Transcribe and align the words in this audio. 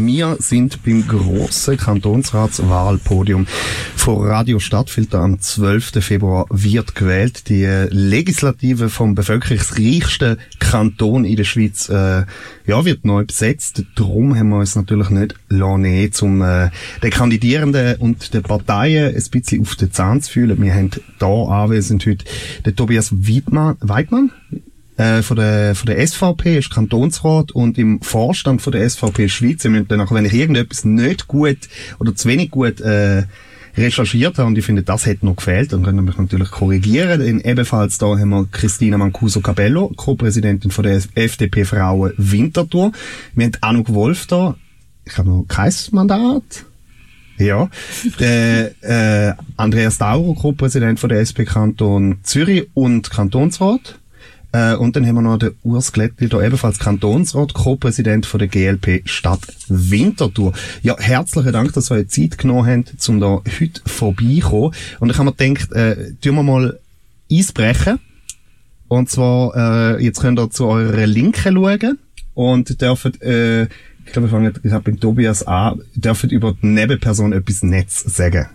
Wir 0.00 0.36
sind 0.38 0.84
beim 0.84 1.08
grossen 1.08 1.76
Kantonsratswahlpodium 1.76 3.48
vor 3.96 4.28
Radio 4.28 4.60
Stadtfilter 4.60 5.18
am 5.18 5.40
12. 5.40 6.04
Februar 6.04 6.46
wird 6.50 6.94
gewählt. 6.94 7.48
Die 7.48 7.64
Legislative 7.90 8.90
vom 8.90 9.16
bevölkerungsreichsten 9.16 10.38
Kanton 10.60 11.24
in 11.24 11.34
der 11.34 11.42
Schweiz 11.42 11.88
äh, 11.88 12.24
ja, 12.68 12.84
wird 12.84 13.04
neu 13.04 13.24
besetzt. 13.24 13.82
Darum 13.96 14.38
haben 14.38 14.50
wir 14.50 14.58
uns 14.58 14.76
natürlich 14.76 15.10
nicht 15.10 15.34
lassen, 15.48 16.12
um 16.20 16.42
äh, 16.42 16.70
den 17.02 17.10
Kandidierenden 17.10 17.96
und 17.96 18.34
den 18.34 18.44
Parteien 18.44 19.16
ein 19.16 19.30
bisschen 19.32 19.62
auf 19.62 19.74
den 19.74 19.90
Zahn 19.90 20.22
zu 20.22 20.30
fühlen. 20.30 20.62
Wir 20.62 20.74
haben 20.74 20.92
hier 20.92 21.26
anwesend 21.26 22.06
heute 22.06 22.24
den 22.64 22.76
Tobias 22.76 23.10
Weidmann, 23.10 23.76
Weidmann 23.80 24.30
äh, 24.98 25.22
von 25.22 25.36
der, 25.36 25.74
von 25.74 25.86
der 25.86 26.06
SVP, 26.06 26.58
ist 26.58 26.70
Kantonsrat 26.70 27.52
und 27.52 27.78
im 27.78 28.02
Vorstand 28.02 28.60
von 28.60 28.72
der 28.72 28.88
SVP 28.88 29.28
Schweiz. 29.28 29.66
Danach, 29.88 30.12
wenn 30.12 30.24
ich 30.24 30.34
irgendetwas 30.34 30.84
nicht 30.84 31.28
gut 31.28 31.58
oder 31.98 32.14
zu 32.14 32.28
wenig 32.28 32.50
gut 32.50 32.80
äh, 32.80 33.22
recherchiert 33.76 34.38
habe 34.38 34.48
und 34.48 34.58
ich 34.58 34.64
finde, 34.64 34.82
das 34.82 35.06
hätte 35.06 35.24
noch 35.24 35.36
gefehlt, 35.36 35.72
dann 35.72 35.84
können 35.84 35.98
wir 35.98 36.02
mich 36.02 36.18
natürlich 36.18 36.50
korrigieren. 36.50 37.20
Denn 37.20 37.40
ebenfalls 37.40 37.98
da 37.98 38.06
haben 38.06 38.30
wir 38.30 38.48
Christina 38.50 38.98
Mancuso 38.98 39.40
Cabello, 39.40 39.92
Co-Präsidentin 39.94 40.72
von 40.72 40.82
der 40.82 41.00
FDP 41.14 41.64
Frauen 41.64 42.12
Winterthur. 42.16 42.92
Wir 43.34 43.46
haben 43.46 43.52
Anuk 43.60 43.94
Wolf 43.94 44.26
da. 44.26 44.56
Ich 45.04 45.16
habe 45.16 45.30
noch 45.30 45.44
kein 45.46 45.72
Mandat. 45.92 46.64
Ja. 47.38 47.70
Der 48.18 48.72
äh, 48.82 49.34
Andreas 49.56 49.98
Dauer, 49.98 50.34
Co-Präsident 50.34 50.98
von 50.98 51.08
der 51.08 51.20
SP 51.22 51.46
Kanton 51.46 52.18
Zürich 52.24 52.66
und 52.74 53.10
Kantonsrat. 53.10 53.97
Äh, 54.52 54.74
und 54.76 54.96
dann 54.96 55.06
haben 55.06 55.16
wir 55.16 55.22
noch 55.22 55.38
den 55.38 55.54
Urs 55.62 55.92
Glättli, 55.92 56.28
da 56.28 56.42
ebenfalls 56.42 56.78
Kantonsrat, 56.78 57.52
Co-Präsident 57.52 58.24
von 58.24 58.38
der 58.38 58.48
GLP 58.48 59.02
Stadt 59.04 59.40
Winterthur. 59.68 60.52
Ja, 60.82 60.96
herzlichen 60.98 61.52
Dank, 61.52 61.72
dass 61.74 61.90
ihr 61.90 61.96
euch 61.96 62.08
Zeit 62.08 62.38
genommen 62.38 62.66
habt, 62.66 63.08
um 63.08 63.20
da 63.20 63.42
heute 63.60 63.80
vorbeikommen. 63.84 64.72
Und 65.00 65.10
ich 65.10 65.18
habe 65.18 65.30
mir 65.30 65.34
gedacht, 65.34 65.72
äh, 65.72 66.12
tun 66.22 66.36
wir 66.36 66.42
mal 66.42 66.78
Eisbrechen. 67.30 67.98
Und 68.88 69.10
zwar, 69.10 69.96
äh, 69.98 70.02
jetzt 70.02 70.20
könnt 70.20 70.38
ihr 70.38 70.50
zu 70.50 70.66
eurer 70.66 71.06
Linken 71.06 71.54
schauen 71.54 71.98
und 72.32 72.80
dürft, 72.80 73.20
äh, 73.22 73.64
ich 73.64 74.12
glaube, 74.12 74.28
wir 74.28 74.30
fangen 74.30 74.54
ich 74.62 74.72
hab 74.72 74.84
beim 74.84 74.98
Tobias 74.98 75.46
an, 75.46 75.82
dürft 75.94 76.32
über 76.32 76.56
die 76.62 76.68
Nebenperson 76.68 77.34
etwas 77.34 77.62
Netz 77.62 78.02
sagen. 78.16 78.46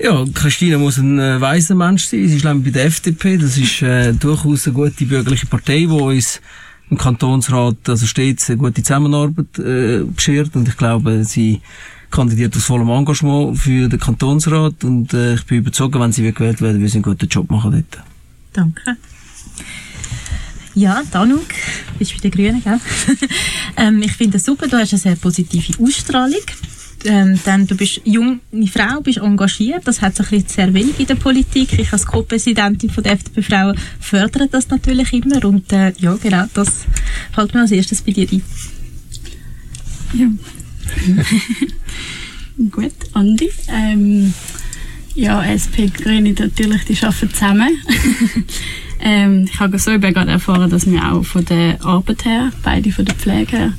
Ja, 0.00 0.24
Christina 0.32 0.78
muss 0.78 0.98
ein 0.98 1.18
äh, 1.18 1.40
weiser 1.40 1.74
Mensch 1.74 2.04
sein. 2.04 2.28
Sie 2.28 2.36
ist 2.36 2.44
bei 2.44 2.70
der 2.70 2.84
FDP. 2.84 3.36
Das 3.36 3.56
ist 3.56 3.82
äh, 3.82 4.12
durchaus 4.12 4.66
eine 4.66 4.74
gute 4.74 5.04
bürgerliche 5.04 5.46
Partei, 5.46 5.80
die 5.80 5.86
uns 5.86 6.40
im 6.88 6.96
Kantonsrat 6.96 7.76
also 7.88 8.06
stets 8.06 8.48
eine 8.48 8.58
gute 8.58 8.82
Zusammenarbeit 8.82 9.58
äh, 9.58 10.04
beschert. 10.04 10.54
Und 10.54 10.68
ich 10.68 10.76
glaube, 10.76 11.24
sie 11.24 11.60
kandidiert 12.12 12.56
aus 12.56 12.64
vollem 12.64 12.88
Engagement 12.90 13.58
für 13.58 13.88
den 13.88 13.98
Kantonsrat. 13.98 14.84
Und 14.84 15.12
äh, 15.14 15.34
ich 15.34 15.44
bin 15.46 15.58
überzeugt, 15.58 15.98
wenn 15.98 16.12
sie 16.12 16.32
gewählt 16.32 16.60
werden, 16.60 16.80
wir 16.80 16.88
sie 16.88 16.98
einen 16.98 17.02
guten 17.02 17.26
Job 17.26 17.50
machen 17.50 17.72
dort. 17.72 18.04
Danke. 18.52 18.96
Ja, 20.74 21.02
Danuk, 21.10 21.48
bist 21.98 22.14
bei 22.14 22.20
den 22.20 22.30
Grünen, 22.30 22.62
gell? 22.62 22.78
ähm, 23.76 24.00
ich 24.00 24.12
finde 24.12 24.36
es 24.36 24.44
super, 24.44 24.68
du 24.68 24.76
hast 24.76 24.92
eine 24.92 25.00
sehr 25.00 25.16
positive 25.16 25.82
Ausstrahlung 25.82 26.42
ähm, 27.04 27.38
dann 27.44 27.66
du 27.66 27.76
bist 27.76 28.00
junge 28.04 28.40
Frau, 28.66 29.00
bist 29.00 29.18
engagiert, 29.18 29.86
das 29.86 30.02
hat 30.02 30.16
sich 30.16 30.44
sehr 30.48 30.72
wenig 30.74 30.98
in 30.98 31.06
der 31.06 31.14
Politik. 31.14 31.78
Ich 31.78 31.92
als 31.92 32.06
Co-Präsidentin 32.06 32.90
der 33.02 33.12
FDP 33.12 33.42
Frauen 33.42 33.78
fördere 34.00 34.48
das 34.48 34.68
natürlich 34.68 35.12
immer 35.12 35.44
und 35.44 35.72
äh, 35.72 35.92
ja, 35.98 36.16
genau, 36.16 36.44
das 36.54 36.84
fällt 37.32 37.54
mir 37.54 37.60
als 37.60 37.70
erstes 37.70 38.02
bei 38.02 38.12
dir 38.12 38.28
ein. 38.30 38.42
Ja. 40.14 40.28
Gut, 42.70 42.94
Andi. 43.12 43.50
Ähm, 43.68 44.32
ja, 45.14 45.42
SP 45.46 45.90
Grüne 45.90 46.32
natürlich, 46.32 46.84
die 46.84 46.96
arbeiten 47.04 47.32
zusammen. 47.32 47.70
ähm, 49.00 49.48
ich 49.50 49.60
habe 49.60 49.78
so 49.78 49.98
gerade 49.98 50.30
erfahren, 50.30 50.70
dass 50.70 50.90
wir 50.90 51.12
auch 51.12 51.24
von 51.24 51.44
der 51.44 51.84
Arbeit 51.84 52.24
her, 52.24 52.52
beide 52.62 52.92
von 52.92 53.04
der 53.04 53.14
Pflege 53.14 53.56
her, 53.56 53.72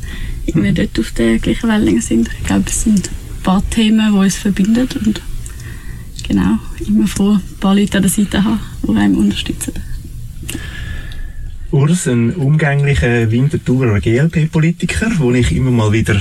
irgendwie 0.50 0.74
dort 0.74 1.00
auf 1.00 1.12
der 1.12 1.40
gleichen 1.40 1.70
Wellenlänge 1.70 2.02
sind. 2.02 2.30
Ich 2.40 2.46
glaube, 2.46 2.66
es 2.68 2.82
sind 2.84 3.10
ein 3.10 3.44
paar 3.44 3.64
Themen, 3.70 4.14
die 4.14 4.18
uns 4.18 4.38
verbinden 4.38 4.88
und 5.06 5.22
genau, 6.28 6.58
immer 6.88 7.08
froh, 7.08 7.34
ein 7.34 7.60
paar 7.60 7.76
Leute 7.76 7.98
an 7.98 8.04
der 8.04 8.12
Seite 8.12 8.44
haben, 8.44 8.60
die 8.84 8.96
einem 8.96 9.18
unterstützen. 9.18 9.74
Urs, 11.72 12.08
ein 12.08 12.34
umgänglicher 12.34 13.30
Winterthurer 13.30 14.00
GLP-Politiker, 14.00 15.12
wo 15.18 15.32
ich 15.34 15.52
immer 15.52 15.72
mal 15.72 15.92
wieder 15.92 16.20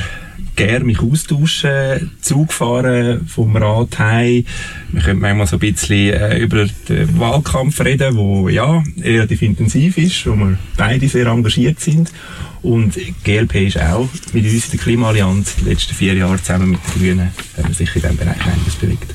gerne 0.59 0.85
mich 0.85 1.01
austauschen, 1.01 2.11
Zug 2.21 2.53
fahren 2.53 3.27
vom 3.29 3.57
Rat 3.57 3.97
heim. 4.01 4.45
Wir 4.91 5.03
können 5.03 5.21
manchmal 5.21 5.47
so 5.47 5.57
ein 5.57 5.61
bisschen 5.61 6.13
äh, 6.13 6.39
über 6.39 6.67
den 6.89 7.19
Wahlkampf 7.19 7.81
reden, 7.81 8.17
wo 8.17 8.49
ja 8.49 8.83
relativ 9.01 9.43
intensiv 9.43 9.97
ist, 9.99 10.27
wo 10.27 10.35
wir 10.35 10.59
beide 10.77 11.09
sehr 11.09 11.27
engagiert 11.27 11.79
sind. 11.79 12.13
Und 12.61 12.99
GLP 13.23 13.69
ist 13.69 13.81
auch 13.81 14.09
mit 14.33 14.45
uns 14.45 14.65
in 14.65 14.71
der 14.73 14.81
Klimaallianz 14.81 15.57
die 15.57 15.71
letzten 15.71 15.95
vier 15.95 16.15
Jahre 16.15 16.43
zusammen 16.43 16.73
mit 16.73 16.81
den 16.85 17.01
Grünen 17.01 17.31
haben 17.57 17.69
wir 17.69 17.75
sich 17.75 17.95
in 17.95 18.03
diesem 18.03 18.17
Bereich 18.17 18.45
einiges 18.45 18.75
bewegt. 18.75 19.15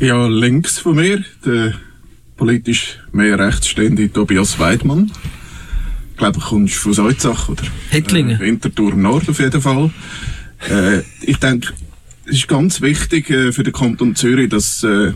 Ja, 0.00 0.26
links 0.26 0.80
von 0.80 0.96
mir, 0.96 1.24
der 1.44 1.74
politisch 2.36 2.98
mehr 3.12 3.38
rechtsstehende 3.38 4.12
Tobias 4.12 4.58
Weidmann. 4.58 5.12
Ich 6.16 6.18
glaube, 6.18 6.38
du 6.38 6.46
kommst 6.46 6.76
von 6.76 6.94
Salzach, 6.94 7.50
oder? 7.50 7.62
Hettlingen. 7.90 8.40
Äh, 8.40 8.44
Winterthur 8.46 8.94
Nord 8.94 9.28
auf 9.28 9.38
jeden 9.38 9.60
Fall. 9.60 9.90
Äh, 10.66 11.00
ich 11.20 11.36
denke, 11.36 11.74
es 12.24 12.36
ist 12.36 12.48
ganz 12.48 12.80
wichtig 12.80 13.28
äh, 13.28 13.52
für 13.52 13.62
den 13.62 13.74
Kanton 13.74 14.14
Zürich, 14.16 14.48
dass 14.48 14.82
äh, 14.82 15.12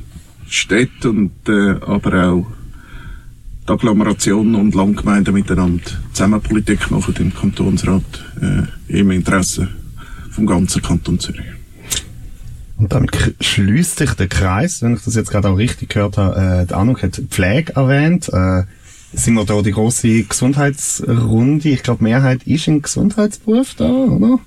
Städte 0.46 1.08
und 1.08 1.32
äh, 1.48 1.76
aber 1.80 2.28
auch 2.28 2.46
die 3.66 3.72
Agglomeration 3.72 4.54
und 4.54 4.74
Landgemeinden 4.74 5.32
miteinander 5.32 5.82
zusammen 6.12 6.42
Politik 6.42 6.90
machen 6.90 7.14
im 7.18 7.34
Kantonsrat 7.34 8.02
äh, 8.42 8.98
im 9.00 9.10
Interesse 9.10 9.68
vom 10.32 10.44
ganzen 10.44 10.82
Kanton 10.82 11.18
Zürich. 11.18 11.46
Und 12.76 12.92
damit 12.92 13.36
schließt 13.40 13.96
sich 13.96 14.12
der 14.12 14.28
Kreis, 14.28 14.82
wenn 14.82 14.96
ich 14.96 15.02
das 15.02 15.14
jetzt 15.14 15.30
gerade 15.30 15.48
auch 15.48 15.56
richtig 15.56 15.88
gehört 15.88 16.18
habe. 16.18 16.60
Äh, 16.60 16.66
der 16.66 16.76
Anuk 16.76 17.02
hat 17.02 17.22
Pflege 17.30 17.74
erwähnt. 17.74 18.28
Äh, 18.28 18.64
sind 19.12 19.34
wir 19.34 19.44
da 19.44 19.62
die 19.62 19.72
große 19.72 20.24
Gesundheitsrunde? 20.24 21.68
Ich 21.68 21.82
glaube, 21.82 22.04
Mehrheit 22.04 22.44
ist 22.44 22.68
im 22.68 22.82
Gesundheitsberuf 22.82 23.74
da, 23.74 23.88
oder? 23.88 24.38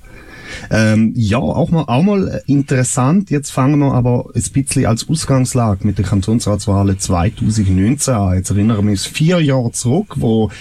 Ähm, 0.69 1.13
ja, 1.15 1.37
auch 1.37 1.71
mal, 1.71 1.83
auch 1.87 2.03
mal 2.03 2.41
interessant. 2.45 3.29
Jetzt 3.29 3.51
fangen 3.51 3.79
wir 3.79 3.93
aber 3.93 4.25
ein 4.35 4.43
bisschen 4.53 4.85
als 4.85 5.09
Ausgangslage 5.09 5.85
mit 5.85 5.97
der 5.97 6.05
Kantonsratswahl 6.05 6.95
2019 6.95 8.13
an. 8.13 8.35
Jetzt 8.35 8.51
erinnern 8.51 8.85
wir 8.85 8.91
uns 8.91 9.05
vier 9.05 9.39
Jahre 9.41 9.71
zurück, 9.71 10.15
wo 10.17 10.51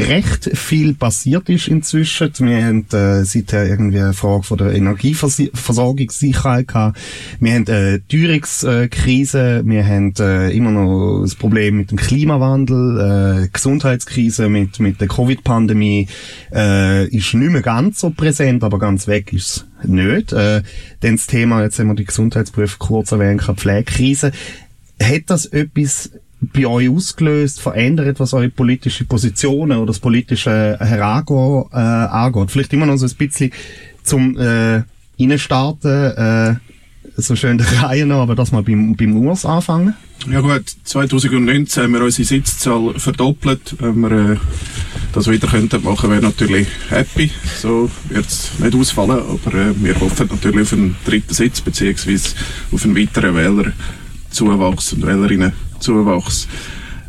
recht 0.00 0.50
viel 0.56 0.94
passiert 0.94 1.48
ist 1.48 1.68
inzwischen. 1.68 2.32
Wir 2.38 2.64
haben 2.64 2.86
äh, 2.92 3.24
seither 3.24 3.66
irgendwie 3.66 4.00
eine 4.00 4.12
Frage 4.12 4.42
von 4.42 4.58
der 4.58 4.74
Energieversorgungssicherheit 4.74 6.68
gehabt. 6.68 6.98
Wir 7.40 7.54
haben 7.54 7.66
äh, 7.66 8.00
Teuerungskrise. 8.08 9.62
Wir 9.64 9.86
haben 9.86 10.14
äh, 10.18 10.50
immer 10.50 10.70
noch 10.70 11.22
das 11.22 11.34
Problem 11.34 11.76
mit 11.78 11.90
dem 11.90 11.98
Klimawandel, 11.98 13.44
äh, 13.44 13.48
Gesundheitskrise 13.52 14.48
mit, 14.48 14.80
mit 14.80 15.00
der 15.00 15.08
Covid-Pandemie. 15.08 16.08
Äh, 16.52 17.08
ist 17.08 17.34
nicht 17.34 17.52
mehr 17.52 17.62
ganz 17.62 18.00
so 18.00 18.10
präsent, 18.10 18.64
aber 18.64 18.78
ganz 18.78 19.06
weg 19.06 19.32
ist 19.32 19.66
es 19.82 19.88
nicht. 19.88 20.32
Äh, 20.32 20.62
dann 21.00 21.16
das 21.16 21.26
Thema, 21.26 21.62
jetzt 21.62 21.78
haben 21.78 21.88
wir 21.88 21.94
die 21.94 22.04
Gesundheitsberufe 22.04 22.76
kurz 22.78 23.12
erwähnt, 23.12 23.42
Pflegekrise. 23.42 24.32
Hat 25.02 25.22
das 25.26 25.46
etwas 25.46 26.10
bei 26.40 26.66
euch 26.66 26.88
ausgelöst, 26.88 27.60
verändert, 27.60 28.20
was 28.20 28.32
eure 28.32 28.48
politische 28.48 29.04
Positionen 29.04 29.78
oder 29.78 29.88
das 29.88 29.98
politische 29.98 30.76
Herangehen 30.80 31.64
äh, 31.72 31.76
angeht? 31.76 32.50
Vielleicht 32.50 32.72
immer 32.72 32.86
noch 32.86 32.96
so 32.96 33.06
ein 33.06 33.16
bisschen 33.16 33.50
zum 34.02 34.38
äh, 34.38 34.82
Innenstarten, 35.16 35.90
äh, 35.90 36.54
so 37.16 37.34
schön 37.34 37.58
der 37.58 37.82
Reihe 37.82 38.06
noch, 38.06 38.22
aber 38.22 38.36
das 38.36 38.52
mal 38.52 38.62
beim, 38.62 38.94
beim 38.94 39.16
Urs 39.16 39.44
anfangen. 39.44 39.94
Ja 40.30 40.40
gut, 40.40 40.64
2019 40.84 41.82
haben 41.82 41.92
wir 41.92 42.02
unsere 42.02 42.26
Sitzzahl 42.26 42.94
verdoppelt. 42.98 43.76
Wenn 43.78 44.00
wir 44.00 44.32
äh, 44.32 44.36
das 45.12 45.28
wieder 45.28 45.48
könnten 45.48 45.82
machen, 45.82 46.10
wäre 46.10 46.22
natürlich 46.22 46.68
happy. 46.90 47.30
So 47.60 47.90
wird 48.08 48.26
es 48.26 48.50
nicht 48.58 48.74
ausfallen, 48.74 49.22
aber 49.22 49.54
äh, 49.54 49.74
wir 49.76 49.98
hoffen 50.00 50.28
natürlich 50.28 50.62
auf 50.62 50.72
einen 50.72 50.96
dritten 51.04 51.34
Sitz, 51.34 51.60
beziehungsweise 51.60 52.34
auf 52.72 52.84
einen 52.84 52.96
weiteren 52.96 53.34
Wählerzuwachs 53.34 54.92
und 54.92 55.06
Wählerinnen 55.06 55.52
Zuwachs. 55.80 56.48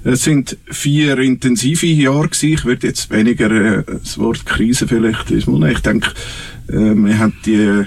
Es 0.04 0.24
sind 0.24 0.58
vier 0.72 1.18
intensive 1.20 1.86
Jahre 1.86 2.30
gewesen. 2.30 2.54
Ich 2.54 2.66
würde 2.66 2.88
jetzt 2.88 3.12
weniger 3.12 3.52
äh, 3.52 3.84
das 3.86 4.18
Wort 4.18 4.46
Krise 4.46 4.88
vielleicht 4.88 5.30
nehmen. 5.30 5.70
Ich 5.70 5.80
denke, 5.80 6.12
äh, 6.70 6.96
wir 6.96 7.20
haben 7.20 7.34
die, 7.46 7.84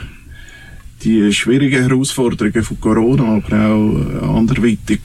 die 1.02 1.32
schwierigen 1.32 1.88
Herausforderungen 1.88 2.62
von 2.62 2.80
Corona, 2.80 3.36
aber 3.36 3.66
auch 3.66 3.98
äh, 3.98 4.38
anderweitig 4.38 5.00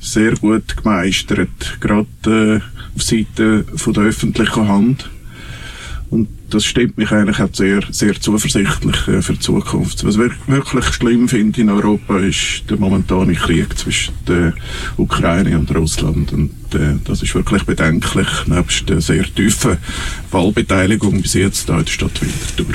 sehr 0.00 0.34
gut 0.36 0.76
gemeistert. 0.76 1.78
Gerade 1.80 2.06
äh, 2.26 2.60
auf 2.96 3.02
Seite 3.02 3.64
von 3.74 3.92
der 3.92 4.04
öffentlichen 4.04 4.68
Hand. 4.68 5.10
Das 6.52 6.66
stimmt 6.66 6.98
mich 6.98 7.10
eigentlich 7.10 7.40
auch 7.40 7.48
sehr, 7.50 7.80
sehr 7.90 8.20
zuversichtlich 8.20 9.08
äh, 9.08 9.22
für 9.22 9.32
die 9.32 9.38
Zukunft. 9.38 10.04
Was 10.04 10.16
ich 10.16 10.32
wirklich 10.46 10.84
schlimm 10.84 11.26
finde 11.26 11.62
in 11.62 11.70
Europa 11.70 12.18
ist 12.18 12.64
der 12.68 12.76
momentane 12.76 13.32
Krieg 13.32 13.78
zwischen 13.78 14.12
der 14.28 14.52
Ukraine 14.98 15.58
und 15.58 15.74
Russland. 15.74 16.30
Und 16.34 16.50
äh, 16.74 16.96
das 17.04 17.22
ist 17.22 17.34
wirklich 17.34 17.62
bedenklich, 17.62 18.28
nebst 18.44 18.86
der 18.86 19.00
sehr 19.00 19.24
tiefen 19.34 19.78
Wahlbeteiligung 20.30 21.22
bis 21.22 21.32
jetzt 21.32 21.70
da 21.70 21.78
in 21.78 21.86
der 21.86 21.90
Stadt 21.90 22.20
Winterthur. 22.20 22.74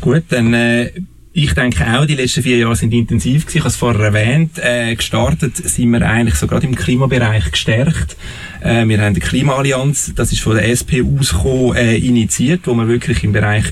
Gut, 0.00 0.24
dann 0.30 0.54
äh, 0.54 0.90
ich 1.32 1.54
denke 1.54 1.86
auch, 1.86 2.04
die 2.04 2.16
letzten 2.16 2.42
vier 2.42 2.56
Jahre 2.56 2.74
sind 2.74 2.92
intensiv 2.92 3.46
gewesen. 3.46 3.58
Ich 3.58 3.60
habe 3.60 3.68
es 3.68 3.76
vorher 3.76 4.06
erwähnt. 4.06 4.58
Äh, 4.58 4.96
gestartet 4.96 5.56
sind 5.56 5.92
wir 5.92 6.02
eigentlich 6.02 6.34
so 6.34 6.48
gerade 6.48 6.66
im 6.66 6.74
Klimabereich 6.74 7.52
gestärkt. 7.52 8.16
Äh, 8.60 8.86
wir 8.86 9.00
haben 9.00 9.14
die 9.14 9.20
Klimaallianz, 9.20 10.12
das 10.14 10.32
ist 10.32 10.40
von 10.40 10.56
der 10.56 10.68
SP 10.68 11.02
ausgekommen, 11.02 11.76
äh, 11.76 11.96
initiiert, 11.96 12.62
wo 12.64 12.74
wir 12.74 12.88
wirklich 12.88 13.22
im 13.24 13.32
Bereich 13.32 13.64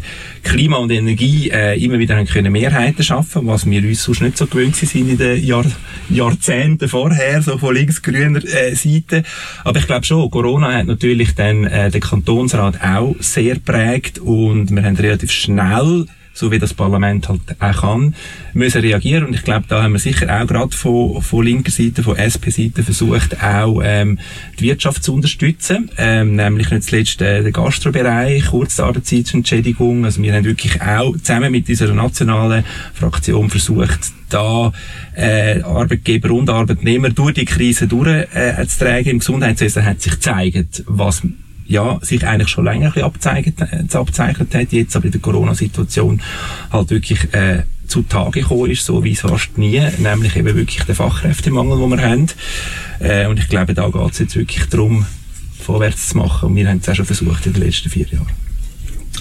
Klima 0.43 0.77
und 0.77 0.91
Energie 0.91 1.51
äh, 1.51 1.83
immer 1.83 1.99
wieder 1.99 2.17
haben 2.17 2.27
können 2.27 2.53
Mehrheiten 2.53 3.03
schaffen, 3.03 3.47
was 3.47 3.69
wir 3.69 3.83
uns 3.83 4.03
sonst 4.03 4.23
nicht 4.23 4.39
so 4.39 4.47
gewöhnt 4.47 4.77
sind 4.77 4.95
in 4.95 5.19
den 5.19 5.45
Jahr 5.45 5.65
Jahrzehnten 6.09 6.89
vorher, 6.89 7.43
so 7.43 7.59
von 7.59 7.75
links-grüner 7.75 8.45
äh, 8.45 8.75
Seite. 8.75 9.25
Aber 9.65 9.79
ich 9.79 9.87
glaube 9.87 10.07
schon, 10.07 10.31
Corona 10.31 10.73
hat 10.73 10.87
natürlich 10.87 11.35
dann 11.35 11.65
äh, 11.65 11.91
den 11.91 12.01
Kantonsrat 12.01 12.81
auch 12.83 13.17
sehr 13.19 13.57
prägt 13.57 14.19
und 14.21 14.71
wir 14.71 14.85
haben 14.85 14.97
relativ 14.97 15.33
schnell 15.33 16.07
so 16.37 16.51
wie 16.53 16.59
das 16.59 16.75
Parlament 16.75 17.29
halt 17.29 17.41
auch 17.59 17.81
kann, 17.81 18.15
müssen 18.53 18.83
reagieren. 18.83 19.25
Und 19.25 19.35
ich 19.35 19.43
glaube, 19.43 19.65
da 19.69 19.83
haben 19.83 19.93
wir 19.93 19.99
sicher 19.99 20.41
auch 20.41 20.47
gerade 20.47 20.77
von, 20.77 21.23
von 21.23 21.45
linker 21.45 21.71
Seite, 21.71 22.03
von 22.03 22.17
SP-Seite 22.17 22.83
versucht, 22.83 23.43
auch 23.43 23.81
ähm, 23.83 24.19
die 24.59 24.65
Wirtschaft 24.65 25.03
zu 25.03 25.15
unterstützen. 25.15 25.91
Ähm, 25.97 26.37
nämlich 26.37 26.71
nicht 26.71 26.85
zuletzt 26.85 27.23
äh, 27.23 27.43
der 27.43 27.53
Gastrobereich, 27.53 28.47
Kurzarbeitsentschädigung. 28.47 30.05
Also 30.05 30.23
wir 30.23 30.35
haben 30.35 30.45
wirklich 30.45 30.81
auch 30.83 31.17
zusammen 31.17 31.53
mit 31.53 31.69
dieser 31.69 31.93
nationalen 31.95 32.65
Fraktion 32.95 33.49
versucht, 33.49 34.13
da 34.29 34.73
äh, 35.15 35.63
Arbeitgeber 35.63 36.33
und 36.33 36.51
Arbeitnehmer 36.51 37.11
durch 37.11 37.35
die 37.35 37.45
Krise 37.47 37.87
durchzutragen. 37.87 39.07
Äh, 39.07 39.11
Im 39.11 39.19
Gesundheitswesen 39.21 39.85
hat 39.85 40.03
sich 40.03 40.13
gezeigt, 40.13 40.85
was 40.87 41.23
ja, 41.69 41.99
sich 42.03 42.27
eigentlich 42.27 42.49
schon 42.49 42.65
länger 42.65 42.87
ein 42.87 42.93
bisschen 42.93 43.07
abzeichnet, 43.07 43.61
äh, 43.61 43.97
abzeichnet 43.97 44.55
hat, 44.55 44.73
jetzt 44.73 44.97
aber 44.97 45.07
in 45.07 45.13
der 45.13 45.21
Corona-Situation 45.21 46.23
halt 46.73 46.91
wirklich 46.91 47.33
äh, 47.35 47.65
zutage 47.87 48.41
gekommen 48.41 48.71
ist, 48.71 48.85
so 48.85 49.03
wie 49.05 49.13
es 49.13 49.21
fast 49.21 49.59
nie, 49.59 49.81
nämlich 49.99 50.37
eben 50.37 50.55
wirklich 50.55 50.85
der 50.85 50.95
Fachkräftemangel, 50.95 51.79
den 51.79 51.91
wir 51.91 52.03
haben. 52.03 52.27
Äh, 53.01 53.27
und 53.27 53.39
ich 53.39 53.49
glaube, 53.49 53.75
da 53.75 53.89
geht 53.89 54.13
es 54.13 54.19
jetzt 54.19 54.37
wirklich 54.37 54.67
darum, 54.67 55.07
vorwärts 55.61 56.09
zu 56.09 56.19
machen. 56.19 56.51
Und 56.51 56.57
wir 56.57 56.69
haben 56.69 56.79
es 56.79 56.89
auch 56.89 56.95
schon 56.95 57.07
versucht 57.07 57.47
in 57.47 57.53
den 57.53 57.63
letzten 57.63 57.91
vier 57.91 58.07
Jahren. 58.07 58.31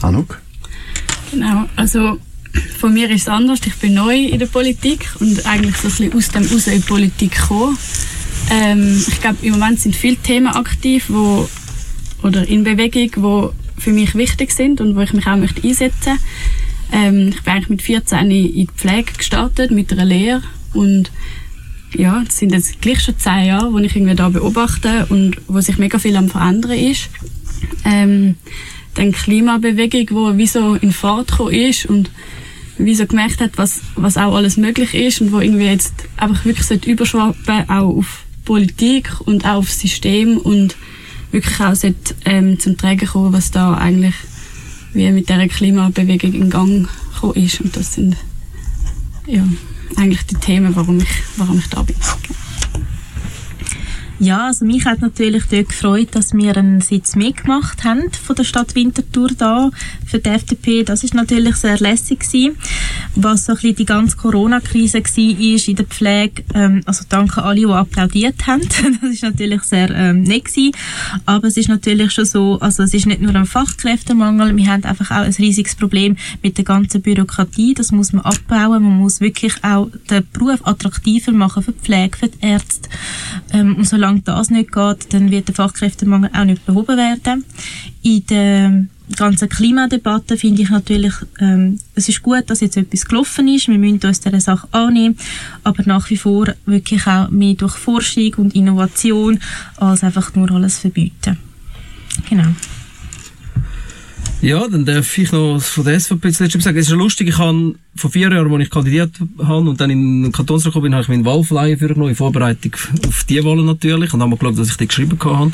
Anuk? 0.01 0.41
Genau, 1.31 1.65
also 1.75 2.19
von 2.79 2.93
mir 2.93 3.09
ist 3.09 3.23
es 3.23 3.27
anders. 3.27 3.59
Ich 3.65 3.75
bin 3.75 3.93
neu 3.93 4.15
in 4.15 4.39
der 4.39 4.45
Politik 4.45 5.09
und 5.19 5.45
eigentlich 5.45 5.75
so 5.77 5.87
ein 5.87 6.09
bisschen 6.09 6.13
aus 6.13 6.29
dem 6.29 6.45
raus 6.45 6.67
in 6.67 6.81
die 6.81 6.87
Politik 6.87 7.35
gekommen. 7.35 7.77
Ähm, 8.51 9.03
ich 9.07 9.19
glaube, 9.21 9.37
im 9.41 9.53
Moment 9.53 9.79
sind 9.79 9.95
viele 9.95 10.17
Themen 10.17 10.47
aktiv, 10.47 11.05
wo 11.07 11.49
oder 12.25 12.47
in 12.47 12.63
Bewegung, 12.63 13.11
die 13.15 13.81
für 13.81 13.91
mich 13.91 14.15
wichtig 14.15 14.51
sind 14.51 14.81
und 14.81 14.95
wo 14.95 15.01
ich 15.01 15.13
mich 15.13 15.27
auch 15.27 15.37
möchte 15.37 15.65
einsetzen 15.65 16.17
ähm, 16.91 17.29
Ich 17.29 17.43
bin 17.43 17.53
eigentlich 17.53 17.69
mit 17.69 17.81
14 17.83 18.19
in 18.19 18.29
die 18.29 18.67
Pflege 18.75 19.13
gestartet, 19.13 19.69
mit 19.69 19.91
einer 19.91 20.05
Lehre 20.05 20.41
und 20.73 21.11
ja, 21.93 22.23
es 22.27 22.39
sind 22.39 22.51
jetzt 22.51 22.81
gleich 22.81 23.01
schon 23.01 23.17
zehn 23.17 23.45
Jahre, 23.45 23.71
wo 23.71 23.77
ich 23.77 23.95
irgendwie 23.95 24.15
da 24.15 24.29
beobachte 24.29 25.05
und 25.09 25.37
wo 25.47 25.61
sich 25.61 25.77
mega 25.77 25.99
viel 25.99 26.17
am 26.17 26.27
verändern 26.27 26.71
ist. 26.71 27.09
Ähm, 27.85 28.35
dann 28.95 29.11
Klimabewegung, 29.11 30.07
wo 30.11 30.37
wie 30.37 30.47
so 30.47 30.75
in 30.75 30.91
Fahrt 30.91 31.31
gekommen 31.31 31.53
ist 31.53 31.85
und 31.85 32.09
wie 32.77 32.95
so 32.95 33.05
gemerkt 33.05 33.39
hat, 33.39 33.51
was, 33.57 33.81
was 33.95 34.17
auch 34.17 34.35
alles 34.35 34.57
möglich 34.57 34.93
ist 34.93 35.21
und 35.21 35.31
wo 35.31 35.39
irgendwie 35.39 35.65
jetzt 35.65 35.93
einfach 36.17 36.43
wirklich 36.43 36.85
überschwappen 36.85 37.69
auch 37.69 37.97
auf 37.97 38.23
Politik 38.43 39.21
und 39.21 39.45
auch 39.45 39.59
auf 39.59 39.71
System 39.71 40.37
und 40.37 40.75
wirklich 41.35 41.59
auch 41.59 41.75
sollte, 41.75 42.15
ähm, 42.23 42.59
zum 42.59 42.77
Tragen 42.77 43.07
kommen, 43.07 43.33
was 43.33 43.51
da 43.51 43.75
eigentlich 43.75 44.15
wie 44.93 45.11
mit 45.11 45.29
dieser 45.29 45.47
Klimabewegung 45.47 46.33
in 46.33 46.49
Gang 46.49 46.87
gekommen 47.13 47.35
ist. 47.35 47.61
Und 47.61 47.75
das 47.75 47.93
sind 47.93 48.15
ja, 49.27 49.43
eigentlich 49.97 50.25
die 50.25 50.35
Themen, 50.35 50.75
warum 50.75 50.99
ich, 50.99 51.09
warum 51.37 51.59
ich 51.59 51.67
da 51.67 51.81
bin. 51.83 51.95
Ja, 54.17 54.47
also 54.47 54.65
mich 54.65 54.85
hat 54.85 55.01
natürlich 55.01 55.43
dort 55.51 55.69
gefreut, 55.69 56.07
dass 56.13 56.33
wir 56.33 56.55
einen 56.55 56.79
Sitz 56.79 57.17
mitgemacht 57.17 57.83
haben 57.83 58.03
von 58.11 58.35
der 58.37 58.45
Stadt 58.45 58.73
Winterthur 58.73 59.29
da 59.37 59.71
für 60.05 60.19
die 60.19 60.29
FDP. 60.29 60.83
Das 60.83 61.03
ist 61.03 61.13
natürlich 61.13 61.55
sehr 61.55 61.77
lässig 61.79 62.19
gewesen. 62.19 62.57
Was 63.15 63.45
so 63.45 63.53
ein 63.53 63.75
die 63.75 63.85
ganze 63.85 64.17
Corona-Krise 64.17 64.99
war 64.99 65.39
ist 65.39 65.67
in 65.67 65.75
der 65.75 65.85
Pflege, 65.85 66.43
ähm, 66.53 66.81
also 66.85 67.03
danke 67.09 67.43
alle, 67.43 67.61
die 67.61 67.65
applaudiert 67.65 68.47
haben. 68.47 68.61
das 69.01 69.11
ist 69.11 69.23
natürlich 69.23 69.63
sehr 69.63 69.89
ähm, 69.91 70.23
nett 70.23 70.45
gewesen. 70.45 70.71
Aber 71.25 71.47
es 71.47 71.57
ist 71.57 71.69
natürlich 71.69 72.11
schon 72.11 72.25
so, 72.25 72.59
also 72.59 72.83
es 72.83 72.93
ist 72.93 73.05
nicht 73.05 73.21
nur 73.21 73.35
ein 73.35 73.45
Fachkräftemangel, 73.45 74.55
wir 74.55 74.67
haben 74.67 74.83
einfach 74.83 75.11
auch 75.11 75.23
ein 75.23 75.33
riesiges 75.33 75.75
Problem 75.75 76.17
mit 76.43 76.57
der 76.57 76.65
ganzen 76.65 77.01
Bürokratie. 77.01 77.73
Das 77.73 77.91
muss 77.91 78.13
man 78.13 78.25
abbauen. 78.25 78.83
Man 78.83 78.97
muss 78.97 79.21
wirklich 79.21 79.53
auch 79.63 79.89
den 80.09 80.25
Beruf 80.31 80.65
attraktiver 80.65 81.31
machen 81.31 81.63
für 81.63 81.71
die 81.71 81.79
Pflege, 81.79 82.17
für 82.17 82.27
die 82.27 82.45
Ärzte. 82.45 82.89
Ähm, 83.51 83.75
und 83.75 83.87
solange 83.87 84.21
das 84.21 84.49
nicht 84.49 84.71
geht, 84.71 85.13
dann 85.13 85.31
wird 85.31 85.47
der 85.47 85.55
Fachkräftemangel 85.55 86.29
auch 86.33 86.45
nicht 86.45 86.65
behoben 86.65 86.97
werden. 86.97 87.45
In 88.05 88.23
der 88.27 88.85
ganzen 89.17 89.49
Klimadebatte 89.49 90.37
finde 90.37 90.61
ich 90.61 90.69
natürlich, 90.69 91.13
ähm, 91.39 91.79
es 91.95 92.07
ist 92.07 92.21
gut, 92.21 92.43
dass 92.45 92.61
jetzt 92.61 92.77
etwas 92.77 93.05
gelaufen 93.05 93.47
ist. 93.47 93.67
Wir 93.67 93.79
müssen 93.79 93.99
uns 94.05 94.19
dieser 94.19 94.39
Sache 94.39 94.67
annehmen, 94.71 95.17
aber 95.63 95.81
nach 95.87 96.07
wie 96.11 96.17
vor 96.17 96.53
wirklich 96.67 97.07
auch 97.07 97.31
mehr 97.31 97.55
durch 97.55 97.73
Forschung 97.77 98.31
und 98.37 98.53
Innovation 98.53 99.39
als 99.77 100.03
einfach 100.03 100.35
nur 100.35 100.51
alles 100.51 100.77
verbieten. 100.77 101.39
Genau. 102.29 102.49
Ja, 104.45 104.67
dann 104.67 104.85
darf 104.85 105.17
ich 105.17 105.31
noch 105.31 105.59
von 105.59 105.85
der 105.85 105.99
SVP 105.99 106.31
zuletzt 106.31 106.61
sagen. 106.61 106.77
Es 106.77 106.85
ist 106.85 106.91
ja 106.91 106.95
lustig, 106.95 107.29
ich 107.29 107.37
habe 107.39 107.73
vor 107.95 108.11
vier 108.11 108.31
Jahren, 108.31 108.53
als 108.53 108.63
ich 108.63 108.69
kandidiert 108.69 109.15
habe 109.39 109.67
und 109.67 109.81
dann 109.81 109.89
in 109.89 110.21
den 110.21 110.31
Kantonsrat 110.31 110.71
gekommen 110.71 110.83
bin, 110.83 110.93
habe 110.93 111.01
ich 111.01 111.09
meinen 111.09 111.25
Wahlflyer 111.25 111.75
vorgenommen, 111.79 112.09
in 112.09 112.15
Vorbereitung 112.15 112.73
auf 113.07 113.23
die 113.23 113.43
Wahlen 113.43 113.65
natürlich. 113.65 114.13
Und 114.13 114.19
dann 114.19 114.29
habe 114.29 114.37
geschaut, 114.37 114.59
dass 114.59 114.69
ich 114.69 114.77
die 114.77 114.87
geschrieben 114.87 115.17
habe. 115.23 115.51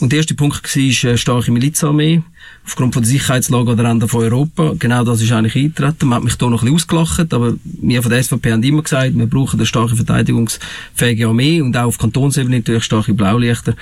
Und 0.00 0.12
der 0.12 0.16
erste 0.16 0.34
Punkt 0.34 0.64
war 0.64 1.10
eine 1.10 1.18
starke 1.18 1.52
Milizarmee 1.52 2.22
aufgrund 2.64 2.94
von 2.94 3.02
der 3.02 3.10
Sicherheitslage 3.10 3.72
an 3.72 3.76
der 3.76 3.86
Ende 3.86 4.08
von 4.08 4.22
Europa. 4.22 4.76
Genau 4.78 5.04
das 5.04 5.20
ist 5.20 5.30
eigentlich 5.30 5.54
eingetreten. 5.54 6.08
Man 6.08 6.16
hat 6.16 6.24
mich 6.24 6.36
da 6.36 6.48
noch 6.48 6.62
ein 6.62 6.72
bisschen 6.72 6.96
ausgelacht, 6.96 7.34
aber 7.34 7.52
wir 7.64 8.00
von 8.00 8.10
der 8.10 8.22
SVP 8.22 8.50
haben 8.50 8.62
immer 8.62 8.82
gesagt, 8.82 9.14
wir 9.14 9.26
brauchen 9.26 9.60
eine 9.60 9.66
starke 9.66 9.94
verteidigungsfähige 9.94 11.28
Armee 11.28 11.60
und 11.60 11.76
auch 11.76 11.88
auf 11.88 11.98
Kantonsebene 11.98 12.56
natürlich 12.56 12.84
starke 12.84 13.12
Blaulichter. 13.12 13.76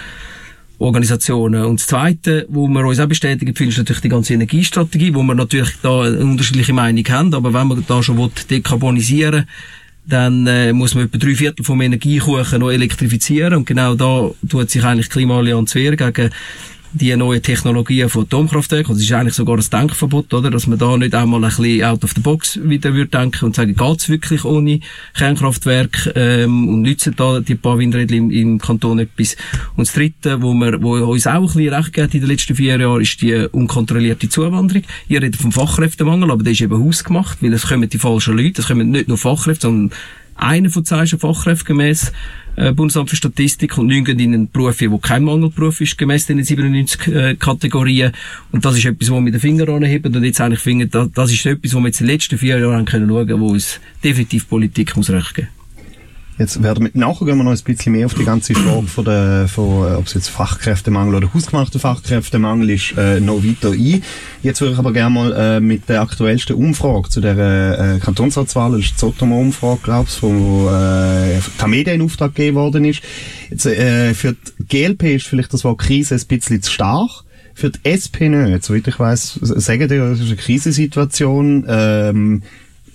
Organisationen. 0.80 1.64
Und 1.64 1.78
das 1.80 1.87
Zweite, 1.87 2.46
wo 2.49 2.66
wir 2.66 2.84
uns 2.84 2.99
auch 2.99 3.06
bestätigen, 3.06 3.52
ist 3.52 3.78
natürlich 3.78 4.00
die 4.00 4.08
ganze 4.08 4.34
Energiestrategie, 4.34 5.14
wo 5.14 5.22
wir 5.22 5.34
natürlich 5.34 5.72
da 5.82 6.02
eine 6.02 6.18
unterschiedliche 6.18 6.72
Meinung 6.72 7.04
haben. 7.08 7.34
Aber 7.34 7.52
wenn 7.52 7.68
man 7.68 7.84
da 7.87 8.02
schon 8.02 8.30
dekarbonisieren 8.49 9.34
will, 9.34 9.46
dann 10.06 10.46
äh, 10.46 10.72
muss 10.72 10.94
man 10.94 11.04
etwa 11.04 11.18
drei 11.18 11.34
Viertel 11.34 11.64
vom 11.64 11.80
Energiekuchen 11.80 12.60
noch 12.60 12.70
elektrifizieren. 12.70 13.54
Und 13.54 13.66
genau 13.66 13.94
da 13.94 14.30
tut 14.49 14.70
sich 14.70 14.82
eigentlich 14.82 15.10
Klimaallianz 15.10 15.75
wehr 15.75 15.96
gegen 15.96 16.30
die 16.92 17.14
neuen 17.14 17.42
Technologien 17.42 18.09
von 18.09 18.25
Atomkraftwerken. 18.25 18.94
Das 18.94 19.02
ist 19.02 19.12
eigentlich 19.12 19.35
sogar 19.35 19.56
ein 19.56 19.64
Denkverbot, 19.70 20.32
oder? 20.35 20.50
Dass 20.50 20.66
man 20.66 20.78
da 20.78 20.97
nicht 20.97 21.14
einmal 21.14 21.42
ein 21.44 21.50
bisschen 21.50 21.85
out 21.85 22.02
of 22.04 22.12
the 22.14 22.20
box 22.20 22.59
wieder 22.62 22.94
würde 22.94 23.11
denken 23.11 23.44
und 23.47 23.56
sagen, 23.56 23.75
geht's 23.75 24.09
wirklich 24.09 24.44
ohne 24.44 24.80
Kernkraftwerk, 25.14 26.12
ähm, 26.14 26.68
und 26.68 26.82
nützen 26.82 27.14
da 27.16 27.40
die 27.40 27.54
paar 27.54 27.78
Windräder 27.78 28.14
im, 28.14 28.30
im 28.30 28.59
Kanton 28.59 28.99
etwas. 28.99 29.37
Und 29.76 29.87
das 29.87 29.94
Dritte, 29.94 30.42
wo 30.42 30.52
wir, 30.54 30.82
wo 30.82 30.97
uns 30.97 31.26
auch 31.26 31.35
ein 31.35 31.47
bisschen 31.47 31.75
recht 31.75 31.92
geht 31.92 32.14
in 32.14 32.20
den 32.20 32.30
letzten 32.30 32.54
vier 32.54 32.78
Jahren, 32.78 33.00
ist 33.00 33.20
die 33.23 33.35
unkontrollierte 33.35 34.28
Zuwanderung. 34.28 34.82
Ihr 35.09 35.23
redet 35.23 35.40
vom 35.40 35.52
Fachkräftemangel, 35.52 36.30
aber 36.30 36.42
der 36.42 36.52
ist 36.52 36.61
eben 36.61 36.85
hausgemacht, 36.85 37.42
weil 37.42 37.52
es 37.52 37.66
kommen 37.66 37.88
die 37.88 37.99
falschen 37.99 38.37
Leute, 38.37 38.62
es 38.62 38.68
kommen 38.68 38.90
nicht 38.90 39.09
nur 39.09 39.18
Fachkräfte, 39.18 39.68
sondern 39.68 39.97
einer 40.40 40.70
von 40.70 40.85
zwei 40.85 41.04
ist 41.04 41.12
ein 41.12 41.20
Fachkräfte 41.20 41.64
gemäss 41.64 42.12
äh, 42.56 42.73
Bundesamt 42.73 43.11
für 43.11 43.16
Statistik 43.16 43.78
und 43.78 43.87
neun 43.87 44.04
gehen 44.04 44.18
in 44.18 44.35
einen 44.35 44.50
Beruf, 44.50 44.78
der 44.78 44.90
kein 45.00 45.25
Mangelberuf 45.25 45.80
ist, 45.80 45.97
gemäss 45.97 46.26
den 46.26 46.42
97 46.42 47.06
äh, 47.09 47.35
Kategorien. 47.37 48.12
Und 48.52 48.64
das 48.64 48.76
ist 48.76 48.85
etwas, 48.85 49.11
wo 49.11 49.14
wir 49.14 49.20
mit 49.20 49.35
den 49.35 49.40
Finger 49.40 49.68
anheben 49.68 50.14
und 50.14 50.25
jetzt 50.25 50.40
eigentlich 50.40 50.61
finden, 50.61 50.90
das, 50.90 51.11
das 51.12 51.32
ist 51.32 51.47
etwas, 51.47 51.75
wo 51.75 51.80
wir 51.80 51.87
jetzt 51.87 52.00
in 52.00 52.06
den 52.06 52.14
letzten 52.14 52.38
vier 52.38 52.59
Jahren 52.59 52.85
können 52.85 53.09
schauen, 53.09 53.40
wo 53.40 53.49
uns 53.49 53.80
definitiv 54.02 54.49
Politik 54.49 54.97
muss 54.97 55.11
recht 55.11 55.35
geben. 55.35 55.49
Jetzt 56.40 56.62
werden 56.62 56.85
wir, 56.85 56.90
nachher 56.94 57.26
gehen 57.26 57.37
wir 57.37 57.44
noch 57.44 57.52
ein 57.52 57.62
bisschen 57.62 57.92
mehr 57.92 58.06
auf 58.06 58.14
die 58.14 58.25
ganze 58.25 58.54
Frage 58.54 58.87
von 58.87 59.04
der, 59.04 59.47
von, 59.47 59.87
äh, 59.87 59.94
ob 59.97 60.06
es 60.06 60.14
jetzt 60.14 60.30
Fachkräftemangel 60.30 61.16
oder 61.16 61.35
hausgemachter 61.35 61.78
Fachkräftemangel 61.78 62.70
ist, 62.70 62.94
äh, 62.97 63.20
noch 63.20 63.44
weiter 63.44 63.73
ein. 63.73 64.02
Jetzt 64.42 64.62
würde 64.62 64.73
ich 64.73 64.78
aber 64.78 64.94
gerne 64.94 65.14
mal 65.14 65.32
äh, 65.35 65.61
mit 65.61 65.87
der 65.90 66.00
aktuellsten 66.00 66.56
Umfrage 66.56 67.11
zu 67.11 67.20
der 67.20 67.37
äh, 67.37 67.99
Kantonsratswahl, 67.99 68.70
das 68.70 68.80
ist 68.80 68.92
die 68.92 68.97
Zotomo-Umfrage, 68.97 69.80
glaube 69.82 70.09
ich, 70.09 70.23
wo 70.23 70.70
äh, 70.70 71.40
Tamedia 71.59 71.92
in 71.92 72.00
Auftrag 72.00 72.35
gegeben 72.35 72.56
worden 72.56 72.87
ist. 72.87 73.02
Jetzt, 73.50 73.66
äh, 73.66 74.14
für 74.14 74.35
die 74.59 74.64
GLP 74.66 75.16
ist 75.16 75.26
vielleicht 75.26 75.52
das 75.52 75.62
Wort 75.64 75.76
Krise 75.76 76.14
ein 76.14 76.26
bisschen 76.26 76.62
zu 76.62 76.73
stark 76.73 77.11
für 77.52 77.68
die 77.68 77.80
SP 77.85 78.32
nicht. 78.32 78.64
Soweit 78.64 78.88
ich 78.88 78.99
weiss, 78.99 79.38
sagen 79.42 79.88
die, 79.88 79.99
das 79.99 80.20
ist 80.20 80.28
eine 80.28 80.37
Krisensituation. 80.37 81.66
Ähm, 81.68 82.42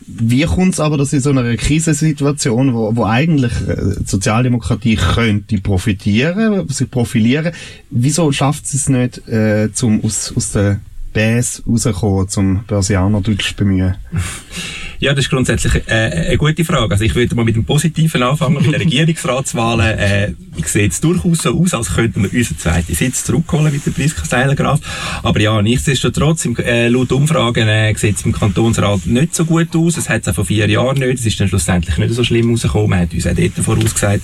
wie 0.08 0.44
kommt 0.44 0.74
es 0.74 0.80
aber, 0.80 0.98
dass 0.98 1.14
in 1.14 1.20
so 1.20 1.32
einer 1.32 1.56
Krisensituation, 1.56 2.74
wo, 2.74 2.96
wo 2.96 3.06
eigentlich 3.06 3.54
äh, 3.68 3.76
Sozialdemokratie 4.06 4.96
könnte 4.96 5.58
profitieren, 5.58 6.68
sich 6.70 6.90
profilieren, 6.90 7.54
wieso 7.90 8.32
schafft 8.32 8.68
sie 8.68 8.78
es 8.78 8.90
nicht, 8.90 9.28
äh, 9.28 9.72
zum 9.74 10.04
aus, 10.04 10.34
aus 10.36 10.52
der 10.52 10.80
Bäs 11.16 11.64
rauskommen, 11.66 12.28
zum 12.28 12.66
Börsianer 12.66 13.22
Deutsch 13.22 13.56
bemühen? 13.56 13.96
Ja, 15.00 15.14
das 15.14 15.26
ist 15.26 15.30
grundsätzlich 15.30 15.88
äh, 15.88 16.28
eine 16.30 16.38
gute 16.38 16.64
Frage. 16.64 16.94
Also 16.94 17.04
ich 17.04 17.14
würde 17.16 17.36
mal 17.36 17.44
mit 17.44 17.56
dem 17.56 17.66
Positiven 17.66 18.24
anfangen, 18.24 18.56
mit 18.56 18.66
den 18.66 18.76
Regierungsratswahlen. 18.82 19.98
Äh, 20.00 20.34
ich 20.56 20.68
sehe 20.68 20.88
es 20.88 21.02
durchaus 21.02 21.40
so 21.40 21.60
aus, 21.60 21.74
als 21.74 21.94
könnten 21.94 22.24
wir 22.24 22.34
unseren 22.34 22.58
zweiten 22.58 22.96
Sitz 22.96 23.26
zurückholen 23.26 23.74
mit 23.74 23.86
der 23.86 23.92
Priska 23.92 24.24
Seilengraf. 24.24 24.80
Aber 25.22 25.40
ja, 25.40 25.62
nichtsdestotrotz, 25.62 26.46
im, 26.46 26.56
äh, 26.58 26.88
laut 26.88 27.12
Umfragen 27.12 27.68
äh, 27.68 27.94
sieht 27.96 28.16
es 28.16 28.26
im 28.26 28.32
Kantonsrat 28.32 29.06
nicht 29.06 29.36
so 29.36 29.46
gut 29.46 29.76
aus. 29.76 29.98
Es 29.98 30.10
hat 30.10 30.22
es 30.22 30.30
auch 30.30 30.36
vor 30.36 30.46
vier 30.46 30.70
Jahren 30.70 30.98
nicht. 30.98 31.20
Es 31.20 31.26
ist 31.26 31.40
dann 31.40 31.50
schlussendlich 31.50 31.98
nicht 31.98 32.14
so 32.14 32.24
schlimm 32.24 32.52
rausgekommen. 32.52 32.90
Man 32.92 33.00
hat 33.02 33.14
uns 33.14 33.28
auch 33.28 33.36
dort 33.36 33.54
vorausgesagt, 33.54 34.22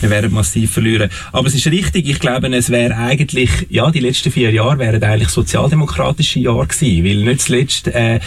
wir 0.00 0.10
werden 0.10 0.32
massiv 0.32 0.72
verlieren. 0.72 1.10
Aber 1.32 1.46
es 1.46 1.54
ist 1.54 1.66
richtig, 1.66 2.08
ich 2.08 2.18
glaube, 2.18 2.48
es 2.56 2.70
wäre 2.70 2.96
eigentlich, 2.96 3.50
ja, 3.68 3.90
die 3.90 4.00
letzten 4.00 4.32
vier 4.32 4.50
Jahre 4.50 4.78
wären 4.78 5.02
eigentlich 5.02 5.28
sozialdemokratische 6.34 6.40
Jahre 6.40 6.66
gewesen, 6.66 7.04
weil 7.04 7.24
nicht 7.24 7.40
zuletzt 7.40 7.88
äh, 7.88 8.20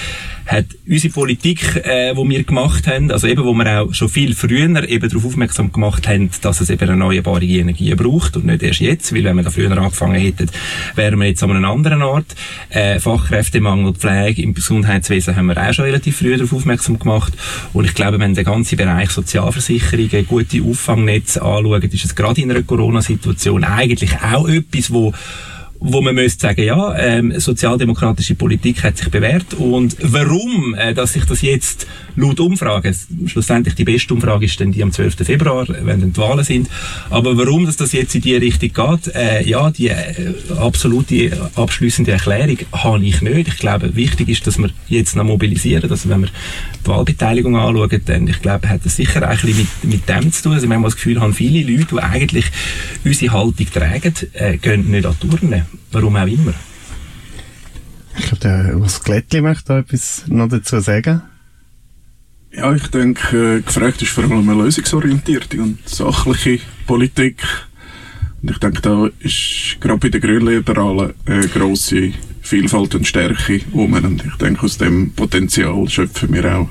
hat 0.46 0.66
unsere 0.88 1.14
Politik, 1.14 1.76
äh, 1.84 2.16
wo 2.16 2.28
wir 2.28 2.44
gemacht 2.44 2.88
haben, 2.88 3.12
also 3.12 3.28
eben, 3.28 3.44
wo 3.44 3.54
wir 3.54 3.82
auch 3.82 3.94
schon 3.94 4.08
viel 4.08 4.34
früher 4.34 4.88
eben 4.88 5.10
darauf 5.10 5.26
aufmerksam 5.26 5.72
gemacht 5.72 6.08
haben, 6.08 6.30
dass 6.42 6.62
es 6.62 6.70
eben 6.70 6.88
erneuerbare 6.88 7.44
Energie 7.44 7.94
braucht 7.96 8.38
und 8.38 8.46
nicht 8.46 8.64
erst 8.64 8.80
jetzt, 8.80 9.14
weil 9.14 9.26
wenn 9.26 9.36
wir 9.36 9.44
da 9.44 9.50
früher 9.50 9.72
angefangen 9.78 10.16
hätten, 10.16 10.50
wären 10.96 11.20
wir 11.20 11.28
jetzt 11.28 11.44
an 11.44 11.52
einem 11.52 11.66
anderen 11.66 12.02
Ort. 12.02 12.36
Äh, 12.70 13.00
Fachkräftemangel, 13.00 13.94
Pflege 13.94 14.42
im 14.42 14.54
Gesundheitswesen 14.54 15.36
haben 15.36 15.48
wir 15.48 15.58
auch 15.58 15.74
schon 15.74 15.86
relativ 15.86 16.18
früh 16.18 16.36
darauf 16.38 16.54
aufmerksam 16.54 16.98
gemacht 16.98 17.34
und 17.74 17.86
ich 17.86 17.94
glaube, 17.94 18.20
wenn 18.20 18.34
der 18.34 18.46
ganze 18.46 18.78
Bereich 18.78 19.10
Sozialversicherungen, 19.10 20.28
gute 20.28 20.64
Auffangnetze 20.64 21.42
anschaut, 21.42 21.84
ist 21.84 22.06
es 22.06 22.16
gerade 22.16 22.42
in 22.42 22.52
einer 22.52 22.64
Corona-Situation 22.64 23.66
eigentlich 23.66 24.16
auch 24.22 24.48
etwas, 24.48 24.92
wo 24.92 25.14
wo 25.80 26.02
man 26.02 26.16
müsste 26.16 26.48
sagen, 26.48 26.64
ja, 26.64 26.96
ähm, 26.98 27.40
sozialdemokratische 27.40 28.36
Politik 28.36 28.84
hat 28.84 28.98
sich 28.98 29.10
bewährt 29.10 29.54
und 29.54 29.96
warum, 30.02 30.76
äh, 30.76 30.94
dass 30.94 31.14
sich 31.14 31.26
das 31.26 31.42
jetzt 31.42 31.88
laut 32.16 32.40
Umfrage, 32.40 32.94
schlussendlich 33.26 33.76
die 33.76 33.84
beste 33.84 34.14
Umfrage 34.14 34.46
ist 34.46 34.60
dann 34.60 34.72
die 34.72 34.82
am 34.82 34.92
12. 34.92 35.26
Februar, 35.26 35.68
wenn 35.68 36.02
dann 36.02 36.14
die 36.14 36.18
Wahlen 36.18 36.44
sind, 36.44 36.70
aber 37.10 37.38
warum 37.38 37.66
dass 37.66 37.78
das 37.78 37.92
jetzt 37.92 38.16
in 38.16 38.22
die 38.22 38.36
Richtung 38.36 38.70
geht, 38.74 39.14
äh, 39.16 39.44
ja, 39.44 39.70
die 39.70 39.90
äh, 39.90 40.34
absolute 40.58 41.50
abschließende 41.56 42.12
Erklärung 42.12 42.58
habe 42.72 43.06
ich 43.06 43.22
nicht. 43.22 43.48
Ich 43.48 43.58
glaube, 43.58 43.96
wichtig 43.96 44.30
ist, 44.30 44.48
dass 44.48 44.58
wir 44.58 44.70
jetzt 44.88 45.16
noch 45.16 45.26
mobilisieren, 45.26 45.88
dass 45.90 46.08
wenn 46.10 46.22
wir 46.22 46.30
die 46.84 46.88
Wahlbeteiligung 46.88 47.56
anschauen, 47.56 48.02
dann, 48.06 48.28
ich 48.28 48.42
glaube, 48.42 48.70
hat 48.70 48.86
das 48.86 48.96
sicher 48.96 49.24
auch 49.24 49.30
ein 49.30 49.38
bisschen 49.38 49.68
mit, 49.84 49.84
mit 49.84 50.10
dem 50.10 50.32
zu 50.32 50.44
tun. 50.44 50.54
Also, 50.54 50.68
wir 50.68 50.76
haben 50.76 50.84
das 50.84 50.96
Gefühl, 50.96 51.20
haben 51.20 51.34
viele 51.34 51.70
Leute, 51.70 51.96
die 51.96 52.02
eigentlich 52.02 52.46
unsere 53.04 53.34
Haltung 53.34 53.68
tragen, 53.72 54.14
äh, 54.34 54.58
gehen 54.58 54.90
nicht 54.90 55.06
an 55.06 55.16
die 55.22 55.28
Turnen. 55.30 55.66
Warum 55.92 56.16
auch 56.16 56.28
immer. 56.28 56.54
Ich 58.18 58.26
glaube, 58.26 58.40
der 58.40 58.78
Urs 58.78 59.04
Glättli 59.04 59.42
möchte 59.42 59.66
da 59.66 59.80
etwas 59.80 60.24
noch 60.28 60.50
dazu 60.50 60.80
sagen. 60.80 61.22
Ja, 62.52 62.74
ich 62.74 62.88
denke, 62.88 63.58
äh, 63.58 63.62
gefragt 63.62 64.02
ist 64.02 64.12
vor 64.12 64.24
allem 64.24 64.50
eine 64.50 64.64
lösungsorientierte 64.64 65.62
und 65.62 65.88
sachliche 65.88 66.60
Politik. 66.88 67.44
Und 68.42 68.52
ich 68.52 68.58
denke, 68.58 68.82
da 68.82 69.10
ist 69.20 69.78
gerade 69.80 70.00
bei 70.00 70.10
den 70.10 70.22
Grünliberalen 70.22 71.14
eine 71.26 71.48
grosse 71.48 72.14
Vielfalt 72.48 72.96
und 72.96 73.06
Stärke 73.06 73.60
um. 73.74 73.94
Und 73.94 74.24
ich 74.26 74.36
denke, 74.36 74.64
aus 74.64 74.78
dem 74.78 75.12
Potenzial 75.12 75.88
schöpfen 75.90 76.34
wir 76.34 76.58
auch 76.58 76.70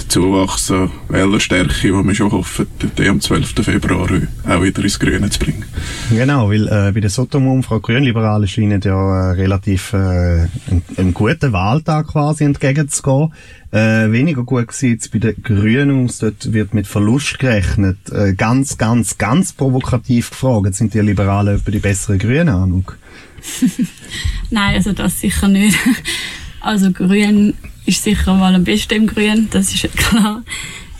den 0.00 0.08
Zuwachs 0.08 0.70
an 0.70 0.90
Wählerstärke, 1.08 1.74
die 1.82 1.92
wir 1.92 2.14
schon 2.14 2.32
hoffen, 2.32 2.66
den 2.98 3.08
am 3.08 3.20
12. 3.20 3.54
Februar 3.64 4.08
auch 4.48 4.62
wieder 4.62 4.82
ins 4.82 4.98
Grüne 4.98 5.30
zu 5.30 5.38
bringen. 5.38 5.64
Genau, 6.10 6.48
weil 6.48 6.66
äh, 6.68 6.92
bei 6.92 7.00
der 7.00 7.10
Sotom-Umfrage 7.10 7.80
Grünliberalen 7.82 8.48
scheinen 8.48 8.80
ja 8.80 8.92
äh, 8.92 9.32
relativ 9.32 9.92
äh, 9.92 10.48
einen, 10.96 11.14
guten 11.14 11.52
Wahltag 11.52 12.08
quasi 12.08 12.44
entgegenzugehen. 12.44 13.32
Äh, 13.70 14.10
weniger 14.12 14.44
gut 14.44 14.72
sieht 14.72 15.00
es 15.00 15.08
bei 15.08 15.18
den 15.18 15.42
Grünen 15.42 16.04
aus. 16.04 16.18
Dort 16.18 16.52
wird 16.52 16.74
mit 16.74 16.86
Verlust 16.86 17.38
gerechnet. 17.38 17.98
Äh, 18.10 18.34
ganz, 18.34 18.78
ganz, 18.78 19.18
ganz 19.18 19.52
provokativ 19.52 20.30
gefragt. 20.30 20.74
Sind 20.74 20.94
die 20.94 21.00
Liberalen 21.00 21.56
etwa 21.56 21.70
die 21.70 21.78
besseren 21.78 22.18
Grünen, 22.18 22.50
Anuk? 22.50 22.98
Nein, 24.50 24.74
also 24.74 24.92
das 24.92 25.20
sicher 25.20 25.48
nicht. 25.48 25.78
Also 26.60 26.92
Grün 26.92 27.54
ist 27.86 28.02
sicher 28.02 28.34
mal 28.34 28.54
am 28.54 28.64
besten 28.64 28.94
im 28.94 29.06
Grün, 29.06 29.48
das 29.50 29.74
ist 29.74 29.92
klar. 29.96 30.42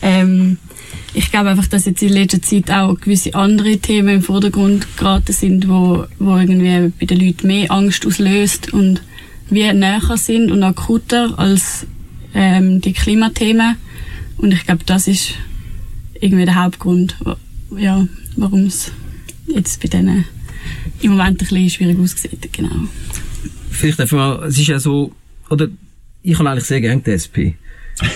Ähm, 0.01 0.59
ich 1.15 1.31
glaube 1.31 1.51
einfach, 1.51 1.67
dass 1.67 1.85
jetzt 1.85 2.03
in 2.03 2.09
letzter 2.09 2.41
Zeit 2.41 2.71
auch 2.71 2.99
gewisse 2.99 3.35
andere 3.35 3.77
Themen 3.79 4.17
im 4.17 4.23
Vordergrund 4.23 4.97
geraten 4.97 5.33
sind, 5.33 5.69
wo, 5.69 6.07
wo 6.19 6.37
irgendwie 6.37 6.93
bei 6.99 7.07
den 7.07 7.21
Leuten 7.21 7.47
mehr 7.47 7.71
Angst 7.71 8.07
auslöst 8.07 8.73
und 8.73 9.03
wir 9.51 9.75
näher 9.75 10.17
sind 10.17 10.51
und 10.51 10.63
akuter 10.63 11.39
als 11.39 11.87
ähm, 12.35 12.81
die 12.81 12.95
Klimathemen. 12.95 13.77
Und 14.39 14.53
ich 14.53 14.65
glaube, 14.65 14.85
das 14.87 15.07
ist 15.07 15.35
irgendwie 16.15 16.47
der 16.47 16.55
Hauptgrund, 16.55 17.17
ja, 17.77 18.07
warum 18.37 18.65
es 18.65 18.91
jetzt 19.47 19.83
bei 19.83 19.89
denen 19.89 20.25
im 21.03 21.13
Moment 21.13 21.31
ein 21.31 21.37
bisschen 21.37 21.69
schwierig 21.69 21.99
aussieht. 21.99 22.49
Genau. 22.53 22.89
Vielleicht 23.71 24.01
einfach, 24.01 24.43
es 24.43 24.59
ist 24.59 24.69
ja 24.69 24.79
so, 24.79 25.13
oder 25.51 25.69
ich 26.23 26.37
kann 26.37 26.47
eigentlich 26.47 26.65
sehr 26.65 26.81
gerne 26.81 27.03
die 27.03 27.11
SP. 27.13 27.55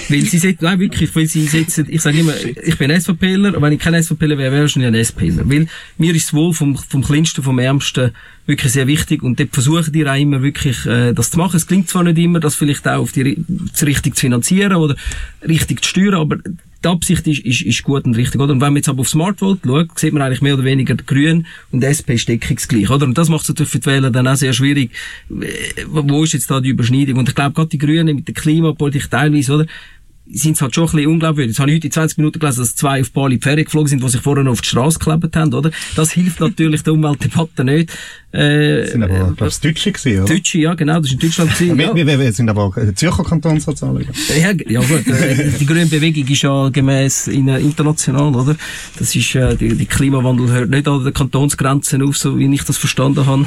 weil 0.08 0.22
sie 0.22 0.38
setzen, 0.38 0.64
nein, 0.64 0.80
wirklich, 0.80 1.14
weil 1.14 1.26
sie 1.26 1.46
setzen, 1.46 1.86
ich 1.88 2.00
sage 2.00 2.18
immer, 2.18 2.32
ich 2.64 2.78
bin 2.78 2.98
SVPler, 2.98 3.60
wenn 3.60 3.72
ich 3.72 3.78
kein 3.78 4.00
SVPler 4.02 4.38
wäre, 4.38 4.52
wäre 4.52 4.64
ich 4.64 4.76
wahrscheinlich 4.76 4.88
ein 4.88 5.04
SPler. 5.04 5.48
Weil 5.48 5.66
mir 5.98 6.14
ist 6.14 6.28
das 6.28 6.34
Wohl 6.34 6.54
vom, 6.54 6.76
vom 6.76 7.02
Kleinsten, 7.02 7.42
vom 7.42 7.58
Ärmsten 7.58 8.12
wirklich 8.46 8.72
sehr 8.72 8.86
wichtig 8.86 9.22
und 9.22 9.38
dort 9.38 9.50
versuchen 9.52 9.92
die 9.92 10.06
auch 10.08 10.14
immer 10.14 10.42
wirklich, 10.42 10.86
äh, 10.86 11.12
das 11.12 11.30
zu 11.30 11.38
machen. 11.38 11.56
Es 11.56 11.66
klingt 11.66 11.88
zwar 11.88 12.04
nicht 12.04 12.18
immer, 12.18 12.40
das 12.40 12.54
vielleicht 12.54 12.88
auch 12.88 13.00
auf 13.00 13.12
die, 13.12 13.44
richtig 13.82 14.14
zu 14.14 14.20
finanzieren 14.20 14.76
oder 14.76 14.96
richtig 15.46 15.82
zu 15.82 15.90
steuern, 15.90 16.14
aber 16.14 16.38
die 16.84 16.88
Absicht 16.88 17.26
ist, 17.26 17.40
ist, 17.44 17.62
ist 17.62 17.82
gut 17.82 18.04
und 18.04 18.16
richtig, 18.16 18.40
oder? 18.40 18.52
Und 18.52 18.60
wenn 18.60 18.68
man 18.68 18.76
jetzt 18.76 18.88
aber 18.88 19.00
auf 19.00 19.08
Smartvote 19.08 19.60
schaut, 19.64 19.98
sieht 19.98 20.12
man 20.12 20.22
eigentlich 20.22 20.42
mehr 20.42 20.54
oder 20.54 20.64
weniger 20.64 20.94
Grün 20.94 21.46
und 21.72 21.82
SP 21.82 22.14
ist 22.14 22.28
oder? 22.90 23.06
Und 23.06 23.16
das 23.16 23.28
macht 23.28 23.42
es 23.42 23.48
natürlich 23.48 23.70
für 23.70 23.78
die 23.78 23.86
Wähler 23.86 24.10
dann 24.10 24.28
auch 24.28 24.36
sehr 24.36 24.52
schwierig. 24.52 24.90
Wo 25.86 26.24
ist 26.24 26.34
jetzt 26.34 26.50
da 26.50 26.60
die 26.60 26.70
Überschneidung? 26.70 27.18
Und 27.18 27.28
ich 27.28 27.34
glaube, 27.34 27.54
gerade 27.54 27.68
die 27.68 27.78
Grünen 27.78 28.16
mit 28.16 28.28
der 28.28 28.34
Klimapolitik 28.34 29.10
teilweise, 29.10 29.54
oder? 29.54 29.66
Sind 30.32 30.60
halt 30.60 30.74
schon 30.74 30.84
ein 30.84 30.90
bisschen 30.92 31.10
unglaubwürdig. 31.10 31.50
Jetzt 31.50 31.60
habe 31.60 31.70
ich 31.70 31.76
heute 31.76 31.86
in 31.86 31.92
20 31.92 32.18
Minuten 32.18 32.38
gelesen, 32.38 32.60
dass 32.60 32.74
zwei 32.74 33.00
auf 33.00 33.12
Bali 33.12 33.38
Ferien 33.40 33.64
geflogen 33.64 33.88
sind, 33.88 34.02
die 34.02 34.08
sich 34.08 34.20
vorher 34.20 34.44
noch 34.44 34.52
auf 34.52 34.60
die 34.60 34.68
Straße 34.68 34.98
geklebt 34.98 35.36
haben, 35.36 35.54
oder? 35.54 35.70
Das 35.94 36.12
hilft 36.12 36.40
natürlich 36.40 36.82
der 36.82 36.94
Umweltdebatte 36.94 37.64
nicht. 37.64 37.90
Äh, 38.32 38.82
das 38.82 38.90
sind 38.90 39.02
aber, 39.02 39.14
äh, 39.14 39.32
glaube 39.32 39.52
Deutsche 39.62 39.92
gewesen, 39.92 40.22
oder? 40.22 40.34
Deutsche, 40.34 40.58
ja, 40.58 40.74
genau, 40.74 40.98
das 40.98 41.06
ist 41.06 41.12
in 41.12 41.18
Deutschland 41.20 41.54
gewesen. 41.54 41.80
ja. 41.80 41.94
wir, 41.94 42.06
wir, 42.06 42.18
wir 42.18 42.32
sind 42.32 42.48
aber 42.48 42.64
auch 42.64 42.76
Zürcher 42.94 43.24
Kantonssoziale. 43.24 44.04
Ja, 44.38 44.52
ja 44.68 44.80
gut, 44.80 45.06
äh, 45.06 45.52
die 45.60 45.66
grüne 45.66 45.86
Bewegung 45.86 46.26
ist 46.26 46.42
ja 46.42 46.68
gemäss 46.68 47.28
in, 47.28 47.48
äh, 47.48 47.60
international, 47.60 48.34
oder? 48.34 48.56
Das 48.98 49.14
ist, 49.14 49.34
äh, 49.34 49.56
die, 49.56 49.74
die 49.74 49.86
Klimawandel 49.86 50.50
hört 50.50 50.70
nicht 50.70 50.88
an 50.88 51.04
den 51.04 51.14
Kantonsgrenzen 51.14 52.02
auf, 52.02 52.16
so 52.16 52.38
wie 52.38 52.52
ich 52.52 52.64
das 52.64 52.76
verstanden 52.76 53.26
habe. 53.26 53.46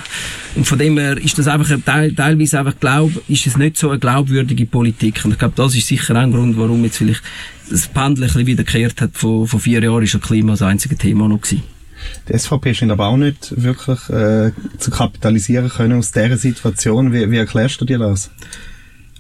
Und 0.56 0.66
von 0.66 0.80
dem 0.80 0.98
her 0.98 1.18
ist 1.18 1.38
das 1.38 1.48
einfach, 1.48 1.78
teil, 1.86 2.14
teilweise 2.14 2.60
einfach 2.60 2.80
glaub, 2.80 3.12
ist 3.28 3.46
es 3.46 3.58
nicht 3.58 3.78
so 3.78 3.90
eine 3.90 4.00
glaubwürdige 4.00 4.66
Politik. 4.66 5.22
Und 5.26 5.34
ich 5.34 5.40
glaube, 5.40 5.54
das 5.56 5.76
ist 5.76 5.88
sicher 5.88 6.16
ein 6.16 6.32
Grund, 6.32 6.58
warum 6.58 6.69
jetzt 6.76 6.98
vielleicht 6.98 7.22
das 7.70 7.88
Pendel 7.88 8.24
ein 8.24 8.28
bisschen 8.28 8.48
wiederkehrt 8.48 9.02
hat. 9.02 9.12
Vor, 9.14 9.48
vor 9.48 9.60
vier 9.60 9.82
Jahren 9.84 10.04
ist 10.04 10.14
das 10.14 10.22
Klima 10.22 10.54
das 10.54 10.62
einzige 10.62 10.98
Thema 10.98 11.28
noch 11.28 11.42
gewesen. 11.42 11.64
Die 12.28 12.38
SVP 12.38 12.74
scheint 12.74 12.92
aber 12.92 13.08
auch 13.08 13.18
nicht 13.18 13.54
wirklich 13.62 14.10
äh, 14.10 14.52
zu 14.78 14.92
kapitalisieren 14.92 15.70
können 15.70 16.00
aus 16.00 16.12
dieser 16.12 16.38
Situation. 16.38 17.12
Wie, 17.14 17.30
wie 17.30 17.38
erklärst 17.38 17.82
du 17.82 17.86
dir 17.86 18.00
das? 18.00 18.32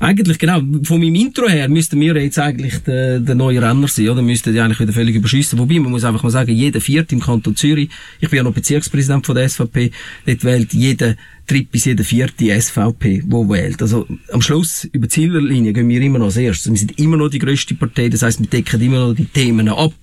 Eigentlich 0.02 0.40
genau. 0.40 0.62
Von 0.84 1.02
meinem 1.02 1.16
Intro 1.16 1.50
her 1.50 1.68
müssten 1.68 2.00
wir 2.00 2.16
jetzt 2.16 2.40
eigentlich 2.40 2.78
der, 2.84 3.20
der 3.20 3.36
neue 3.36 3.62
Renner 3.62 3.90
sein, 3.90 4.08
oder? 4.08 4.22
Müssten 4.22 4.54
die 4.54 4.62
eigentlich 4.62 4.80
wieder 4.80 4.94
völlig 4.94 5.16
überschiessen. 5.16 5.60
Wobei, 5.60 5.78
man 5.80 5.92
muss 5.92 6.06
einfach 6.06 6.24
mal 6.24 6.30
sagen, 6.30 6.52
jeder 6.52 6.80
Vierte 6.80 7.16
im 7.16 7.22
Kanton 7.22 7.58
Zürich, 7.58 7.90
ich 8.22 8.30
bin 8.30 8.38
ja 8.38 8.44
noch 8.44 8.54
Bezirkspräsident 8.54 9.26
von 9.26 9.36
der 9.36 9.50
SVP, 9.50 9.92
dort 10.26 10.44
wählt 10.46 10.74
jeder 10.74 11.16
dritte 11.50 11.70
bis 11.72 11.86
jeder 11.86 12.04
vierte 12.04 12.62
SVP, 12.62 13.24
wo 13.28 13.50
wählt. 13.50 13.82
Also, 13.82 14.08
am 14.32 14.42
Schluss, 14.42 14.86
über 14.92 15.08
die 15.08 15.14
Ziellinie 15.14 15.74
gehen 15.74 15.90
wir 15.90 16.02
immer 16.02 16.20
noch 16.20 16.28
als 16.28 16.38
erstes. 16.38 16.72
Wir 16.72 16.78
sind 16.78 17.00
immer 17.00 17.18
noch 17.18 17.30
die 17.30 17.40
grösste 17.40 17.76
Partei, 17.76 18.10
das 18.10 18.22
heisst, 18.22 18.40
wir 18.40 18.48
decken 18.48 18.82
immer 18.82 19.08
noch 19.08 19.16
die 19.16 19.26
Themen 19.26 19.68
ab. 19.70 19.94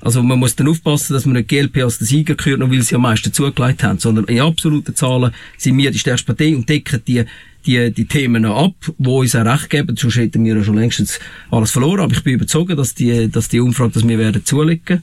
Also 0.00 0.22
man 0.22 0.38
muss 0.38 0.54
dann 0.54 0.68
aufpassen, 0.68 1.14
dass 1.14 1.24
man 1.24 1.36
nicht 1.36 1.48
GLP 1.48 1.78
als 1.78 1.98
der 1.98 2.06
Sieger 2.06 2.34
gehört, 2.34 2.60
nur 2.60 2.70
weil 2.70 2.82
sie 2.82 2.94
am 2.94 3.02
meisten 3.02 3.32
zugelegt 3.32 3.82
haben, 3.82 3.98
sondern 3.98 4.26
in 4.26 4.40
absoluten 4.40 4.94
Zahlen 4.94 5.32
sind 5.56 5.76
wir 5.78 5.90
die 5.90 5.98
stärkste 5.98 6.26
Partei 6.26 6.54
und 6.54 6.68
decken 6.68 7.02
die, 7.08 7.24
die, 7.64 7.90
die 7.90 8.04
Themen 8.04 8.44
ab, 8.44 8.74
die 8.98 9.08
uns 9.08 9.34
auch 9.34 9.44
recht 9.44 9.70
geben, 9.70 9.96
sonst 9.96 10.16
hätten 10.16 10.44
wir 10.44 10.56
ja 10.56 10.62
schon 10.62 10.76
längstens 10.76 11.18
alles 11.50 11.70
verloren. 11.70 12.00
Aber 12.00 12.12
ich 12.12 12.22
bin 12.22 12.34
überzeugt, 12.34 12.78
dass 12.78 12.94
die, 12.94 13.30
dass 13.30 13.48
die 13.48 13.60
Umfrage, 13.60 13.92
dass 13.92 14.06
wir 14.06 14.18
werden 14.18 14.44
zulegen. 14.44 15.02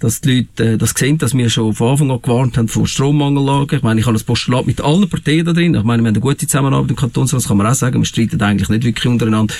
Dass 0.00 0.20
die 0.20 0.46
Leute 0.58 0.72
äh, 0.72 0.76
das 0.76 0.90
sehen, 0.90 1.18
dass 1.18 1.34
wir 1.36 1.48
schon 1.50 1.74
von 1.74 1.90
Anfang 1.92 2.10
an 2.10 2.20
gewarnt 2.20 2.58
haben 2.58 2.68
vor 2.68 2.86
Strommangellagen. 2.86 3.78
Ich 3.78 3.82
meine, 3.82 4.00
ich 4.00 4.06
habe 4.06 4.14
das 4.14 4.24
Postulat 4.24 4.66
mit 4.66 4.80
allen 4.80 5.08
Parteien 5.08 5.46
da 5.46 5.52
drin. 5.52 5.74
Ich 5.74 5.82
meine, 5.82 6.02
wir 6.02 6.08
haben 6.08 6.14
eine 6.14 6.20
gute 6.20 6.46
Zusammenarbeit 6.46 6.90
im 6.90 6.96
Kantonsrat, 6.96 7.40
das 7.40 7.48
kann 7.48 7.56
man 7.56 7.66
auch 7.66 7.74
sagen. 7.74 8.00
Wir 8.00 8.04
streiten 8.04 8.40
eigentlich 8.42 8.68
nicht 8.68 8.84
wirklich 8.84 9.06
untereinander. 9.06 9.54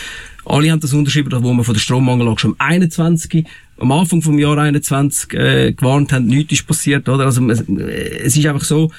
Alle 0.45 0.71
haben 0.71 0.81
das 0.81 0.93
unterschrieben, 0.93 1.33
wo 1.43 1.53
wir 1.55 1.65
von 1.65 1.75
der 1.75 1.81
Strommangellage 1.81 2.41
schon 2.41 2.51
am 2.59 2.67
21 2.67 3.47
am 3.79 3.93
Anfang 3.93 4.23
vom 4.23 4.39
Jahr 4.39 4.57
21 4.59 5.33
äh, 5.35 5.73
gewarnt 5.73 6.13
haben, 6.13 6.27
nichts 6.27 6.53
ist 6.53 6.67
passiert, 6.67 7.09
oder? 7.09 7.25
Also 7.25 7.47
äh, 7.49 8.19
es 8.23 8.37
ist 8.37 8.47
einfach 8.47 8.65
so, 8.65 8.91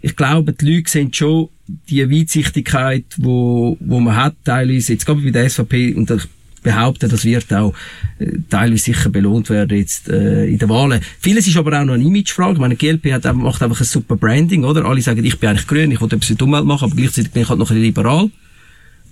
ich 0.00 0.16
glaube, 0.16 0.52
die 0.52 0.76
Leute 0.76 0.90
sehen 0.90 1.12
schon 1.12 1.48
die 1.88 2.10
Weitsichtigkeit, 2.10 3.04
wo, 3.18 3.76
wo 3.80 4.00
man 4.00 4.16
hat, 4.16 4.34
teilweise, 4.44 4.94
jetzt 4.94 5.06
gerade 5.06 5.20
bei 5.20 5.30
der 5.30 5.48
SVP, 5.48 5.94
und 5.94 6.10
ich 6.10 6.22
behaupte, 6.62 7.08
das 7.08 7.24
wird 7.24 7.52
auch 7.52 7.74
äh, 8.18 8.38
teilweise 8.48 8.84
sicher 8.84 9.10
belohnt 9.10 9.50
werden 9.50 9.78
jetzt 9.78 10.08
äh, 10.08 10.46
in 10.46 10.58
den 10.58 10.68
Wahlen. 10.68 11.00
Vieles 11.20 11.46
ist 11.46 11.56
aber 11.56 11.80
auch 11.80 11.84
noch 11.84 11.94
eine 11.94 12.04
Imagefrage. 12.04 12.60
Meine, 12.60 12.76
GLP 12.76 13.12
hat, 13.12 13.32
macht 13.34 13.62
einfach 13.62 13.80
ein 13.80 13.86
super 13.86 14.16
Branding, 14.16 14.64
oder? 14.64 14.84
Alle 14.84 15.02
sagen, 15.02 15.24
ich 15.24 15.38
bin 15.38 15.50
eigentlich 15.50 15.66
grün, 15.66 15.90
ich 15.90 16.00
will 16.00 16.08
etwas 16.08 16.26
für 16.26 16.34
die 16.34 16.44
Umwelt 16.44 16.64
machen, 16.64 16.84
aber 16.84 16.96
gleichzeitig 16.96 17.32
bin 17.32 17.42
ich 17.42 17.48
halt 17.48 17.58
noch 17.58 17.70
ein 17.70 17.74
bisschen 17.74 17.84
liberal. 17.84 18.30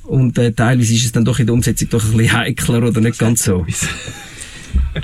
Und 0.05 0.39
äh, 0.39 0.53
teilweise 0.53 0.95
ist 0.95 1.05
es 1.05 1.13
dann 1.13 1.25
doch 1.25 1.39
in 1.39 1.47
der 1.47 1.55
Umsetzung 1.55 1.89
doch 1.91 2.05
ein 2.05 2.17
bisschen 2.17 2.37
heikler 2.37 2.83
oder 2.83 3.01
nicht 3.01 3.19
ganz 3.19 3.45
so. 3.45 3.65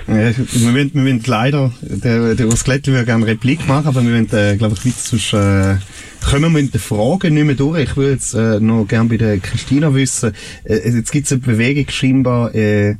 Ja, 0.09 0.15
wir, 0.37 0.75
wollen, 0.75 0.91
wir 0.95 1.03
wollen 1.03 1.23
leider, 1.27 1.73
der, 1.81 2.35
der 2.35 2.47
Urs 2.47 2.65
Glättli 2.65 2.93
würde 2.93 3.07
gerne 3.07 3.27
Replik 3.27 3.67
machen, 3.69 3.87
aber 3.87 4.03
wir 4.03 4.13
wollen, 4.13 4.33
äh, 4.33 4.57
glaube 4.57 4.75
ich, 4.77 4.85
weiter 4.85 4.97
sonst, 4.99 5.33
äh, 5.33 5.77
kommen 6.29 6.43
wir 6.43 6.63
mit 6.63 6.75
den 6.75 6.81
Fragen 6.81 7.35
nicht 7.35 7.45
mehr 7.45 7.55
durch. 7.55 7.83
Ich 7.83 7.97
würde 7.97 8.13
jetzt 8.13 8.35
äh, 8.35 8.59
noch 8.59 8.87
gerne 8.87 9.09
bei 9.09 9.17
der 9.17 9.39
Christina 9.39 9.95
wissen, 9.95 10.33
äh, 10.65 10.97
jetzt 10.97 11.13
gibt 11.13 11.27
es 11.27 11.33
eine 11.33 11.41
Bewegung 11.41 11.87
scheinbar 11.89 12.55
äh, 12.55 12.91
in 12.91 12.99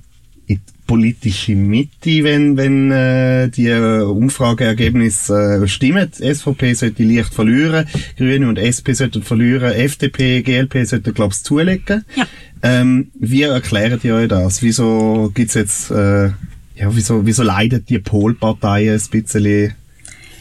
die 0.49 0.61
politische 0.87 1.57
Mitte, 1.57 2.23
wenn, 2.23 2.57
wenn 2.57 2.93
äh, 2.93 3.49
die 3.49 3.67
äh, 3.67 4.03
Umfrageergebnisse 4.03 5.63
äh, 5.65 5.69
stimmen. 5.69 6.11
Die 6.19 6.35
SVP 6.35 6.75
sollte 6.75 7.03
leicht 7.03 7.35
verlieren, 7.35 7.87
Grüne 8.17 8.49
und 8.49 8.59
SP 8.63 8.95
sollten 8.95 9.23
verlieren, 9.23 9.73
FDP, 9.73 10.43
GLP 10.43 10.87
sollten, 10.87 11.13
glaube 11.13 11.35
ich, 11.35 11.43
zulegen. 11.43 12.05
Ja. 12.15 12.27
Ähm, 12.63 13.11
wie 13.19 13.43
erklärt 13.43 14.05
ihr 14.05 14.15
euch 14.15 14.29
das? 14.29 14.63
Wieso 14.63 15.33
gibt's 15.35 15.55
jetzt... 15.55 15.91
Äh, 15.91 16.31
ja, 16.77 16.95
wieso, 16.95 17.25
wieso 17.25 17.43
leiden 17.43 17.85
die 17.89 17.99
Polparteien 17.99 19.01
ein 19.01 19.11
bisschen? 19.11 19.75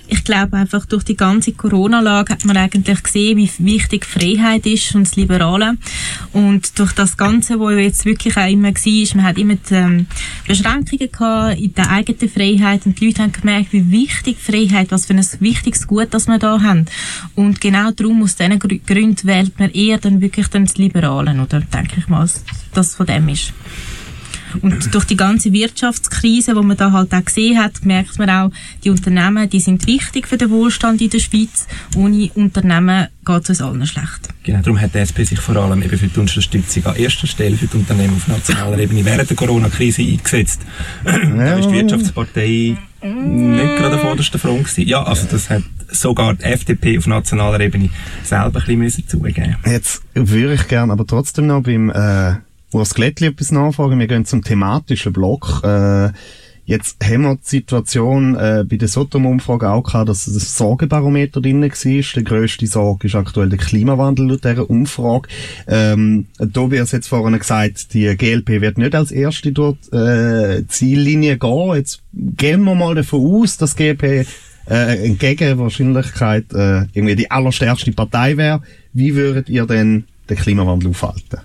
Ich 0.07 0.23
glaube 0.23 0.57
einfach, 0.57 0.85
durch 0.85 1.03
die 1.03 1.15
ganze 1.15 1.53
Corona-Lage 1.53 2.33
hat 2.33 2.45
man 2.45 2.57
eigentlich 2.57 3.01
gesehen, 3.01 3.37
wie 3.39 3.49
wichtig 3.57 4.05
Freiheit 4.05 4.65
ist 4.67 4.93
und 4.93 5.07
das 5.07 5.15
Liberale. 5.15 5.77
Und 6.31 6.77
durch 6.77 6.91
das 6.91 7.17
Ganze, 7.17 7.59
wo 7.59 7.71
jetzt 7.71 8.05
wirklich 8.05 8.37
auch 8.37 8.47
immer 8.47 8.69
war, 8.69 9.15
man 9.15 9.25
hat 9.25 9.37
immer 9.39 9.55
die, 9.55 9.73
ähm, 9.73 10.05
Beschränkungen 10.47 11.11
gehabt 11.11 11.59
in 11.59 11.73
der 11.73 11.89
eigenen 11.89 12.29
Freiheit 12.29 12.85
und 12.85 12.99
die 12.99 13.07
Leute 13.07 13.23
haben 13.23 13.31
gemerkt, 13.31 13.73
wie 13.73 13.89
wichtig 13.89 14.37
Freiheit, 14.37 14.91
was 14.91 15.07
für 15.07 15.15
ein 15.15 15.25
wichtiges 15.39 15.87
Gut, 15.87 16.09
das 16.11 16.27
wir 16.27 16.37
da 16.37 16.61
haben. 16.61 16.85
Und 17.33 17.59
genau 17.59 17.89
darum, 17.89 18.21
aus 18.21 18.35
diesen 18.35 18.59
Gründen 18.59 19.27
wählt 19.27 19.59
man 19.59 19.71
eher 19.71 19.97
dann 19.97 20.21
wirklich 20.21 20.47
dann 20.49 20.65
das 20.65 20.77
Liberale, 20.77 21.31
oder? 21.41 21.61
Denke 21.61 21.95
ich 21.97 22.07
mal, 22.07 22.21
dass 22.21 22.43
das 22.73 22.95
von 22.95 23.07
dem 23.07 23.27
ist. 23.29 23.53
Und 24.61 24.93
durch 24.93 25.05
die 25.05 25.17
ganze 25.17 25.51
Wirtschaftskrise, 25.53 26.53
die 26.53 26.61
man 26.61 26.77
da 26.77 26.91
halt 26.91 27.13
auch 27.13 27.25
gesehen 27.25 27.57
hat, 27.57 27.85
merkt 27.85 28.17
man 28.17 28.29
auch, 28.29 28.51
die 28.83 28.89
Unternehmen, 28.89 29.49
die 29.49 29.59
sind 29.59 29.85
wichtig 29.87 30.27
für 30.27 30.37
den 30.37 30.49
Wohlstand 30.49 31.01
in 31.01 31.09
der 31.09 31.19
Schweiz. 31.19 31.67
Ohne 31.95 32.29
Unternehmen 32.35 33.07
geht 33.25 33.43
es 33.43 33.49
uns 33.49 33.61
allen 33.61 33.85
schlecht. 33.85 34.29
Genau, 34.43 34.61
darum 34.61 34.79
hat 34.79 34.93
die 34.93 34.99
SP 35.01 35.23
sich 35.23 35.39
vor 35.39 35.55
allem 35.55 35.81
eben 35.81 35.97
für 35.97 36.07
die 36.07 36.19
Unterstützung 36.19 36.85
an 36.85 36.95
erster 36.95 37.27
Stelle 37.27 37.57
für 37.57 37.67
die 37.67 37.77
Unternehmen 37.77 38.15
auf 38.15 38.27
nationaler 38.27 38.77
Ebene 38.79 39.03
während 39.03 39.29
der 39.29 39.37
Corona-Krise 39.37 40.03
eingesetzt. 40.03 40.61
da 41.03 41.57
ist 41.57 41.69
die 41.69 41.73
Wirtschaftspartei 41.73 42.77
nicht 43.13 43.77
gerade 43.77 43.95
auf 43.95 44.01
vorderster 44.01 44.39
Front 44.39 44.65
gewesen. 44.65 44.87
Ja, 44.87 45.03
also 45.03 45.27
das 45.29 45.49
hat 45.49 45.63
sogar 45.89 46.33
die 46.33 46.43
FDP 46.43 46.97
auf 46.97 47.07
nationaler 47.07 47.59
Ebene 47.59 47.89
selber 48.23 48.61
ein 48.67 48.79
bisschen 48.79 49.07
zugeben 49.07 49.57
Jetzt 49.65 50.01
würde 50.13 50.55
ich 50.55 50.67
gerne 50.67 50.91
aber 50.91 51.05
trotzdem 51.05 51.47
noch 51.47 51.61
beim 51.61 51.89
äh, 51.89 52.35
Urs 52.75 52.93
Glättli 52.93 53.27
etwas 53.27 53.51
nachfragen. 53.51 53.99
Wir 53.99 54.07
gehen 54.07 54.25
zum 54.25 54.43
thematischen 54.43 55.13
Block. 55.13 55.61
Äh, 55.63 56.09
Jetzt 56.67 56.97
haben 57.05 57.21
wir 57.21 57.35
die 57.35 57.41
Situation 57.43 58.35
äh, 58.35 58.65
bei 58.67 58.77
der 58.77 58.87
Sotom-Umfrage 58.87 59.69
auch 59.69 59.83
gehabt, 59.83 60.09
dass 60.09 60.25
das 60.25 60.57
Sorgebarometer 60.57 61.39
drin 61.39 61.61
war. 61.61 61.69
Die 61.69 62.23
grösste 62.23 62.65
Sorge 62.65 63.05
ist 63.05 63.13
aktuell 63.13 63.49
der 63.49 63.59
Klimawandel 63.59 64.29
laut 64.29 64.43
dieser 64.43 64.67
Umfrage. 64.67 65.29
Ähm, 65.67 66.25
Tobias 66.53 66.91
hat 66.91 67.05
vorhin 67.05 67.37
gesagt, 67.37 67.93
die 67.93 68.07
GLP 68.17 68.61
wird 68.61 68.79
nicht 68.79 68.95
als 68.95 69.11
erste 69.11 69.51
dort 69.51 69.93
äh, 69.93 70.65
Ziellinie 70.67 71.37
gehen. 71.37 71.75
Jetzt 71.75 72.01
gehen 72.13 72.63
wir 72.63 72.73
mal 72.73 72.95
davon 72.95 73.43
aus, 73.43 73.57
dass 73.57 73.75
GLP 73.75 74.25
äh, 74.67 75.05
entgegen 75.05 75.59
Wahrscheinlichkeit 75.59 76.51
äh, 76.51 76.87
irgendwie 76.93 77.15
die 77.15 77.29
allerstärkste 77.29 77.91
Partei 77.91 78.37
wäre. 78.37 78.63
Wie 78.91 79.13
würdet 79.13 79.49
ihr 79.49 79.67
denn 79.67 80.05
den 80.31 80.37
Klimawandel 80.37 80.89
aufhalten? 80.89 81.41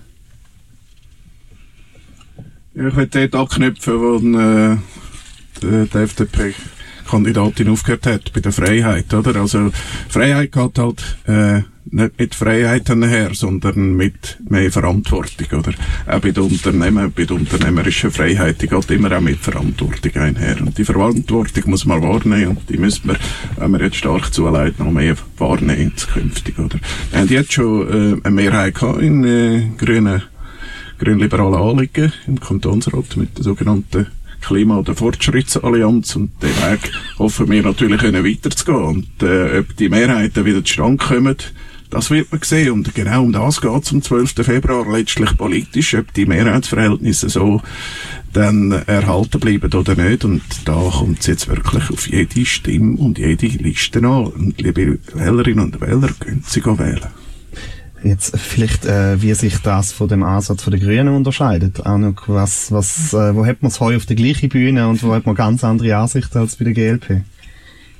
Ja, 2.73 2.87
ich 2.87 2.93
möchte 2.93 3.27
dort 3.27 3.51
anknüpfen, 3.51 3.99
wo 3.99 4.39
äh, 4.39 4.77
die, 5.61 5.97
FDP 5.97 6.53
Kandidatin 7.05 7.67
aufgehört 7.67 8.05
hat, 8.05 8.31
bei 8.31 8.39
der 8.39 8.53
Freiheit, 8.53 9.13
oder? 9.13 9.41
Also, 9.41 9.71
Freiheit 10.07 10.53
geht 10.53 10.79
halt, 10.79 11.17
äh, 11.27 11.63
nicht 11.83 12.17
mit 12.17 12.33
Freiheiten 12.33 13.03
her, 13.03 13.31
sondern 13.33 13.97
mit 13.97 14.37
mehr 14.47 14.71
Verantwortung, 14.71 15.59
oder? 15.59 15.73
Auch 16.07 16.21
bei 16.21 16.31
den 16.31 16.43
Unternehmen, 16.43 17.11
bei 17.11 17.25
der 17.25 17.35
unternehmerischen 17.35 18.09
Freiheit, 18.09 18.61
die 18.61 18.67
geht 18.67 18.91
immer 18.91 19.17
auch 19.17 19.21
mit 19.21 19.39
Verantwortung 19.39 20.21
einher. 20.21 20.61
Und 20.61 20.77
die 20.77 20.85
Verantwortung 20.85 21.63
muss 21.65 21.85
man 21.85 22.01
wahrnehmen 22.01 22.55
und 22.55 22.69
die 22.69 22.77
müssen 22.77 23.09
wir, 23.09 23.17
wenn 23.57 23.71
wir 23.71 23.81
jetzt 23.81 23.97
stark 23.97 24.33
zuleiten, 24.33 24.85
noch 24.85 24.93
mehr 24.93 25.17
wahrnehmen 25.37 25.91
zukünftig, 25.97 26.57
oder? 26.57 26.79
Wir 27.09 27.19
haben 27.19 27.27
jetzt 27.27 27.51
schon, 27.51 27.89
äh, 27.89 28.25
eine 28.25 28.33
Mehrheit 28.33 28.75
gehabt 28.75 29.01
in, 29.01 29.25
äh, 29.25 29.71
grünen 29.77 30.21
grünliberalen 31.01 31.55
Anliegen 31.55 32.13
im 32.27 32.39
Kantonsrat 32.39 33.17
mit 33.17 33.37
der 33.37 33.43
sogenannten 33.43 34.07
Klima- 34.41 34.77
oder 34.77 34.95
Fortschrittsallianz 34.95 36.15
und 36.15 36.31
den 36.41 36.49
Weg 36.49 36.91
hoffen 37.17 37.49
wir 37.49 37.63
natürlich 37.63 38.01
können 38.01 38.25
weiterzugehen. 38.25 38.85
Und 38.85 39.23
äh, 39.23 39.59
ob 39.59 39.75
die 39.77 39.89
Mehrheiten 39.89 40.45
wieder 40.45 40.63
zustande 40.63 41.03
kommen, 41.03 41.37
das 41.89 42.09
wird 42.09 42.31
man 42.31 42.41
sehen. 42.41 42.71
Und 42.71 42.95
genau 42.95 43.23
um 43.23 43.33
das 43.33 43.61
geht 43.61 43.83
es 43.83 43.91
am 43.91 44.01
12. 44.01 44.33
Februar 44.45 44.89
letztlich 44.91 45.35
politisch, 45.37 45.93
ob 45.95 46.13
die 46.13 46.25
Mehrheitsverhältnisse 46.25 47.29
so 47.29 47.61
dann 48.33 48.71
erhalten 48.71 49.39
bleiben 49.39 49.73
oder 49.73 49.95
nicht. 49.95 50.23
Und 50.23 50.41
da 50.65 50.73
kommt 50.73 51.19
es 51.19 51.27
jetzt 51.27 51.47
wirklich 51.47 51.89
auf 51.89 52.07
jede 52.07 52.45
Stimme 52.45 52.97
und 52.97 53.17
jede 53.17 53.47
Liste 53.47 53.99
an. 53.99 54.27
Und 54.27 54.61
liebe 54.61 54.99
Wählerinnen 55.13 55.65
und 55.65 55.81
Wähler, 55.81 56.09
können 56.19 56.43
Sie 56.47 56.63
wählen. 56.63 57.09
Jetzt 58.03 58.37
vielleicht, 58.37 58.85
äh, 58.85 59.21
wie 59.21 59.33
sich 59.35 59.57
das 59.59 59.91
von 59.91 60.07
dem 60.07 60.23
Ansatz 60.23 60.65
den 60.65 60.79
Grünen 60.79 61.09
unterscheidet. 61.09 61.85
Noch, 61.85 62.27
was, 62.27 62.71
was, 62.71 63.13
äh, 63.13 63.35
wo 63.35 63.45
hat 63.45 63.61
man 63.61 63.69
es 63.69 63.79
heu 63.79 63.95
auf 63.95 64.05
der 64.05 64.15
gleichen 64.15 64.49
Bühne 64.49 64.87
und 64.87 65.03
wo 65.03 65.13
hat 65.13 65.25
man 65.25 65.35
ganz 65.35 65.63
andere 65.63 65.95
Ansichten 65.95 66.37
als 66.39 66.55
bei 66.55 66.65
der 66.65 66.73
GLP? 66.73 67.21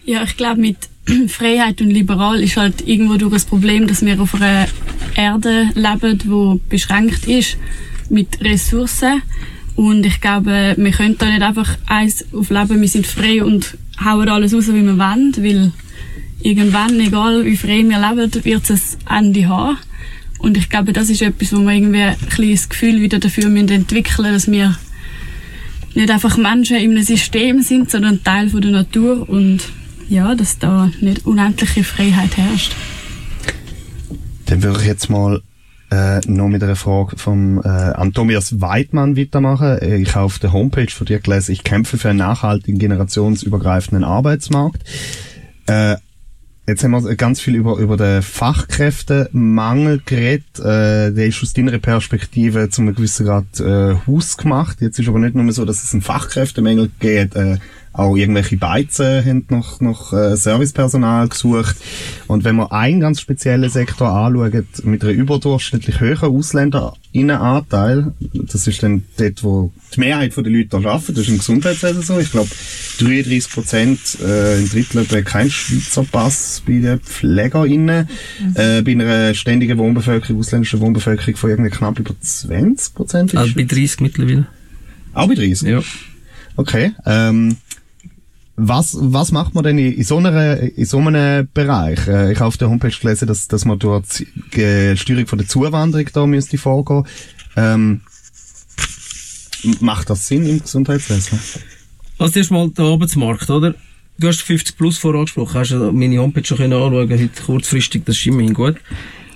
Ja, 0.04 0.24
ich 0.24 0.38
glaube, 0.38 0.60
mit 0.60 0.78
Freiheit 1.28 1.82
und 1.82 1.92
liberal 1.92 2.42
ist 2.42 2.58
halt 2.58 2.88
irgendwo 2.88 3.18
durch 3.18 3.34
das 3.34 3.46
Problem, 3.46 3.88
dass 3.88 4.04
wir 4.04 4.20
auf 4.20 4.34
einer 4.36 4.68
Erde 5.16 5.70
leben, 5.76 6.18
die 6.18 6.60
beschränkt 6.70 7.28
ist 7.28 7.58
mit 8.10 8.42
Ressourcen. 8.42 9.22
Und 9.76 10.06
ich 10.06 10.20
glaube, 10.20 10.76
wir 10.78 10.92
können 10.92 11.18
da 11.18 11.28
nicht 11.28 11.42
einfach 11.42 11.78
eins 11.86 12.26
auf 12.34 12.50
Leben, 12.50 12.82
wir 12.82 12.88
sind 12.88 13.08
frei 13.08 13.44
und 13.44 13.78
hauen 14.04 14.30
alles 14.30 14.54
raus, 14.54 14.68
wie 14.68 14.84
wir 14.84 14.98
wollen, 14.98 15.34
weil 15.38 15.72
irgendwann, 16.42 17.00
egal 17.00 17.46
wie 17.46 17.58
frei 17.58 17.84
wir 17.88 18.00
leben, 18.00 18.44
wird 18.44 18.70
es 18.70 18.98
ein 19.06 19.26
Ende 19.26 19.48
haben. 19.48 19.78
Und 20.42 20.58
ich 20.58 20.70
glaube, 20.70 20.94
das 20.94 21.10
ist 21.10 21.22
etwas, 21.22 21.54
wo 21.54 21.60
wir 21.60 21.72
irgendwie 21.72 22.02
ein 22.02 22.18
kleines 22.30 22.68
Gefühl 22.68 23.02
wieder 23.02 23.20
dafür 23.20 23.50
müssen 23.50 23.70
entwickeln 23.70 24.34
dass 24.34 24.50
wir 24.50 24.76
nicht 25.94 26.10
einfach 26.10 26.38
Menschen 26.38 26.78
in 26.78 26.92
einem 26.92 27.04
System 27.04 27.62
sind, 27.62 27.92
sondern 27.92 28.24
Teil 28.24 28.50
von 28.50 28.62
der 28.62 28.72
Natur 28.72 29.28
und 29.30 29.60
ja, 30.10 30.36
dass 30.36 30.58
da 30.58 30.90
nicht 31.02 31.26
unendliche 31.26 31.84
Freiheit 31.84 32.38
herrscht. 32.38 32.76
Dann 34.46 34.64
würde 34.64 34.80
ich 34.82 34.88
jetzt 34.88 35.10
mal 35.10 35.42
äh, 35.92 36.20
noch 36.28 36.48
mit 36.48 36.64
einer 36.64 36.76
Frage 36.76 37.18
vom 37.18 37.60
äh, 37.60 37.68
Antonias 37.68 38.62
Weidmann 38.62 39.18
weitermachen. 39.18 39.80
Ich 40.02 40.16
habe 40.16 40.26
auf 40.26 40.40
der 40.40 40.54
Homepage 40.54 40.90
von 40.90 41.06
dir 41.06 41.20
gelesen, 41.20 41.52
ich 41.52 41.64
kämpfe 41.64 41.98
für 41.98 42.10
einen 42.10 42.20
nachhaltigen, 42.20 42.80
generationsübergreifenden 42.80 44.04
Arbeitsmarkt. 44.04 44.84
Äh, 45.68 45.98
Jetzt 46.68 46.84
haben 46.84 46.92
wir 46.92 47.16
ganz 47.16 47.42
viel 47.42 47.56
über, 47.56 47.78
über 47.78 47.98
den 47.98 48.22
Fachkräftemangel 48.22 50.02
geredet. 50.06 50.60
Äh, 50.60 51.12
der 51.12 51.26
ist 51.26 51.42
aus 51.42 51.54
deiner 51.54 51.80
Perspektive 51.80 52.70
zu 52.70 52.82
einem 52.82 52.94
gewissen 52.94 53.26
Grad 53.26 53.60
äh, 53.60 53.96
Haus 54.06 54.38
gemacht. 54.38 54.80
Jetzt 54.80 55.00
ist 55.00 55.10
aber 55.10 55.20
nicht 55.20 55.36
nur 55.36 55.52
so, 55.52 55.66
dass 55.66 55.84
es 55.84 55.92
einen 55.94 56.04
Fachkräftemangel 56.04 56.92
gibt, 57.00 57.36
äh, 57.36 57.58
auch 57.94 58.16
irgendwelche 58.16 58.56
Beizen 58.58 59.26
haben 59.26 59.46
nach, 59.50 59.82
nach 59.82 60.14
äh, 60.14 60.38
Servicepersonal 60.38 61.28
gesucht. 61.28 61.76
Und 62.28 62.46
wenn 62.46 62.56
man 62.56 62.72
einen 62.72 63.02
ganz 63.02 63.20
speziellen 63.20 63.70
Sektor 63.70 64.10
anschaut, 64.10 64.86
mit 64.86 65.04
einer 65.04 65.12
überdurchschnittlich 65.12 66.00
höheren 66.00 66.36
Ausländerinnenanteil, 66.36 68.14
das 68.34 68.68
ist 68.68 68.82
dann 68.82 69.04
dort, 69.18 69.44
wo 69.44 69.74
die 69.94 70.00
Mehrheit 70.00 70.36
der 70.38 70.44
Leute 70.44 70.70
da 70.70 70.78
arbeiten, 70.78 71.16
das 71.16 71.24
ist 71.24 71.30
im 71.30 71.38
Gesundheitswesen 71.40 72.02
so. 72.02 72.18
Ich 72.20 72.32
glaube, 72.32 72.50
33 73.00 73.52
Prozent, 73.52 74.00
äh, 74.22 74.60
ein 74.60 74.70
Drittel 74.70 75.02
etwa 75.02 75.22
kein 75.22 75.52
Schweizer 75.52 76.06
Pass 76.10 76.64
bei 76.66 76.80
den 76.80 77.00
PflegerInnen. 77.02 78.08
Mhm. 78.40 78.56
Äh, 78.56 78.82
bei 78.84 78.92
einer 78.92 79.34
ständigen 79.34 79.78
Wohnbevölkerung, 79.78 80.40
ausländischen 80.40 80.80
Wohnbevölkerung 80.80 81.36
von 81.36 81.50
irgendwie 81.50 81.72
knapp 81.72 82.00
über 82.00 82.14
20 82.18 82.96
Prozent. 82.96 83.36
Also 83.36 83.54
bei 83.54 83.64
30 83.64 84.00
mittlerweile. 84.00 84.48
Auch 85.14 85.28
bei 85.28 85.36
30? 85.36 85.68
Ja. 85.68 85.82
Okay. 86.56 86.94
Ähm, 87.06 87.58
was, 88.64 88.96
was 89.00 89.32
macht 89.32 89.56
man 89.56 89.64
denn 89.64 89.80
in 89.80 90.04
so, 90.04 90.18
einer, 90.18 90.60
in 90.60 90.86
so 90.86 91.00
einem 91.00 91.48
Bereich? 91.52 92.08
Äh, 92.08 92.32
ich 92.32 92.40
habe 92.40 92.48
auf 92.48 92.58
der 92.58 92.70
Homepage 92.70 92.92
gelesen, 92.92 93.28
dass, 93.28 93.48
dass 93.48 93.66
man 93.66 93.80
durch 93.80 94.24
die 94.54 94.96
Steuerung 94.96 95.28
von 95.28 95.40
der 95.40 95.48
Zuwanderung 95.48 96.08
da 96.14 96.28
müsste 96.28 96.58
vorgehen. 96.58 97.06
Ähm, 97.56 98.02
macht 99.80 100.10
das 100.10 100.28
Sinn 100.28 100.46
im 100.46 100.62
Gesundheitswesen? 100.62 101.40
Also 102.20 102.40
erstmal 102.40 102.70
der 102.70 102.86
Arbeitsmarkt, 102.86 103.50
oder? 103.50 103.74
Du 104.20 104.28
hast 104.28 104.42
50 104.42 104.78
plus 104.78 105.00
vorangesprochen, 105.00 105.60
hast 105.60 105.72
du 105.72 105.92
meine 105.92 106.20
Homepage 106.20 106.46
schon 106.46 106.62
anschauen 106.62 106.94
heute 106.94 107.30
kurzfristig, 107.44 108.04
das 108.06 108.18
ist 108.18 108.28
immerhin 108.28 108.54
gut. 108.54 108.76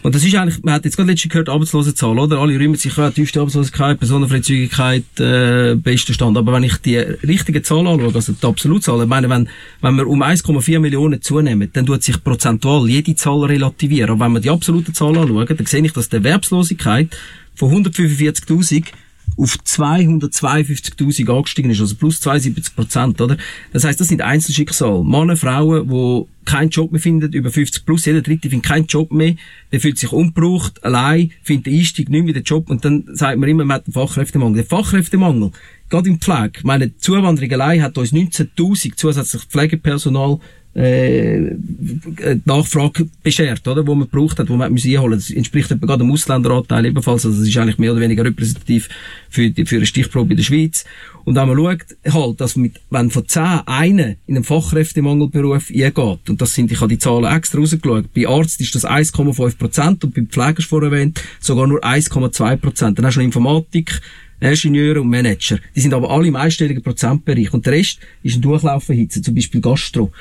Und 0.06 0.14
das 0.14 0.24
ist 0.24 0.36
eigentlich, 0.36 0.62
man 0.62 0.76
hat 0.76 0.86
jetzt 0.86 0.98
gerade 0.98 1.10
letztens 1.10 1.32
gehört, 1.32 1.50
Arbeitslosenzahl, 1.50 2.20
oder? 2.20 2.38
Alle 2.38 2.60
rühmen 2.60 2.76
sich, 2.76 2.96
ja, 2.96 3.10
tiefste 3.10 3.40
Arbeitslosigkeit, 3.40 3.98
Personenfreizügigkeit, 3.98 5.04
äh, 5.20 5.74
bester 5.74 6.14
Stand. 6.14 6.38
Aber 6.38 6.54
wenn 6.54 6.62
ich 6.62 6.78
die 6.78 6.98
richtige 6.98 7.64
Zahl 7.64 7.88
anschaue, 7.88 8.14
also 8.14 8.34
die 8.34 8.46
Absolutzahl, 8.46 9.02
ich 9.02 9.08
meine, 9.08 9.32
wenn, 9.32 9.50
wenn 9.82 9.96
wir 9.96 10.06
um 10.06 10.22
1,4 10.22 10.80
Millionen 10.80 11.24
zunehmen, 11.24 11.72
dann 11.74 11.88
tut 11.88 12.04
sich 12.04 12.24
prozentual 12.24 12.88
jede 12.88 13.16
Zahl 13.16 13.46
relativieren. 13.46 14.12
Aber 14.12 14.26
wenn 14.26 14.34
wir 14.34 14.42
die 14.42 14.52
absolute 14.52 14.94
Zahl 14.94 15.18
anschauen, 15.18 15.48
dann 15.48 15.66
sehe 15.66 15.84
ich, 15.84 15.94
dass 15.94 16.08
die 16.08 16.18
Erwerbslosigkeit 16.18 17.18
von 17.56 17.86
145.000 17.86 18.86
auf 19.38 19.58
252.000 19.66 21.30
angestiegen 21.30 21.72
ist, 21.72 21.82
also 21.82 21.96
plus 21.96 22.20
72 22.22 22.76
Prozent, 22.76 23.20
oder? 23.22 23.38
Das 23.74 23.84
heißt, 23.84 24.00
das 24.00 24.08
sind 24.08 24.22
Einzelschicksale. 24.22 25.04
Männer, 25.04 25.36
Frauen, 25.36 25.88
die 25.90 26.26
keinen 26.46 26.70
Job 26.70 26.92
mehr 26.92 27.02
finden, 27.02 27.34
über 27.34 27.52
50 27.52 27.86
plus, 27.86 28.06
jeder 28.06 28.22
Dritte 28.22 28.50
findet 28.50 28.68
keinen 28.68 28.86
Job 28.86 29.12
mehr, 29.12 29.36
der 29.72 29.80
fühlt 29.80 29.98
sich 29.98 30.12
unbraucht, 30.12 30.84
allein, 30.84 31.32
findet 31.44 31.66
den 31.66 31.80
Einstieg 31.80 32.10
nicht 32.10 32.24
mehr 32.24 32.34
den 32.34 32.44
Job 32.44 32.70
und 32.70 32.86
dann 32.86 33.04
sagt 33.14 33.38
man 33.38 33.50
immer, 33.50 33.66
man 33.66 33.76
hat 33.76 33.88
einen 33.88 33.94
Fachkräftemangel. 33.94 34.64
Der 34.64 34.66
Fachkräftemangel, 34.66 35.52
gerade 35.90 36.10
im 36.10 36.20
Pflege, 36.20 36.60
meine, 36.64 36.96
Zuwanderung 36.98 37.52
allein 37.52 37.82
hat 37.82 37.98
uns 37.98 38.14
19.000 38.14 38.94
zusätzlich 38.96 39.44
Pflegepersonal 39.44 40.40
äh, 40.76 41.56
Nachfrage 42.44 43.08
beschert, 43.24 43.66
oder, 43.68 43.88
wo 43.88 43.96
man 43.96 44.10
gebraucht 44.10 44.38
hat, 44.40 44.50
wo 44.50 44.56
man 44.56 44.72
müssen 44.74 44.92
einholen. 44.92 45.18
Das 45.18 45.30
entspricht 45.30 45.72
etwa 45.72 45.86
gerade 45.86 46.04
dem 46.04 46.12
Ausländeranteil 46.12 46.86
ebenfalls, 46.86 47.26
also 47.26 47.40
das 47.40 47.48
ist 47.48 47.58
eigentlich 47.58 47.78
mehr 47.78 47.94
oder 47.94 48.02
weniger 48.02 48.26
repräsentativ 48.26 48.90
für, 49.30 49.50
die, 49.50 49.66
für 49.66 49.78
eine 49.78 49.86
Stichprobe 49.86 50.32
in 50.32 50.38
der 50.38 50.44
Schweiz. 50.44 50.84
Und 51.24 51.36
wenn 51.36 51.48
man 51.48 51.58
schaut, 51.58 52.14
halt, 52.14 52.42
dass 52.42 52.56
mit, 52.56 52.80
wenn 52.90 53.10
von 53.10 53.28
10 53.28 53.44
einen 53.66 54.18
in 54.28 54.36
einem 54.36 54.44
Fachkräftemangelberuf 54.44 55.70
eingeht, 55.70 56.30
und 56.30 56.42
das 56.42 56.54
sind, 56.54 56.72
ich 56.72 56.82
habe 56.82 56.90
die 56.90 57.00
Zahlen 57.00 57.26
extra 57.26 57.60
rausgeschaut, 57.60 58.14
bei 58.14 58.28
Arzt 58.28 58.60
ist 58.60 58.76
das 58.76 58.86
1,5 58.86 59.58
Prozent 59.58 60.04
und 60.04 60.14
beim 60.14 60.28
Pfleger 60.28 60.62
vorher 60.62 60.92
erwähnt, 60.92 61.22
sogar 61.40 61.68
nur 61.68 61.84
1,2 61.84 62.58
Prozent. 62.58 63.00
Dann 63.00 63.06
hast 63.06 63.16
du 63.16 63.22
noch 63.22 63.26
Informatik, 63.26 64.02
Ingenieure 64.42 65.02
und 65.02 65.10
Manager. 65.10 65.58
Die 65.76 65.80
sind 65.80 65.94
aber 65.94 66.12
alle 66.12 66.28
im 66.28 66.36
einstelligen 66.36 66.84
Prozentbereich. 66.84 67.54
Und 67.54 67.66
der 67.66 67.74
Rest 67.74 68.00
ist 68.22 68.36
ein 68.36 68.42
Durchlauferhitze, 68.42 69.22
zum 69.22 69.34
Beispiel 69.34 69.62
Gastro. 69.62 70.12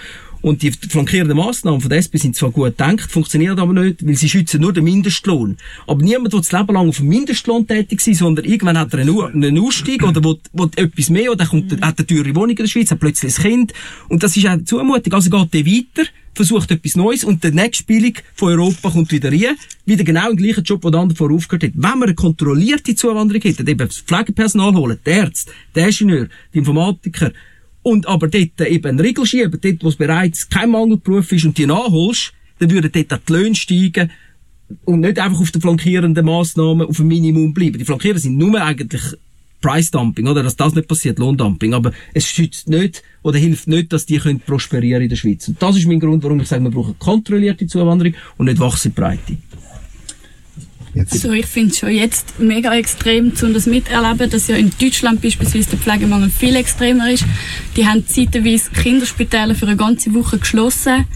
Und 0.44 0.60
die 0.60 0.72
flankierenden 0.72 1.38
Massnahmen 1.38 1.80
von 1.80 1.88
der 1.88 2.00
SP 2.04 2.20
sind 2.20 2.36
zwar 2.36 2.50
gut 2.50 2.76
gedacht, 2.76 3.10
funktionieren 3.10 3.58
aber 3.58 3.72
nicht, 3.72 4.06
weil 4.06 4.14
sie 4.14 4.28
schützen 4.28 4.60
nur 4.60 4.74
den 4.74 4.84
Mindestlohn. 4.84 5.56
Aber 5.86 6.04
niemand 6.04 6.34
will 6.34 6.40
das 6.40 6.52
Leben 6.52 6.74
lang 6.74 6.86
auf 6.90 6.98
dem 6.98 7.08
Mindestlohn 7.08 7.66
tätig 7.66 8.02
sein, 8.02 8.12
sondern 8.12 8.44
irgendwann 8.44 8.76
hat 8.76 8.92
er 8.92 8.98
einen, 8.98 9.42
einen 9.42 9.58
Ausstieg 9.58 10.02
oder 10.02 10.22
will, 10.22 10.38
will 10.52 10.68
etwas 10.76 11.08
mehr 11.08 11.32
oder 11.32 11.46
kommt, 11.46 11.72
mhm. 11.72 11.80
hat 11.80 11.98
eine 11.98 12.06
teure 12.06 12.34
Wohnung 12.34 12.50
in 12.50 12.56
der 12.56 12.66
Schweiz, 12.66 12.90
hat 12.90 13.00
plötzlich 13.00 13.38
ein 13.38 13.42
Kind. 13.42 13.72
Und 14.10 14.22
das 14.22 14.36
ist 14.36 14.46
auch 14.46 14.58
Zumutung. 14.66 15.14
Also 15.14 15.30
geht 15.30 15.54
der 15.54 15.64
weiter, 15.64 16.10
versucht 16.34 16.70
etwas 16.70 16.94
Neues 16.94 17.24
und 17.24 17.42
der 17.42 17.52
nächste 17.52 17.84
Billig 17.84 18.22
von 18.34 18.50
Europa 18.50 18.90
kommt 18.90 19.12
wieder 19.12 19.32
rein, 19.32 19.56
wieder 19.86 20.04
genau 20.04 20.28
im 20.28 20.36
gleichen 20.36 20.62
Job, 20.62 20.84
wo 20.84 20.90
der 20.90 21.00
andere 21.00 21.16
vorher 21.16 21.38
aufgehört 21.38 21.62
hat. 21.62 21.72
Wenn 21.72 21.98
man 21.98 22.02
eine 22.02 22.14
kontrollierte 22.14 22.94
Zuwanderung 22.94 23.40
hätte, 23.40 23.62
eben 23.62 23.78
das 23.78 24.00
Pflegepersonal 24.00 24.74
holen, 24.74 24.98
der 25.06 25.22
Ärzte, 25.22 25.52
der 25.74 25.86
Ingenieur, 25.86 26.28
die 26.52 26.58
Informatiker, 26.58 27.32
und 27.84 28.08
aber 28.08 28.28
dort 28.28 28.60
eben 28.62 28.86
einen 28.86 29.00
Riegel 29.00 29.26
schieben, 29.26 29.60
dort, 29.60 29.84
wo 29.84 29.88
es 29.88 29.96
bereits 29.96 30.48
kein 30.48 30.70
Mangelberuf 30.70 31.30
ist 31.30 31.44
und 31.44 31.56
die 31.56 31.66
nachholst, 31.66 32.32
dann 32.58 32.70
würden 32.70 32.90
dort 32.90 33.12
auch 33.12 33.24
die 33.28 33.32
Löhne 33.32 33.54
steigen 33.54 34.10
und 34.84 35.00
nicht 35.00 35.18
einfach 35.18 35.40
auf 35.40 35.50
den 35.50 35.60
flankierenden 35.60 36.24
Massnahmen 36.24 36.88
auf 36.88 36.98
ein 36.98 37.06
Minimum 37.06 37.52
bleiben. 37.52 37.78
Die 37.78 37.84
Flankierer 37.84 38.18
sind 38.18 38.38
nur 38.38 38.60
eigentlich 38.60 39.02
Price 39.60 39.90
Dumping, 39.90 40.26
oder? 40.26 40.42
Dass 40.42 40.56
das 40.56 40.74
nicht 40.74 40.88
passiert, 40.88 41.18
Lohndumping. 41.18 41.74
Aber 41.74 41.92
es 42.14 42.26
schützt 42.26 42.68
nicht 42.68 43.02
oder 43.22 43.38
hilft 43.38 43.68
nicht, 43.68 43.92
dass 43.92 44.06
die 44.06 44.18
können 44.18 44.40
prosperieren 44.40 45.02
in 45.02 45.08
der 45.10 45.16
Schweiz. 45.16 45.46
Und 45.48 45.60
das 45.60 45.76
ist 45.76 45.86
mein 45.86 46.00
Grund, 46.00 46.22
warum 46.24 46.40
ich 46.40 46.48
sage, 46.48 46.62
wir 46.64 46.70
brauchen 46.70 46.98
kontrollierte 46.98 47.66
Zuwanderung 47.66 48.14
und 48.38 48.46
nicht 48.46 48.60
Wachsenbreite. 48.60 49.36
Jetzt. 50.94 51.12
Also 51.12 51.32
ich 51.32 51.46
finde 51.46 51.70
es 51.70 51.78
schon 51.78 51.90
jetzt 51.90 52.38
mega 52.38 52.72
extrem, 52.74 53.34
zu 53.34 53.52
das 53.52 53.66
miterleben, 53.66 54.30
dass 54.30 54.46
ja 54.46 54.56
in 54.56 54.70
Deutschland 54.80 55.20
beispielsweise 55.20 55.70
der 55.70 55.78
Pflegemangel 55.80 56.30
viel 56.30 56.54
extremer 56.54 57.10
ist. 57.10 57.24
Die 57.76 57.86
haben 57.86 58.06
zeitweise 58.06 58.70
Kinderspitäle 58.70 59.56
für 59.56 59.66
eine 59.66 59.76
ganze 59.76 60.14
Woche 60.14 60.38
geschlossen, 60.38 61.06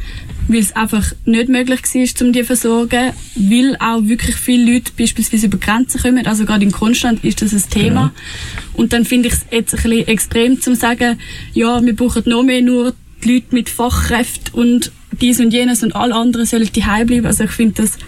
weil 0.48 0.58
es 0.58 0.74
einfach 0.74 1.12
nicht 1.24 1.48
möglich 1.48 1.80
war, 1.82 2.26
um 2.26 2.32
die 2.32 2.40
zu 2.40 2.44
versorgen, 2.44 3.12
weil 3.36 3.76
auch 3.78 4.02
wirklich 4.02 4.34
viele 4.34 4.72
Leute 4.72 4.90
beispielsweise 4.98 5.46
über 5.46 5.58
Grenzen 5.58 6.00
kommen. 6.00 6.26
Also 6.26 6.44
gerade 6.44 6.64
in 6.64 6.72
Konstanz 6.72 7.20
ist 7.22 7.40
das 7.40 7.52
ein 7.52 7.70
Thema. 7.70 8.12
Genau. 8.12 8.80
Und 8.82 8.92
dann 8.92 9.04
finde 9.04 9.28
ich 9.28 9.34
es 9.34 9.46
jetzt 9.50 9.74
ein 9.74 9.82
bisschen 9.82 10.08
extrem 10.08 10.60
zu 10.60 10.74
sagen, 10.74 11.20
ja, 11.54 11.84
wir 11.84 11.94
brauchen 11.94 12.24
noch 12.26 12.42
mehr 12.42 12.62
nur 12.62 12.94
die 13.22 13.34
Leute 13.34 13.54
mit 13.54 13.68
Fachkräften 13.68 14.54
und 14.54 14.92
dies 15.20 15.40
und 15.40 15.52
jenes 15.52 15.82
und 15.82 15.94
alle 15.94 16.14
anderen 16.14 16.46
sollen 16.46 16.68
die 16.74 16.80
bleiben. 16.80 17.26
Also 17.26 17.44
ich 17.44 17.50
finde 17.50 17.82
das 17.82 17.98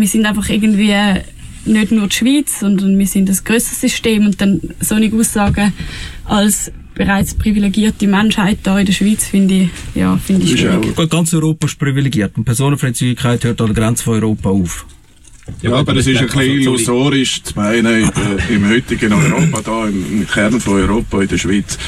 wir 0.00 0.08
sind 0.08 0.26
einfach 0.26 0.48
irgendwie 0.48 0.94
nicht 1.64 1.92
nur 1.92 2.08
die 2.08 2.14
Schweiz, 2.14 2.60
sondern 2.60 2.98
wir 2.98 3.06
sind 3.06 3.28
ein 3.28 3.38
grösseres 3.44 3.80
System 3.80 4.26
und 4.26 4.40
dann 4.40 4.60
so 4.80 4.94
eine 4.94 5.12
Aussage 5.12 5.72
als 6.24 6.70
bereits 6.94 7.34
privilegierte 7.34 8.06
Menschheit 8.06 8.58
da 8.62 8.78
in 8.78 8.86
der 8.86 8.92
Schweiz 8.92 9.26
finde 9.26 9.54
ich, 9.54 9.68
ja, 9.94 10.16
finde 10.16 10.46
ich 10.46 10.58
schwierig. 10.58 11.10
Ganz 11.10 11.34
Europa 11.34 11.66
ist 11.66 11.78
privilegiert 11.78 12.36
und 12.36 12.44
Personenfreizügigkeit 12.44 13.44
hört 13.44 13.60
an 13.60 13.66
der 13.66 13.76
Grenze 13.76 14.04
von 14.04 14.14
Europa 14.14 14.48
auf. 14.50 14.86
Ja, 15.62 15.74
aber 15.74 15.96
es 15.96 16.06
ist 16.06 16.18
ein 16.18 16.26
bisschen 16.26 16.60
illusorisch 16.60 17.42
zu 17.42 17.54
meinen, 17.56 18.04
äh, 18.04 18.54
im 18.54 18.68
heutigen 18.68 19.12
Europa, 19.12 19.60
da 19.64 19.86
im, 19.86 20.26
Kern 20.26 20.60
von 20.60 20.74
Europa, 20.74 21.22
in 21.22 21.28
der 21.28 21.38
Schweiz, 21.38 21.78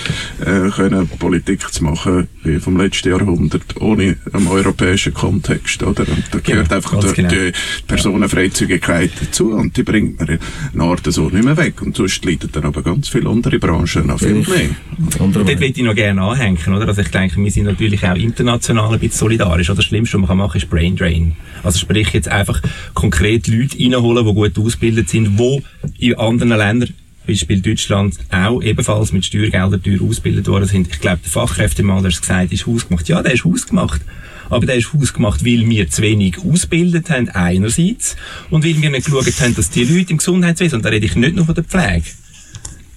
äh, 0.40 0.70
können 0.70 1.08
Politik 1.08 1.72
zu 1.72 1.84
machen 1.84 2.28
wie 2.44 2.60
vom 2.60 2.76
letzten 2.76 3.10
Jahrhundert, 3.10 3.80
ohne 3.80 4.16
einen 4.32 4.46
europäischen 4.46 5.12
Kontext, 5.12 5.82
oder? 5.82 6.02
Und 6.08 6.24
da 6.30 6.38
gehört 6.38 6.68
genau, 6.68 6.76
einfach 6.76 7.00
der, 7.00 7.12
genau. 7.12 7.28
die 7.28 7.52
Personenfreizügigkeit 7.86 9.10
dazu 9.20 9.52
und 9.52 9.76
die 9.76 9.82
bringt 9.82 10.20
man 10.20 10.38
in 10.72 10.80
Art 10.80 11.02
so 11.12 11.28
nicht 11.28 11.44
mehr 11.44 11.56
weg. 11.56 11.82
Und 11.82 11.96
sonst 11.96 12.24
leiden 12.24 12.50
dann 12.52 12.64
aber 12.64 12.82
ganz 12.82 13.08
viele 13.08 13.28
andere 13.28 13.58
Branchen 13.58 14.06
noch 14.06 14.20
viel 14.20 14.34
mehr. 14.34 14.70
Und 15.18 15.34
dort 15.34 15.48
würde 15.48 15.64
ich 15.64 15.78
noch 15.78 15.94
gerne 15.94 16.22
anhängen, 16.22 16.74
oder? 16.74 16.86
Also 16.86 17.02
ich 17.02 17.08
denke, 17.08 17.42
wir 17.42 17.50
sind 17.50 17.64
natürlich 17.64 18.04
auch 18.04 18.16
international 18.16 18.92
ein 18.92 19.00
bisschen 19.00 19.18
solidarisch, 19.18 19.68
oder? 19.68 19.78
Das 19.78 19.84
Schlimmste, 19.84 20.16
was 20.16 20.20
man 20.20 20.28
kann 20.28 20.38
machen, 20.38 20.58
ist 20.58 20.70
Brain 20.70 20.96
Drain. 20.96 21.36
Also 21.62 21.78
sprich 21.78 22.08
jetzt 22.12 22.28
einfach 22.28 22.62
konkret 22.94 23.47
Leute 23.48 23.78
reinholen, 23.78 24.26
die 24.26 24.34
gut 24.34 24.58
ausgebildet 24.58 25.08
sind, 25.08 25.38
die 25.38 25.62
in 25.98 26.14
anderen 26.18 26.50
Ländern 26.50 26.94
Beispiel 27.28 27.60
Deutschland 27.60 28.14
auch 28.30 28.62
ebenfalls 28.62 29.12
mit 29.12 29.26
Steuergeldern 29.26 29.82
teuer 29.82 30.00
ausgebildet 30.02 30.48
worden 30.48 30.66
sind. 30.66 30.88
Ich 30.88 30.98
glaube, 30.98 31.20
der 31.22 31.30
Fachkräftemann, 31.30 32.02
der 32.02 32.10
es 32.10 32.22
gesagt 32.22 32.52
ist 32.52 32.66
hausgemacht. 32.66 33.06
Ja, 33.08 33.22
der 33.22 33.34
ist 33.34 33.44
hausgemacht. 33.44 34.00
Aber 34.48 34.64
der 34.64 34.76
ist 34.76 34.94
hausgemacht, 34.94 35.44
weil 35.44 35.68
wir 35.68 35.90
zu 35.90 36.00
wenig 36.00 36.38
ausgebildet 36.38 37.10
haben, 37.10 37.28
einerseits, 37.28 38.16
und 38.48 38.64
weil 38.64 38.80
wir 38.80 38.88
nicht 38.88 39.04
geschaut 39.04 39.40
haben, 39.42 39.54
dass 39.54 39.68
die 39.68 39.84
Leute 39.84 40.12
im 40.12 40.16
Gesundheitswesen, 40.16 40.76
und 40.76 40.84
da 40.86 40.88
rede 40.88 41.04
ich 41.04 41.16
nicht 41.16 41.36
nur 41.36 41.44
von 41.44 41.54
der 41.54 41.64
Pflege, 41.64 42.06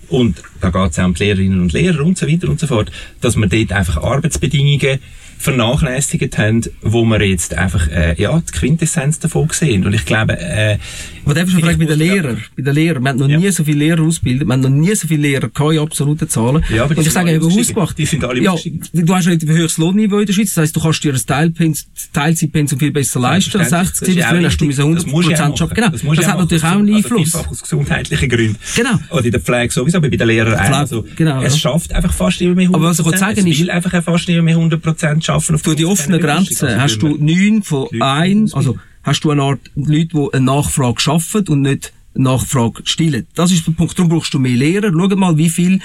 und 0.07 0.41
da 0.61 0.69
geht 0.69 0.91
es 0.91 0.99
auch 0.99 1.05
um 1.05 1.13
die 1.13 1.23
Lehrerinnen 1.23 1.59
und 1.59 1.73
Lehrer 1.73 2.05
und 2.05 2.17
so 2.17 2.25
weiter 2.25 2.47
und 2.47 2.59
so 2.59 2.67
fort, 2.67 2.89
dass 3.19 3.35
man 3.35 3.49
dort 3.49 3.73
einfach 3.73 3.97
Arbeitsbedingungen 3.97 4.99
vernachlässigt 5.41 6.37
haben, 6.37 6.61
wo 6.81 7.03
wir 7.03 7.21
jetzt 7.21 7.53
einfach 7.55 7.87
äh, 7.87 8.15
ja, 8.17 8.39
die 8.39 8.51
Quintessenz 8.51 9.19
davon 9.19 9.49
sehen. 9.51 9.85
Und 9.85 9.93
ich 9.93 10.05
glaube... 10.05 10.37
Äh, 10.39 10.77
aber 11.23 11.35
darf 11.35 11.47
ich 11.47 11.53
schon 11.53 11.61
fragen, 11.61 11.77
bei 11.77 11.85
den 11.85 11.99
Lehrern, 11.99 12.43
bei 12.57 12.63
den 12.63 12.73
Lehrern, 12.73 13.03
wir 13.03 13.09
haben 13.09 13.19
noch 13.19 13.29
ja. 13.29 13.37
nie 13.37 13.51
so 13.51 13.63
viele 13.63 13.77
Lehrer 13.77 14.01
ausgebildet, 14.01 14.47
wir 14.47 14.53
haben 14.53 14.61
noch 14.61 14.69
nie 14.69 14.95
so 14.95 15.07
viele 15.07 15.21
Lehrer 15.21 15.49
keine 15.49 15.79
absoluten 15.79 16.27
Zahlen. 16.27 16.63
Ja, 16.69 16.85
aber 16.85 16.97
und 16.97 17.05
ich 17.05 17.13
sage, 17.13 17.39
Hausgemacht, 17.39 17.97
die 17.97 18.05
sind 18.05 18.23
alle 18.23 18.41
ja, 18.41 18.55
du 18.93 19.15
hast 19.15 19.27
ein 19.27 19.39
höheres 19.39 19.77
Lohnniveau 19.77 20.19
in 20.19 20.25
der 20.25 20.33
Schweiz, 20.33 20.53
das 20.53 20.63
heisst, 20.63 20.75
du 20.75 20.81
kannst 20.81 21.03
dir 21.03 21.13
ein 21.13 21.75
Teilzeitpensum 22.13 22.79
viel 22.79 22.91
besser 22.91 23.19
leisten, 23.19 23.63
60, 23.63 24.07
70, 24.07 24.25
früher 24.25 24.45
hast 24.45 24.57
du 24.57 24.65
100% 24.65 24.81
arbeiten. 24.81 25.73
Genau, 25.75 25.89
das, 25.89 26.01
das 26.01 26.27
hat 26.27 26.39
natürlich 26.39 26.63
auch 26.63 26.71
einen 26.71 26.95
also 26.95 27.07
Einfluss. 27.07 27.35
Also 27.35 27.49
aus 27.49 27.61
gesundheitlichen 27.61 28.29
Gründen. 28.29 28.57
Genau. 28.75 28.99
Oder 29.11 29.25
in 29.25 29.31
der 29.31 29.41
Pflege 29.41 29.73
sowieso, 29.73 29.97
aber 29.97 30.09
bei 30.09 30.17
den 30.17 30.27
Lehrern 30.27 30.53
auch. 30.55 30.77
Also, 30.79 31.05
genau, 31.15 31.41
es 31.41 31.59
schafft 31.59 31.93
einfach 31.93 32.13
fast 32.13 32.41
immer 32.41 32.55
mehr 32.55 32.69
100%. 32.69 32.75
Aber 32.75 32.85
was 32.85 32.99
ich 32.99 33.17
sagen 33.17 33.47
es 33.47 33.59
will 33.59 33.69
einfach 33.69 34.03
fast 34.03 34.27
immer 34.29 34.41
mehr 34.41 34.57
100% 34.57 35.23
schaffen. 35.31 35.59
Durch 35.63 35.77
die 35.77 35.85
offenen 35.85 36.19
Grenzen 36.19 36.67
also 36.67 36.81
hast 36.81 36.97
du 36.99 37.07
neun 37.17 37.63
von 37.63 37.87
ein, 37.99 38.51
also 38.53 38.77
hast 39.03 39.23
du 39.23 39.31
eine 39.31 39.43
Art 39.43 39.59
Leute, 39.75 40.07
die 40.07 40.27
eine 40.33 40.45
Nachfrage 40.45 40.99
schaffen 40.99 41.47
und 41.47 41.61
nicht 41.61 41.93
eine 42.15 42.25
Nachfrage 42.25 42.81
stillen. 42.85 43.27
Das 43.35 43.51
ist 43.51 43.65
der 43.65 43.71
Punkt. 43.71 43.97
Darum 43.97 44.09
brauchst 44.09 44.33
du 44.33 44.39
mehr 44.39 44.55
Lehrer. 44.55 44.91
Schau 44.91 45.15
mal, 45.15 45.37
wie 45.37 45.49
viele 45.49 45.79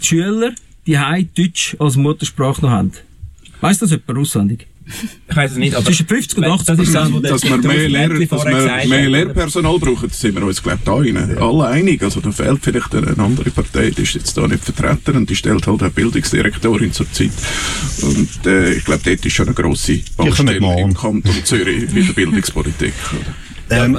Schüler 0.00 0.52
die 0.86 0.98
Deutsch 1.36 1.76
als 1.78 1.96
Muttersprache 1.96 2.60
noch 2.62 2.70
haben. 2.70 2.92
Weißt 3.60 3.80
du 3.80 3.86
das 3.86 3.92
jemand 3.92 4.18
auswendig? 4.18 4.66
Ich 5.28 5.36
weiß 5.36 5.52
es 5.52 5.56
nicht, 5.56 5.74
aber... 5.74 5.84
Zwischen 5.86 6.06
50 6.06 6.38
und 6.38 6.44
80 6.44 6.66
das 6.66 6.78
ist 6.78 6.94
das, 6.94 7.10
Dass 7.22 7.42
wir 7.42 7.56
mehr, 7.58 7.88
Lehrer, 7.88 8.18
dass 8.18 8.44
wir 8.44 8.86
mehr 8.88 9.08
Lehrpersonal 9.08 9.78
brauchen, 9.78 10.08
das 10.08 10.20
sind 10.20 10.34
wir 10.34 10.44
uns, 10.44 10.62
glaube 10.62 10.78
ich, 10.78 10.84
da 10.84 10.94
rein. 10.94 11.38
alle 11.38 11.66
einig. 11.68 12.02
Also 12.02 12.20
da 12.20 12.30
fehlt 12.30 12.60
vielleicht 12.62 12.94
eine 12.94 13.18
andere 13.18 13.50
Partei, 13.50 13.90
die 13.90 14.02
ist 14.02 14.14
jetzt 14.14 14.36
da 14.36 14.46
nicht 14.46 14.62
vertreten 14.62 15.16
und 15.16 15.30
die 15.30 15.36
stellt 15.36 15.66
halt 15.66 15.80
eine 15.80 15.90
Bildungsdirektorin 15.90 16.92
zur 16.92 17.10
Zeit. 17.12 17.30
Und 18.02 18.46
äh, 18.46 18.74
ich 18.74 18.84
glaube, 18.84 19.02
dort 19.04 19.24
ist 19.24 19.32
schon 19.32 19.46
eine 19.46 19.54
grosse 19.54 20.00
Baustelle 20.16 20.56
im 20.56 20.94
Kanton 20.94 21.44
Zürich 21.44 21.84
in 21.94 22.06
der 22.06 22.12
Bildungspolitik. 22.12 22.92
Ähm, 23.70 23.98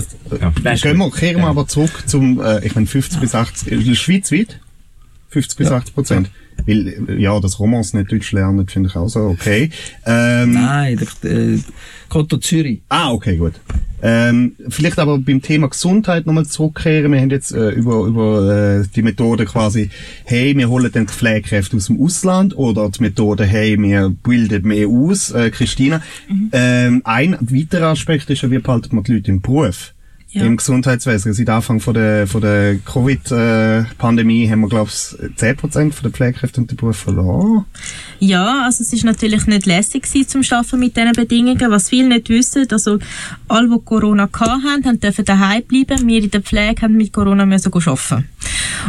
ja, 0.64 0.76
gehen 0.76 0.98
wir, 0.98 1.12
kehren 1.12 1.42
wir 1.42 1.48
aber 1.48 1.68
zurück 1.68 2.04
zum, 2.06 2.40
äh, 2.40 2.66
ich 2.66 2.76
meine 2.76 2.88
50 2.88 3.20
bis 3.20 3.34
80, 3.34 4.00
schweizweit? 4.00 4.60
50 5.30 5.58
bis 5.58 5.72
80 5.72 5.96
Prozent. 5.96 6.30
Weil, 6.66 7.20
ja, 7.20 7.40
das 7.40 7.60
Romans 7.60 7.94
nicht 7.94 8.12
Deutsch 8.12 8.32
lernen, 8.32 8.68
finde 8.68 8.90
ich 8.90 8.96
auch 8.96 9.08
so 9.08 9.22
okay. 9.22 9.70
Ähm, 10.06 10.54
Nein, 10.54 11.00
der, 11.24 11.32
äh, 11.32 11.60
Konto 12.10 12.38
Zürich. 12.38 12.82
Ah, 12.90 13.12
okay, 13.12 13.38
gut. 13.38 13.54
Ähm, 14.02 14.56
vielleicht 14.70 15.00
aber 15.00 15.18
beim 15.18 15.42
Thema 15.42 15.68
Gesundheit 15.68 16.28
nochmal 16.28 16.46
zurückkehren. 16.46 17.12
Wir 17.12 17.22
haben 17.22 17.30
jetzt 17.32 17.52
äh, 17.52 17.70
über, 17.72 18.06
über 18.06 18.82
äh, 18.82 18.88
die 18.96 19.02
Methode 19.02 19.46
quasi, 19.46 19.90
hey, 20.26 20.56
wir 20.56 20.70
holen 20.70 20.92
den 20.92 21.08
Pflegekräfte 21.08 21.78
aus 21.78 21.88
dem 21.88 22.00
Ausland 22.00 22.56
oder 22.56 22.90
die 22.90 23.02
Methode, 23.02 23.46
hey, 23.46 23.82
wir 23.82 24.10
bilden 24.10 24.68
mehr 24.68 24.88
aus. 24.88 25.32
Äh, 25.32 25.50
Christina, 25.50 26.02
mhm. 26.30 26.50
ähm, 26.52 27.02
ein 27.04 27.38
weiterer 27.42 27.88
Aspekt 27.88 28.30
ist 28.30 28.44
ja, 28.44 28.52
wie 28.52 28.60
behalten 28.60 28.96
wir 28.96 29.02
die 29.02 29.14
Leute 29.14 29.32
im 29.32 29.42
Beruf? 29.42 29.95
Ja. 30.32 30.44
im 30.44 30.58
Gesundheitswesen. 30.58 31.34
Seit 31.34 31.50
Anfang 31.50 31.80
von 31.80 31.94
der, 31.94 32.28
von 32.28 32.42
der 32.42 32.76
Covid-Pandemie 32.80 34.50
haben 34.50 34.62
wir, 34.62 34.70
glaube 34.70 34.90
ich, 34.90 34.96
10% 34.96 35.92
von 35.92 36.04
der 36.04 36.12
Pflegekräfte 36.12 36.62
und 36.62 36.70
der 36.70 36.76
Beruf 36.76 36.98
verloren. 36.98 37.66
Ja, 38.20 38.64
also 38.66 38.84
es 38.84 38.92
ist 38.92 39.06
natürlich 39.06 39.48
nicht 39.48 39.66
lässig 39.66 40.04
gewesen, 40.04 40.28
zum 40.28 40.58
Arbeiten 40.58 40.80
mit 40.80 40.98
diesen 40.98 41.14
Bedingungen. 41.14 41.72
Was 41.72 41.90
viele 41.90 42.10
nicht 42.10 42.30
wissen, 42.30 42.68
also 42.70 43.00
alle, 43.48 43.70
die 43.70 43.86
Corona 43.86 44.30
hatten, 44.34 44.86
haben 44.86 45.00
dürfen 45.00 45.26
daheim 45.26 45.64
bleiben. 45.64 46.08
Wir 46.08 46.24
in 46.24 46.32
der 46.32 46.42
Pflege 46.42 46.82
haben 46.82 46.98
mit 46.98 47.14
Corona 47.14 47.46
müssen 47.46 47.74
arbeiten. 47.74 48.28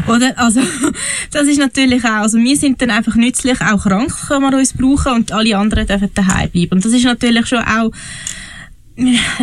Oder? 0.09 0.39
Also, 0.39 0.61
das 1.31 1.47
ist 1.47 1.59
natürlich 1.59 2.05
auch, 2.05 2.23
also 2.23 2.39
wir 2.39 2.57
sind 2.57 2.83
dann 2.83 2.91
einfach 2.91 3.15
nützlich, 3.15 3.61
auch 3.61 3.83
krank 3.83 4.13
können 4.29 4.51
wir 4.51 4.59
uns 4.59 4.73
brauchen 4.73 5.13
und 5.13 5.33
alle 5.33 5.57
anderen 5.57 5.87
dürfen 5.87 6.11
daheim 6.15 6.51
bleiben. 6.51 6.73
Und 6.73 6.85
das 6.85 6.93
ist 6.93 7.05
natürlich 7.05 7.47
schon 7.47 7.61
auch 7.61 7.91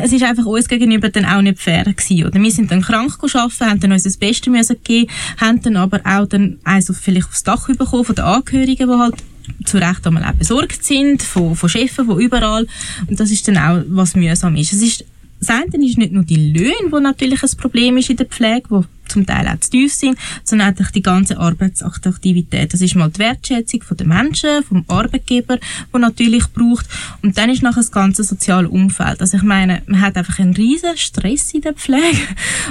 es 0.01 0.11
ist 0.11 0.23
einfach 0.23 0.45
uns 0.45 0.67
gegenüber 0.67 1.09
dann 1.09 1.25
auch 1.25 1.41
nicht 1.41 1.59
fair 1.59 1.83
gewesen, 1.83 2.25
oder? 2.25 2.41
Wir 2.41 2.51
sind 2.51 2.71
dann 2.71 2.81
krank 2.81 3.19
gearbeitet, 3.19 3.61
haben 3.61 3.79
dann 3.79 3.91
uns 3.91 4.03
das 4.03 4.17
Beste 4.17 4.49
müssen 4.49 4.77
geben, 4.83 5.11
haben 5.37 5.61
dann 5.61 5.77
aber 5.77 6.01
auch 6.03 6.25
dann 6.27 6.57
also 6.63 6.93
vielleicht 6.93 7.27
aufs 7.27 7.43
Dach 7.43 7.67
bekommen 7.67 8.05
von 8.05 8.15
den 8.15 8.25
Angehörigen, 8.25 8.89
die 8.89 8.97
halt 8.97 9.15
zu 9.65 9.77
Recht 9.77 10.05
einmal 10.07 10.23
auch 10.23 10.33
besorgt 10.33 10.83
sind, 10.83 11.21
von, 11.21 11.55
von 11.55 11.69
Chefen, 11.69 12.05
von 12.05 12.19
überall. 12.19 12.67
Und 13.07 13.19
das 13.19 13.31
ist 13.31 13.47
dann 13.47 13.57
auch, 13.57 13.83
was 13.89 14.15
mühsam 14.15 14.55
ist. 14.55 14.73
Es 14.73 14.81
ist 14.81 15.05
das 15.45 15.55
eine 15.55 15.85
ist 15.85 15.97
nicht 15.97 16.11
nur 16.11 16.23
die 16.23 16.51
Löhne, 16.53 16.91
wo 16.91 16.99
natürlich 16.99 17.43
ein 17.43 17.57
Problem 17.57 17.97
ist 17.97 18.09
in 18.09 18.17
der 18.17 18.27
Pflege, 18.27 18.63
wo 18.69 18.85
zum 19.07 19.25
Teil 19.25 19.47
auch 19.47 19.59
zu 19.59 19.71
tief 19.71 19.93
sind, 19.93 20.17
sondern 20.43 20.75
auch 20.75 20.91
die 20.91 21.01
ganze 21.01 21.37
Arbeitsaktivität. 21.37 22.73
Das 22.73 22.81
ist 22.81 22.95
mal 22.95 23.09
die 23.09 23.19
Wertschätzung 23.19 23.81
der 23.91 24.07
Menschen, 24.07 24.63
vom 24.63 24.85
Arbeitgeber, 24.87 25.59
wo 25.91 25.97
natürlich 25.97 26.47
braucht. 26.47 26.87
Und 27.21 27.37
dann 27.37 27.49
ist 27.49 27.61
nachher 27.61 27.81
das 27.81 27.91
ganze 27.91 28.23
soziale 28.23 28.69
Umfeld. 28.69 29.21
Also 29.21 29.37
ich 29.37 29.43
meine, 29.43 29.83
man 29.85 30.01
hat 30.01 30.15
einfach 30.15 30.39
einen 30.39 30.55
riesen 30.55 30.97
Stress 30.97 31.53
in 31.53 31.61
der 31.61 31.73
Pflege 31.73 32.17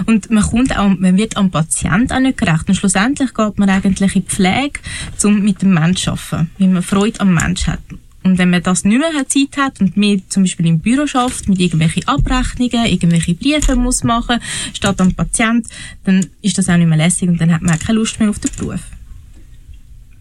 und 0.06 0.30
man 0.30 0.42
kommt 0.42 0.76
auch, 0.76 0.88
man 0.88 1.16
wird 1.16 1.36
am 1.36 1.50
Patienten 1.50 2.12
auch 2.12 2.20
nicht 2.20 2.38
gerecht. 2.38 2.68
Und 2.68 2.74
schlussendlich 2.74 3.34
geht 3.34 3.58
man 3.58 3.68
eigentlich 3.68 4.16
in 4.16 4.22
die 4.22 4.28
Pflege, 4.28 4.80
um 5.24 5.42
mit 5.42 5.62
dem 5.62 5.74
Menschen 5.74 6.16
zu 6.16 6.34
arbeiten, 6.34 6.50
weil 6.58 6.68
man 6.68 6.82
Freude 6.82 7.20
am 7.20 7.34
Mensch 7.34 7.66
hat. 7.66 7.80
Und 8.24 8.38
wenn 8.38 8.50
man 8.50 8.62
das 8.62 8.84
nicht 8.84 8.98
mehr 8.98 9.28
Zeit 9.28 9.56
hat 9.56 9.80
und 9.80 9.96
mehr 9.96 10.18
zum 10.28 10.44
Beispiel 10.44 10.66
im 10.66 10.78
Büro 10.78 11.06
schafft, 11.06 11.48
mit 11.48 11.58
irgendwelchen 11.58 12.06
Abrechnungen, 12.06 12.86
irgendwelche 12.86 13.34
Briefe 13.34 13.76
muss 13.76 14.04
machen, 14.04 14.38
statt 14.74 15.00
am 15.00 15.12
Patient, 15.12 15.66
dann 16.04 16.26
ist 16.40 16.58
das 16.58 16.68
auch 16.68 16.76
nicht 16.76 16.88
mehr 16.88 16.98
lässig 16.98 17.28
und 17.28 17.40
dann 17.40 17.52
hat 17.52 17.62
man 17.62 17.74
auch 17.74 17.80
keine 17.80 17.98
Lust 17.98 18.20
mehr 18.20 18.30
auf 18.30 18.38
den 18.38 18.50
Beruf. 18.56 18.80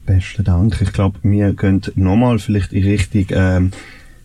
Besten 0.06 0.44
Dank. 0.44 0.82
Ich 0.82 0.94
glaube, 0.94 1.20
wir 1.24 1.54
gehen 1.54 1.82
nochmal 1.96 2.40
vielleicht 2.40 2.74
in 2.74 2.84
Richtung 2.84 3.26
ähm, 3.30 3.72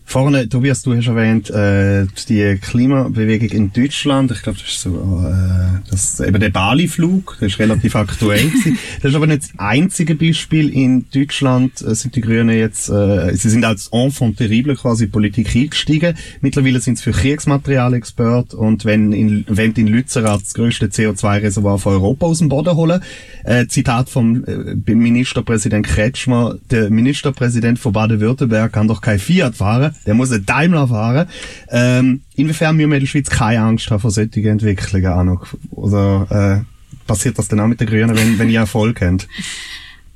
Vorne, 0.08 0.48
Tobias, 0.48 0.82
du 0.82 0.94
hast 0.94 1.08
erwähnt, 1.08 1.50
äh, 1.50 2.06
die 2.28 2.58
Klimabewegung 2.60 3.48
in 3.48 3.72
Deutschland. 3.72 4.30
Ich 4.30 4.40
glaube, 4.40 4.56
das 4.56 4.68
ist 4.68 4.80
so, 4.82 4.90
äh, 5.26 5.80
das, 5.90 6.20
eben 6.20 6.38
der 6.38 6.50
Bali-Flug, 6.50 7.36
der 7.40 7.48
ist 7.48 7.58
relativ 7.58 7.96
aktuell 7.96 8.48
gewesen. 8.48 8.78
Das 9.02 9.10
ist 9.10 9.16
aber 9.16 9.26
nicht 9.26 9.42
das 9.42 9.50
einzige 9.58 10.14
Beispiel. 10.14 10.70
In 10.70 11.06
Deutschland 11.12 11.82
äh, 11.82 11.94
sind 11.96 12.14
die 12.14 12.20
Grünen 12.20 12.56
jetzt, 12.56 12.88
äh, 12.88 13.34
sie 13.34 13.50
sind 13.50 13.64
als 13.64 13.88
Enfant 13.88 14.38
terrible 14.38 14.76
quasi 14.76 15.08
Politik 15.08 15.54
eingestiegen. 15.54 16.16
Mittlerweile 16.40 16.78
sind 16.78 16.98
sie 16.98 17.04
für 17.04 17.10
Kriegsmaterial-Expert 17.10 18.54
und 18.54 18.84
wenn 18.84 19.12
in, 19.12 19.44
wenn 19.48 19.72
in 19.72 19.88
Lützerath 19.88 20.42
das 20.42 20.54
größte 20.54 20.86
CO2-Reservoir 20.86 21.78
von 21.78 21.94
Europa 21.94 22.26
aus 22.26 22.38
dem 22.38 22.48
Boden 22.48 22.76
holen. 22.76 23.02
Äh, 23.42 23.66
Zitat 23.66 24.08
vom 24.08 24.44
äh, 24.44 24.94
Ministerpräsident 24.94 25.84
Kretschmer, 25.84 26.58
der 26.70 26.90
Ministerpräsident 26.90 27.80
von 27.80 27.92
Baden-Württemberg 27.92 28.72
kann 28.72 28.86
doch 28.86 29.00
kein 29.00 29.18
Fiat 29.18 29.56
fahren 29.56 29.95
der 30.04 30.14
muss 30.14 30.32
einen 30.32 30.46
Daimler 30.46 30.88
fahren. 30.88 31.28
Ähm, 31.70 32.22
inwiefern 32.34 32.76
müssen 32.76 32.90
wir 32.90 32.96
in 32.96 33.02
der 33.02 33.08
Schweiz 33.08 33.30
keine 33.30 33.62
Angst 33.62 33.90
haben 33.90 34.00
vor 34.00 34.10
solchen 34.10 34.44
Entwicklungen 34.44 35.06
auch 35.06 35.24
noch? 35.24 35.46
Oder 35.70 36.64
äh, 36.64 37.06
passiert 37.06 37.38
das 37.38 37.48
dann 37.48 37.60
auch 37.60 37.66
mit 37.66 37.80
den 37.80 37.88
Grünen, 37.88 38.16
wenn, 38.16 38.38
wenn 38.38 38.50
ihr 38.50 38.60
Erfolg 38.60 39.00
habt? 39.00 39.28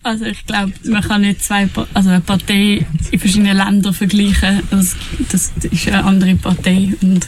Also 0.02 0.24
ich 0.24 0.46
glaube, 0.46 0.72
man 0.84 1.02
kann 1.02 1.20
nicht 1.20 1.42
zwei, 1.42 1.68
also 1.92 2.08
eine 2.08 2.20
Partei 2.20 2.86
in 3.10 3.18
verschiedenen 3.18 3.56
Ländern 3.56 3.92
vergleichen. 3.92 4.62
Das, 4.70 4.96
das 5.30 5.52
ist 5.70 5.88
eine 5.88 6.04
andere 6.04 6.36
Partei 6.36 6.94
und 7.02 7.26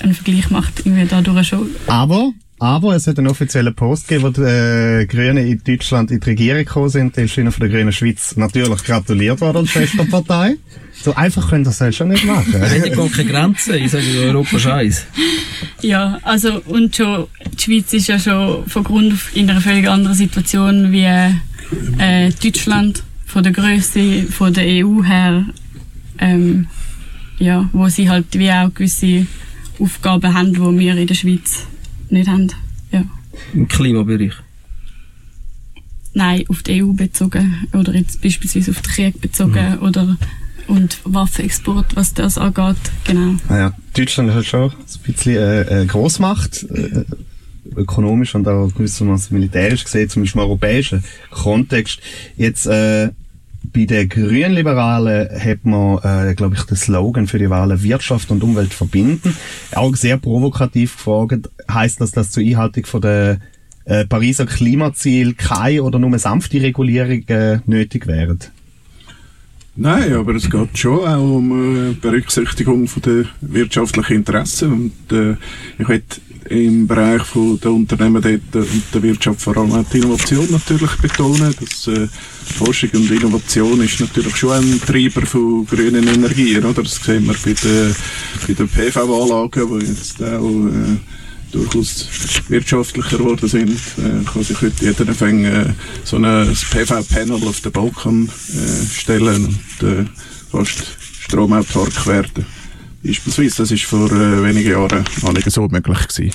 ein 0.00 0.14
Vergleich 0.14 0.50
macht 0.50 0.80
irgendwie 0.84 1.06
dadurch 1.06 1.48
schon. 1.48 1.70
Aber 1.86 2.32
aber 2.60 2.94
es 2.94 3.06
hat 3.06 3.18
einen 3.18 3.28
offiziellen 3.28 3.74
Post 3.74 4.06
gegeben, 4.06 4.24
wo 4.24 4.28
die 4.28 4.42
äh, 4.42 5.06
Grünen 5.06 5.46
in 5.46 5.62
Deutschland 5.64 6.10
in 6.10 6.20
die 6.20 6.28
Regierung 6.28 6.58
gekommen 6.58 6.90
sind. 6.90 7.16
Der 7.16 7.24
ist 7.24 7.32
von 7.32 7.44
der 7.44 7.68
Grünen 7.70 7.90
Schweiz 7.90 8.36
natürlich 8.36 8.84
gratuliert 8.84 9.40
worden 9.40 9.58
als 9.58 9.70
Schwesterpartei. 9.70 10.56
So 10.92 11.14
einfach 11.14 11.48
können 11.48 11.64
das 11.64 11.80
halt 11.80 11.94
schon 11.94 12.08
nicht 12.08 12.26
machen. 12.26 12.54
Es 12.60 12.70
hat 12.70 12.86
ja 12.86 12.94
gar 12.94 13.08
keine 13.08 13.30
Grenzen. 13.30 13.74
Ich 13.76 13.90
sage 13.90 14.04
Europa 14.20 14.58
Scheiß. 14.58 15.06
Ja, 15.80 16.18
also, 16.22 16.60
und 16.66 16.94
schon, 16.94 17.28
die 17.58 17.62
Schweiz 17.62 17.94
ist 17.94 18.08
ja 18.08 18.18
schon 18.18 18.66
von 18.66 18.84
Grund 18.84 19.14
auf 19.14 19.34
in 19.34 19.48
einer 19.48 19.62
völlig 19.62 19.88
anderen 19.88 20.14
Situation 20.14 20.92
wie 20.92 21.04
äh, 21.98 22.30
Deutschland, 22.42 23.02
von 23.24 23.42
der 23.42 23.52
Größe, 23.52 24.24
von 24.24 24.52
der 24.52 24.84
EU 24.84 25.02
her, 25.02 25.46
ähm, 26.18 26.66
ja, 27.38 27.70
wo 27.72 27.88
sie 27.88 28.10
halt 28.10 28.26
wie 28.38 28.50
auch 28.50 28.74
gewisse 28.74 29.26
Aufgaben 29.78 30.34
haben, 30.34 30.52
die 30.52 30.78
wir 30.78 30.96
in 30.96 31.06
der 31.06 31.14
Schweiz 31.14 31.66
nicht 32.10 32.28
haben. 32.28 32.48
Ja. 32.92 33.04
Im 33.54 33.68
Klimabereich? 33.68 34.34
Nein, 36.12 36.44
auf 36.48 36.62
die 36.62 36.82
EU 36.82 36.92
bezogen 36.92 37.66
oder 37.72 37.94
jetzt 37.94 38.20
beispielsweise 38.20 38.72
auf 38.72 38.82
den 38.82 38.92
Krieg 38.92 39.20
bezogen 39.20 39.76
mhm. 39.76 39.86
oder 39.86 40.16
und 40.66 41.00
Waffenexport, 41.04 41.96
was 41.96 42.14
das 42.14 42.38
angeht, 42.38 42.76
genau. 43.04 43.34
Naja, 43.48 43.72
Deutschland 43.96 44.28
ist 44.28 44.34
halt 44.36 44.46
schon 44.46 44.70
ein 44.70 45.02
bisschen 45.02 45.36
äh, 45.36 45.82
äh, 45.82 45.86
Großmacht, 45.86 46.64
äh, 46.70 47.04
ökonomisch 47.76 48.34
und 48.34 48.46
auch 48.48 48.72
gewissermaßen 48.72 49.36
militärisch 49.36 49.84
gesehen, 49.84 50.08
zumindest 50.08 50.36
im 50.36 50.42
europäischen 50.42 51.04
Kontext. 51.30 52.00
Jetzt 52.36 52.66
äh, 52.66 53.10
bei 53.62 53.84
den 53.84 54.08
Grünliberalen 54.08 55.28
hat 55.38 55.64
man, 55.64 55.98
äh, 56.02 56.34
glaube 56.34 56.56
ich, 56.56 56.62
den 56.62 56.76
Slogan 56.76 57.26
für 57.26 57.38
die 57.38 57.50
Wahlen 57.50 57.82
Wirtschaft 57.82 58.30
und 58.30 58.42
Umwelt 58.42 58.72
verbinden. 58.72 59.36
Auch 59.74 59.94
sehr 59.96 60.16
provokativ 60.16 60.96
gefragt, 60.96 61.50
heißt 61.70 62.00
das, 62.00 62.12
dass 62.12 62.30
zur 62.30 62.42
Einhaltung 62.42 62.86
von 62.86 63.00
der 63.02 63.38
äh, 63.84 64.06
Pariser 64.06 64.46
Klimaziel 64.46 65.34
keine 65.34 65.82
oder 65.82 65.98
nur 65.98 66.18
sanfte 66.18 66.60
Regulierungen 66.62 67.28
äh, 67.28 67.60
nötig 67.66 68.06
wären? 68.06 68.38
Nein, 69.76 70.12
aber 70.14 70.34
es 70.34 70.50
geht 70.50 70.76
schon 70.76 71.06
auch 71.06 71.36
um 71.36 71.90
äh, 71.90 71.94
Berücksichtigung 71.94 72.86
von 72.88 73.02
der 73.02 73.24
wirtschaftlichen 73.40 74.16
Interessen 74.16 74.72
und 74.72 75.16
äh, 75.16 75.36
ich 75.78 75.88
möchte 75.88 76.20
im 76.48 76.86
Bereich 76.86 77.22
von 77.22 77.60
der 77.60 77.72
Unternehmen 77.72 78.22
dort 78.22 78.66
und 78.66 78.82
der 78.94 79.02
Wirtschaft 79.02 79.40
vor 79.40 79.56
allem 79.56 79.72
auch 79.72 79.84
die 79.92 79.98
Innovation 79.98 80.46
natürlich 80.50 80.90
betonen. 80.96 81.54
Dass, 81.60 81.86
äh, 81.88 82.08
Forschung 82.56 82.90
und 82.94 83.10
Innovation 83.10 83.80
ist 83.80 84.00
natürlich 84.00 84.36
schon 84.36 84.52
ein 84.52 84.80
Treiber 84.80 85.24
von 85.26 85.66
grünen 85.66 86.06
Energien, 86.06 86.64
oder? 86.64 86.82
Das 86.82 86.96
sehen 86.96 87.26
wir 87.26 87.34
bei 87.34 87.52
den, 87.52 87.94
bei 88.46 88.54
den 88.54 88.68
PV-Anlagen, 88.68 89.80
die 89.80 89.86
jetzt 89.86 90.22
auch 90.22 90.66
äh, 90.66 90.96
durchaus 91.52 92.08
wirtschaftlicher 92.48 93.18
geworden 93.18 93.48
sind. 93.48 93.70
Äh, 93.98 94.24
kann 94.24 94.42
sich 94.42 94.60
heute 94.60 94.84
jeder 94.84 95.14
fängt, 95.14 95.46
äh, 95.46 95.72
so 96.04 96.16
ein 96.16 96.24
PV-Panel 96.24 97.46
auf 97.46 97.60
den 97.60 97.72
Balkon 97.72 98.28
äh, 98.28 98.86
stellen 98.92 99.58
und 99.80 99.88
äh, 99.88 100.04
fast 100.50 100.96
stromautark 101.20 102.06
werden. 102.06 102.46
Beispielsweise, 103.02 103.58
das 103.58 103.70
ist 103.70 103.84
vor 103.84 104.10
äh, 104.10 104.42
wenigen 104.44 104.70
Jahren 104.72 105.04
noch 105.22 105.32
nicht 105.32 105.50
so 105.50 105.66
möglich 105.68 106.08
gewesen. 106.08 106.32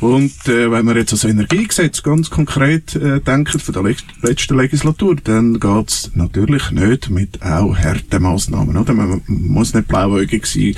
Und 0.00 0.32
äh, 0.48 0.70
wenn 0.70 0.86
wir 0.86 0.96
jetzt 0.96 1.12
das 1.12 1.24
Energiegesetz 1.24 2.02
ganz 2.02 2.28
konkret 2.28 2.94
äh, 2.96 3.20
denken 3.20 3.58
von 3.58 3.72
der 3.72 3.82
le 3.82 3.94
letzten 4.22 4.56
Legislatur, 4.56 5.16
dann 5.22 5.60
geht's 5.60 6.10
natürlich 6.14 6.70
nicht 6.72 7.10
mit 7.10 7.42
auch 7.42 7.76
harten 7.76 8.22
Massnahmen. 8.22 8.76
Oder? 8.76 8.92
Man 8.92 9.22
muss 9.26 9.72
nicht 9.72 9.88
blauäugig 9.88 10.46
sein 10.46 10.74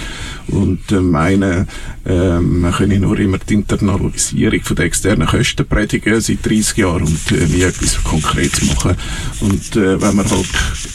und 0.48 0.92
äh, 0.92 1.00
meinen, 1.00 1.66
äh, 2.05 2.38
man 2.38 2.72
könne 2.72 3.00
nur 3.00 3.18
immer 3.18 3.38
die 3.38 3.55
Internalisierung 3.55 4.61
von 4.62 4.76
den 4.76 4.87
externen 4.87 5.26
Kosten 5.26 5.66
predigen 5.66 6.20
seit 6.20 6.44
30 6.44 6.76
Jahren 6.76 7.02
und 7.05 7.33
äh, 7.33 7.46
nie 7.46 7.62
etwas 7.62 8.02
Konkretes 8.05 8.66
machen. 8.74 8.96
Und 9.40 9.76
äh, 9.76 10.00
wenn 10.00 10.16
man 10.16 10.31
halt 10.31 10.46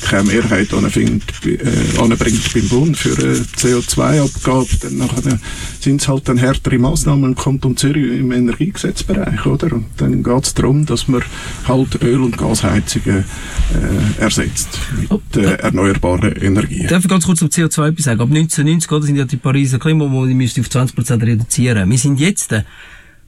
keine 0.08 0.24
Mehrheit 0.24 0.74
anfindet, 0.74 1.24
äh, 1.46 2.00
anbringt 2.00 2.54
beim 2.54 2.70
Bund 2.70 2.98
für 2.98 3.18
eine 3.18 3.36
CO2-Abgabe, 3.36 4.68
dann 4.82 4.98
nachher 4.98 5.40
sind 5.80 6.02
es 6.02 6.08
halt 6.08 6.28
dann 6.28 6.38
härtere 6.38 6.78
Massnahmen 6.78 7.32
im 7.32 7.36
Kanton 7.36 7.76
Zürich 7.76 8.11
im 8.12 8.32
Energiegesetzbereich, 8.32 9.46
oder? 9.46 9.74
Und 9.74 9.86
dann 9.98 10.24
geht 10.24 10.44
es 10.44 10.54
darum, 10.54 10.86
dass 10.86 11.08
man 11.08 11.22
halt 11.68 12.02
Öl- 12.04 12.22
und 12.22 12.38
Gasheizungen 12.38 13.24
äh, 13.74 14.22
ersetzt 14.22 14.80
mit 14.98 15.38
äh, 15.38 15.56
erneuerbaren 15.56 16.34
Energien. 16.34 16.88
Darf 16.88 17.04
ich 17.04 17.10
ganz 17.10 17.26
kurz 17.26 17.40
zum 17.40 17.50
CO2 17.50 17.90
etwas 17.90 18.06
sagen? 18.06 18.22
Ab 18.22 18.30
1990 18.30 18.92
oder, 18.92 19.06
sind 19.06 19.16
ja 19.16 19.26
die 19.26 19.38
Pariser 19.38 19.80
Klimamål, 19.80 20.28
die 20.28 20.34
auf 20.62 20.68
20% 20.68 21.22
reduzieren. 21.22 21.90
Wir 21.90 21.98
sind 21.98 22.20
jetzt 22.20 22.52
äh, 22.52 22.64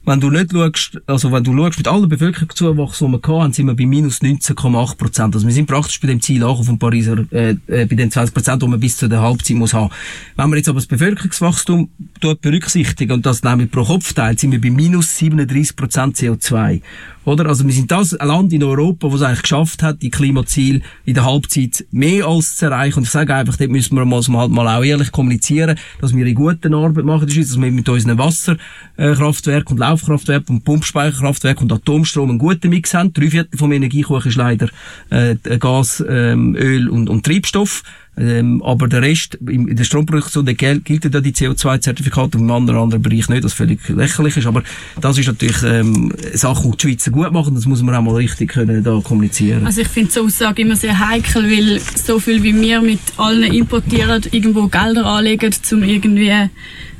wenn 0.06 0.20
du 0.20 0.30
nicht 0.30 0.52
schaust, 0.52 1.00
also 1.06 1.32
wenn 1.32 1.44
du 1.44 1.56
schaust, 1.56 1.78
mit 1.78 1.88
allen 1.88 2.08
Bevölkerungszuwachs, 2.08 2.98
die 2.98 3.04
wir 3.06 3.40
hatten, 3.40 3.52
sind 3.52 3.66
wir 3.66 3.74
bei 3.74 3.86
minus 3.86 4.20
19,8 4.20 4.96
Prozent. 4.96 5.34
Also 5.34 5.46
wir 5.46 5.54
sind 5.54 5.66
praktisch 5.66 6.00
bei 6.00 6.08
dem 6.08 6.20
Ziel 6.20 6.42
angekommen 6.42 6.64
von 6.64 6.78
Pariser, 6.78 7.24
äh, 7.32 7.56
äh, 7.66 7.86
bei 7.86 7.96
den 7.96 8.10
20 8.10 8.34
Prozent, 8.34 8.62
die 8.62 8.68
man 8.68 8.80
bis 8.80 8.96
zu 8.98 9.08
der 9.08 9.22
Halbzeit 9.22 9.56
muss 9.56 9.72
haben. 9.72 9.90
Wenn 10.36 10.50
wir 10.50 10.56
jetzt 10.56 10.68
aber 10.68 10.78
das 10.78 10.86
Bevölkerungswachstum 10.86 11.88
dort 12.20 12.40
berücksichtigen 12.42 13.12
und 13.12 13.26
das 13.26 13.42
nämlich 13.42 13.70
pro 13.70 13.84
Kopf 13.84 14.12
teilt, 14.12 14.40
sind 14.40 14.52
wir 14.52 14.60
bei 14.60 14.70
minus 14.70 15.16
37 15.16 15.76
Prozent 15.76 16.16
CO2. 16.16 16.82
Oder? 17.24 17.46
Also 17.46 17.64
wir 17.64 17.72
sind 17.72 17.90
das 17.90 18.14
ein 18.14 18.28
Land 18.28 18.52
in 18.52 18.62
Europa, 18.62 19.08
das 19.08 19.16
es 19.16 19.22
eigentlich 19.22 19.42
geschafft 19.42 19.82
hat, 19.82 20.02
die 20.02 20.10
Klimaziele 20.10 20.80
in 21.04 21.14
der 21.14 21.24
Halbzeit 21.24 21.84
mehr 21.90 22.26
als 22.26 22.56
zu 22.56 22.66
erreichen. 22.66 22.98
Und 22.98 23.04
ich 23.04 23.10
sage 23.10 23.34
einfach, 23.34 23.56
dort 23.56 23.70
müssen 23.70 23.96
wir 23.96 24.04
mal, 24.04 24.22
halt 24.22 24.50
mal 24.50 24.78
auch 24.78 24.84
ehrlich 24.84 25.12
kommunizieren, 25.12 25.78
dass 26.00 26.14
wir 26.14 26.24
eine 26.24 26.34
gute 26.34 26.72
Arbeit 26.72 27.04
machen 27.04 27.28
in 27.28 27.34
der 27.34 27.44
dass 27.44 27.60
wir 27.60 27.70
mit 27.70 27.88
unseren 27.88 28.18
Wasserkraftwerken 28.18 29.72
und 29.72 29.78
Laufkraftwerken 29.78 30.56
und 30.56 30.64
Pumpspeicherkraftwerken 30.64 31.64
und 31.64 31.72
Atomstrom 31.72 32.30
einen 32.30 32.38
guten 32.38 32.68
Mix 32.70 32.94
haben. 32.94 33.12
Drei 33.12 33.30
Viertel 33.30 33.56
vom 33.56 33.72
Energiekuchen 33.72 34.28
ist 34.28 34.36
leider 34.36 34.68
äh, 35.10 35.36
Gas, 35.58 36.04
ähm, 36.06 36.54
Öl 36.56 36.88
und, 36.88 37.08
und 37.08 37.24
Treibstoff. 37.24 37.82
Ähm, 38.16 38.62
aber 38.62 38.86
der 38.86 39.02
Rest, 39.02 39.34
in 39.48 39.74
der 39.74 39.82
Stromproduktion, 39.82 40.44
der 40.44 40.54
gilt, 40.54 40.84
gilt 40.84 41.04
ja 41.04 41.20
die 41.20 41.32
CO2-Zertifikate 41.32 42.36
und 42.36 42.44
im 42.44 42.50
anderen, 42.50 42.80
anderen 42.80 43.02
Bereich 43.02 43.28
nicht, 43.28 43.42
das 43.42 43.52
völlig 43.52 43.80
lächerlich 43.88 44.36
ist. 44.36 44.46
Aber 44.46 44.62
das 45.00 45.18
ist 45.18 45.26
natürlich 45.26 45.62
ähm, 45.64 46.12
eine 46.16 46.36
Sache, 46.36 46.62
die 46.70 46.76
die 46.76 46.82
Schweizer 46.82 47.10
gut 47.10 47.32
machen. 47.32 47.54
Das 47.56 47.66
muss 47.66 47.82
man 47.82 47.94
auch 47.94 48.02
mal 48.02 48.14
richtig 48.14 48.50
können, 48.50 48.84
da 48.84 49.00
kommunizieren. 49.02 49.66
Also 49.66 49.80
ich 49.80 49.88
finde 49.88 50.12
so 50.12 50.24
Aussage 50.24 50.62
immer 50.62 50.76
sehr 50.76 50.96
heikel, 50.96 51.44
weil 51.44 51.80
so 51.80 52.20
viel 52.20 52.42
wie 52.42 52.54
wir 52.54 52.80
mit 52.80 53.00
allen 53.16 53.52
importieren, 53.52 54.22
irgendwo 54.30 54.68
Gelder 54.68 55.06
anlegen, 55.06 55.52
um 55.72 55.82
irgendwie 55.82 56.48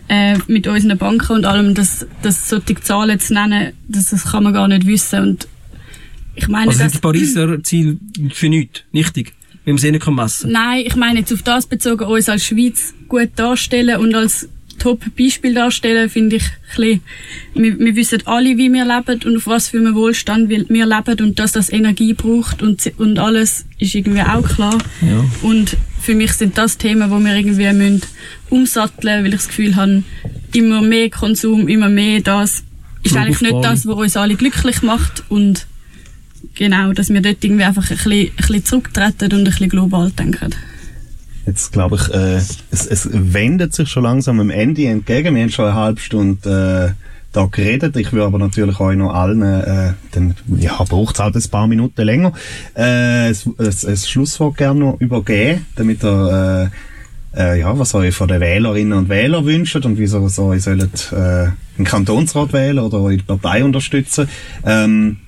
äh, 0.09 0.39
mit 0.49 0.67
unseren 0.67 0.99
Banken 0.99 1.33
und 1.33 1.45
allem, 1.45 1.75
dass, 1.75 2.07
dass 2.23 2.49
solche 2.49 2.75
Zahlen 2.75 3.21
zu 3.21 3.35
nennen, 3.35 3.73
das, 3.89 4.11
das 4.11 4.25
kann 4.25 4.43
man 4.43 4.53
gar 4.53 4.69
nicht 4.69 4.87
wissen. 4.87 5.21
Und 5.21 5.49
ich 6.35 6.49
meine, 6.49 6.69
also 6.69 6.79
sind 6.81 6.95
die 6.95 6.99
Pariser 6.99 7.63
Ziel 7.63 7.99
für 8.33 8.49
nichts, 8.49 8.83
nichtig? 8.93 9.33
Sie 9.79 9.91
nicht 9.91 10.07
messen 10.07 10.53
kann? 10.53 10.53
Nein, 10.53 10.85
ich 10.87 10.97
meine 10.97 11.21
jetzt 11.21 11.33
auf 11.33 11.43
das 11.43 11.67
bezogen, 11.67 12.05
uns 12.05 12.29
als 12.29 12.45
Schweiz 12.45 12.95
gut 13.09 13.31
darstellen 13.37 14.01
und 14.01 14.15
als 14.15 14.49
Top-Beispiel 14.79 15.55
darstellen, 15.55 16.11
finde 16.11 16.37
ich 16.37 16.45
ein 16.45 16.51
bisschen, 16.77 17.01
wir, 17.55 17.79
wir 17.79 17.97
wissen 17.97 18.23
alle, 18.27 18.59
wie 18.59 18.73
wir 18.73 18.85
leben 18.85 19.21
und 19.25 19.37
auf 19.37 19.47
was 19.47 19.69
für 19.69 19.79
einen 19.79 19.95
Wohlstand 19.95 20.49
wir, 20.49 20.69
wir 20.69 20.87
leben 20.87 21.27
und 21.27 21.39
dass 21.39 21.53
das 21.53 21.73
Energie 21.73 22.13
braucht 22.13 22.63
und, 22.63 22.83
und 22.99 23.19
alles 23.19 23.67
ist 23.79 23.95
irgendwie 23.95 24.23
auch 24.23 24.43
klar. 24.43 24.79
Ja. 25.01 25.25
Und 25.43 25.77
für 26.01 26.15
mich 26.15 26.33
sind 26.33 26.59
das 26.59 26.77
Themen, 26.77 27.11
wo 27.11 27.19
wir 27.19 27.35
irgendwie 27.35 27.73
müssen 27.73 28.03
umsatteln, 28.51 29.25
weil 29.25 29.33
ich 29.33 29.41
das 29.41 29.49
Gefühl 29.49 29.77
habe, 29.77 30.03
immer 30.53 30.83
mehr 30.83 31.09
Konsum, 31.09 31.69
immer 31.69 31.89
mehr 31.89 32.21
das 32.21 32.65
ist 33.03 33.17
eigentlich 33.17 33.41
nicht 33.41 33.65
das, 33.65 33.87
was 33.87 33.97
uns 33.97 34.17
alle 34.17 34.35
glücklich 34.35 34.83
macht 34.83 35.25
und 35.29 35.67
genau, 36.55 36.93
dass 36.93 37.11
wir 37.11 37.21
dort 37.21 37.43
irgendwie 37.43 37.65
einfach 37.65 37.91
ein 37.91 37.97
bisschen, 37.97 38.13
ein 38.13 38.37
bisschen 38.37 38.65
zurücktreten 38.65 39.33
und 39.33 39.39
ein 39.39 39.45
bisschen 39.45 39.69
global 39.69 40.11
denken. 40.11 40.55
Jetzt 41.47 41.73
glaube 41.73 41.97
ich, 41.97 42.15
äh, 42.15 42.37
es, 42.37 42.87
es 42.87 43.09
wendet 43.13 43.75
sich 43.75 43.89
schon 43.89 44.05
langsam 44.05 44.41
am 44.41 44.51
Ende 44.51 44.87
entgegen. 44.87 45.35
Wir 45.35 45.43
haben 45.43 45.51
schon 45.51 45.67
eine 45.67 45.75
halbe 45.75 46.01
Stunde 46.01 46.95
äh, 46.97 47.05
da 47.35 47.47
geredet. 47.51 47.97
Ich 47.97 48.13
würde 48.13 48.27
aber 48.27 48.39
natürlich 48.39 48.81
euch 48.81 48.97
noch 48.97 49.13
allen, 49.13 49.43
äh, 49.43 49.93
dann, 50.13 50.35
ja, 50.57 50.83
braucht 50.85 51.17
es 51.17 51.21
halt 51.21 51.37
ein 51.37 51.51
paar 51.51 51.67
Minuten 51.67 52.03
länger, 52.03 52.33
äh, 52.75 53.29
ein, 53.29 53.37
ein, 53.59 53.97
Schlusswort 53.97 54.57
gerne 54.57 54.81
noch 54.81 55.01
übergeben, 55.01 55.67
damit 55.77 56.03
ihr, 56.03 56.71
äh, 57.35 57.41
äh, 57.41 57.61
ja, 57.61 57.77
was 57.79 57.95
euch 57.95 58.15
von 58.15 58.29
den 58.29 58.41
Wählerinnen 58.41 58.97
und 58.97 59.09
Wählern 59.09 59.45
wünscht 59.45 59.77
und 59.77 59.99
wieso 59.99 60.27
so, 60.29 60.53
ihr 60.53 60.61
sollt 60.61 61.13
äh, 61.13 61.49
einen 61.77 61.85
Kantonsrat 61.85 62.53
wählen 62.53 62.79
oder 62.79 63.01
eure 63.01 63.19
Partei 63.19 63.65
unterstützen. 63.65 64.29
Ähm, 64.65 65.19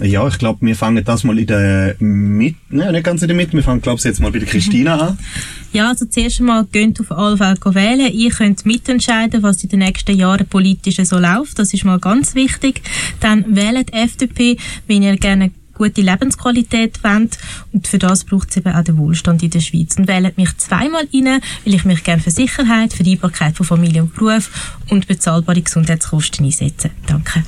ja, 0.00 0.26
ich 0.26 0.38
glaube, 0.38 0.64
wir 0.64 0.74
fangen 0.74 1.04
das 1.04 1.22
mal 1.24 1.38
in 1.38 1.46
der 1.46 1.96
Mitte, 1.98 2.56
ne, 2.70 2.92
nicht 2.92 3.04
ganz 3.04 3.22
in 3.22 3.28
der 3.28 3.36
Mitte, 3.36 3.52
wir 3.52 3.62
fangen, 3.62 3.82
glaube 3.82 3.98
ich, 3.98 4.04
jetzt 4.04 4.20
mal 4.20 4.32
bei 4.32 4.38
der 4.38 4.48
Christina 4.48 4.98
an. 4.98 5.18
Ja, 5.74 5.88
also 5.88 6.04
zuerst 6.04 6.38
einmal 6.38 6.66
geht 6.66 7.00
auf 7.00 7.10
alle 7.12 7.38
Fälle 7.38 7.56
wählen. 7.74 8.12
Ihr 8.12 8.30
könnt 8.30 8.66
mitentscheiden, 8.66 9.42
was 9.42 9.62
in 9.64 9.70
den 9.70 9.78
nächsten 9.78 10.14
Jahren 10.14 10.46
politisch 10.46 10.96
so 10.96 11.18
läuft. 11.18 11.58
Das 11.58 11.72
ist 11.72 11.86
mal 11.86 11.98
ganz 11.98 12.34
wichtig. 12.34 12.82
Dann 13.20 13.56
wählt 13.56 13.90
FDP, 13.94 14.58
wenn 14.86 15.02
ihr 15.02 15.16
gerne 15.16 15.50
gute 15.72 16.02
Lebensqualität 16.02 17.02
wollt. 17.02 17.38
Und 17.72 17.88
für 17.88 17.98
das 17.98 18.24
braucht 18.24 18.50
es 18.50 18.58
eben 18.58 18.74
auch 18.74 18.84
den 18.84 18.98
Wohlstand 18.98 19.42
in 19.42 19.48
der 19.48 19.60
Schweiz. 19.60 19.96
Und 19.96 20.08
wählt 20.08 20.36
mich 20.36 20.54
zweimal 20.58 21.08
rein, 21.10 21.40
weil 21.64 21.74
ich 21.74 21.86
mich 21.86 22.04
gerne 22.04 22.20
für 22.20 22.30
Sicherheit, 22.30 22.92
Vereinbarkeit 22.92 23.56
von 23.56 23.64
Familie 23.64 24.02
und 24.02 24.14
Beruf 24.14 24.78
und 24.90 25.06
bezahlbare 25.06 25.62
Gesundheitskosten 25.62 26.44
einsetze. 26.44 26.90
Danke. 27.06 27.44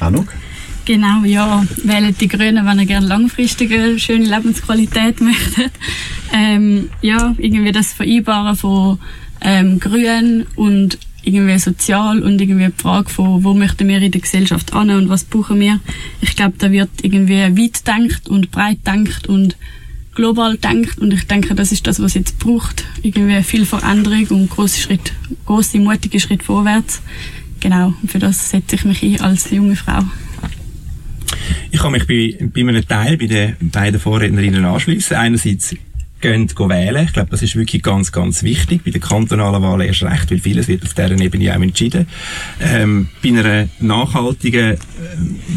Anuk? 0.00 0.32
Genau, 0.84 1.24
ja. 1.24 1.64
Wählen 1.82 2.14
die 2.18 2.28
Grünen, 2.28 2.66
wenn 2.66 2.78
ihr 2.78 2.86
gerne 2.86 3.06
langfristige, 3.06 3.98
schöne 3.98 4.26
Lebensqualität 4.26 5.20
möchtet. 5.20 5.72
Ähm, 6.32 6.90
ja, 7.00 7.34
irgendwie 7.38 7.72
das 7.72 7.92
Vereinbaren 7.94 8.56
von 8.56 8.98
ähm, 9.40 9.80
Grün 9.80 10.46
und 10.56 10.98
irgendwie 11.22 11.58
sozial 11.58 12.22
und 12.22 12.40
irgendwie 12.40 12.66
die 12.66 12.82
Frage 12.82 13.08
von, 13.08 13.44
wo 13.44 13.54
möchten 13.54 13.88
wir 13.88 13.98
in 13.98 14.12
der 14.12 14.20
Gesellschaft 14.20 14.74
an 14.74 14.90
und 14.90 15.08
was 15.08 15.24
brauchen 15.24 15.58
wir. 15.58 15.80
Ich 16.20 16.36
glaube, 16.36 16.54
da 16.58 16.70
wird 16.70 16.90
irgendwie 17.02 17.40
weit 17.40 17.86
denkt 17.86 18.28
und 18.28 18.50
breit 18.50 18.86
denkt 18.86 19.26
und 19.26 19.56
global 20.14 20.58
denkt 20.58 20.98
und 20.98 21.12
ich 21.12 21.26
denke, 21.26 21.54
das 21.54 21.72
ist 21.72 21.86
das, 21.86 22.00
was 22.02 22.14
jetzt 22.14 22.38
braucht. 22.38 22.84
Irgendwie 23.02 23.42
viel 23.42 23.64
Veränderung 23.64 24.26
und 24.26 24.50
große 24.50 24.80
Schritt, 24.80 25.12
große, 25.46 25.78
mutige 25.78 26.20
Schritt 26.20 26.42
vorwärts. 26.42 27.00
Genau, 27.60 27.94
und 28.02 28.10
für 28.10 28.18
das 28.18 28.50
setze 28.50 28.76
ich 28.76 28.84
mich 28.84 29.02
ein 29.02 29.20
als 29.20 29.50
junge 29.50 29.76
Frau. 29.76 30.02
Ich 31.70 31.80
kann 31.80 31.92
mich 31.92 32.06
bei, 32.06 32.36
bei 32.46 32.60
einem 32.60 32.86
Teil 32.86 33.16
bei 33.16 33.26
den 33.26 33.56
beiden 33.60 34.00
Vorrednerinnen 34.00 34.64
anschließen. 34.64 35.16
Einerseits 35.16 35.74
gehen 36.24 36.48
wählen. 36.48 37.04
Ich 37.04 37.12
glaube, 37.12 37.30
das 37.30 37.42
ist 37.42 37.54
wirklich 37.54 37.82
ganz, 37.82 38.10
ganz 38.10 38.42
wichtig. 38.42 38.82
Bei 38.82 38.90
den 38.90 39.00
kantonalen 39.00 39.62
Wahlen 39.62 39.86
erst 39.86 40.02
recht, 40.04 40.30
weil 40.30 40.38
vieles 40.38 40.68
wird 40.68 40.82
auf 40.82 40.94
dieser 40.94 41.10
Ebene 41.10 41.54
auch 41.54 41.60
entschieden. 41.60 42.06
Ähm, 42.62 43.08
bei 43.22 43.28
einer 43.28 43.68
nachhaltigen 43.80 44.72
äh, 44.72 44.78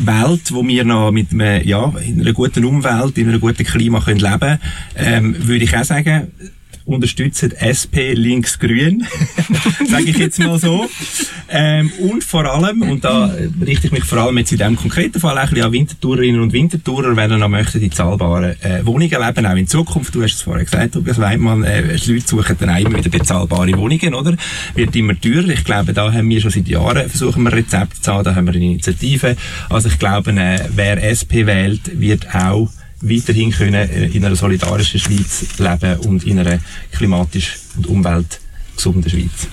Welt, 0.06 0.52
wo 0.52 0.68
wir 0.68 0.84
noch 0.84 1.12
mit 1.12 1.32
einem, 1.32 1.66
ja, 1.66 1.94
in 2.06 2.22
einer 2.22 2.34
guten 2.34 2.66
Umwelt, 2.66 3.18
in 3.18 3.30
einer 3.30 3.40
guten 3.40 3.64
Klima 3.64 4.02
können 4.02 4.20
leben, 4.20 4.60
ähm, 4.98 5.36
würde 5.48 5.64
ich 5.64 5.78
auch 5.78 5.86
sagen, 5.86 6.32
unterstützen 6.88 7.52
SP 7.52 8.16
links-grün, 8.16 9.06
sage 9.90 10.06
ich 10.06 10.18
jetzt 10.18 10.40
mal 10.40 10.58
so. 10.58 10.88
Ähm, 11.50 11.92
und 12.00 12.24
vor 12.24 12.46
allem, 12.46 12.82
und 12.82 13.04
da 13.04 13.34
richte 13.66 13.88
ich 13.88 13.94
mich 13.94 14.04
vor 14.06 14.20
allem 14.20 14.38
jetzt 14.38 14.52
in 14.52 14.58
diesem 14.58 14.76
konkreten 14.78 15.20
Fall 15.20 15.38
auch 15.38 15.44
ein 15.44 15.50
bisschen 15.50 15.66
an 15.66 15.72
Wintertourerinnen 15.74 16.42
und 16.42 16.54
Wintertourer, 16.54 17.16
wenn 17.16 17.32
ihr 17.32 17.38
noch 17.38 17.50
möchtet, 17.50 17.82
die 17.82 17.90
zahlbaren 17.90 18.56
äh, 18.62 18.86
Wohnungen 18.86 19.10
leben, 19.10 19.46
auch 19.46 19.56
in 19.56 19.68
Zukunft. 19.68 20.16
Du 20.16 20.24
hast 20.24 20.36
es 20.36 20.42
vorher 20.42 20.64
gesagt, 20.64 20.94
Tobias 20.94 21.20
Weidmann, 21.20 21.64
äh, 21.64 21.98
die 21.98 22.14
Leute 22.14 22.28
suchen 22.28 22.56
dann 22.60 22.70
auch 22.70 22.80
immer 22.80 22.98
wieder 22.98 23.10
bezahlbare 23.10 23.78
Wohnungen, 23.78 24.14
oder? 24.14 24.36
Wird 24.76 24.96
immer 24.96 25.20
teurer. 25.20 25.50
Ich 25.50 25.66
glaube, 25.66 25.94
da 25.94 26.12
haben 26.12 26.30
wir 26.30 26.42
schon 26.42 26.52
seit 26.52 26.68
Jahren 26.68 27.10
versuchen 27.10 27.44
wir 27.44 27.54
Rezepte 27.54 28.02
zu 28.02 28.14
haben, 28.14 28.24
da 28.24 28.36
haben 28.36 28.48
wir 28.48 28.54
eine 28.54 28.66
Initiative. 28.66 29.36
Also 29.70 29.90
ich 29.90 30.00
glaube, 30.00 30.32
äh, 30.32 30.60
wer 30.74 31.04
SP 31.04 31.46
wählt, 31.46 32.00
wird 32.00 32.34
auch 32.34 32.70
weiterhin 33.02 33.52
können 33.52 33.90
äh, 33.90 34.06
in 34.08 34.26
einer 34.26 34.36
solidarischen 34.36 35.00
Schweiz 35.00 35.46
leben 35.58 36.00
und 36.08 36.26
in 36.26 36.40
einer 36.40 36.60
klimatisch 36.92 37.58
und 37.76 37.88
umweltgesunden 37.88 39.10
Schweiz. 39.10 39.48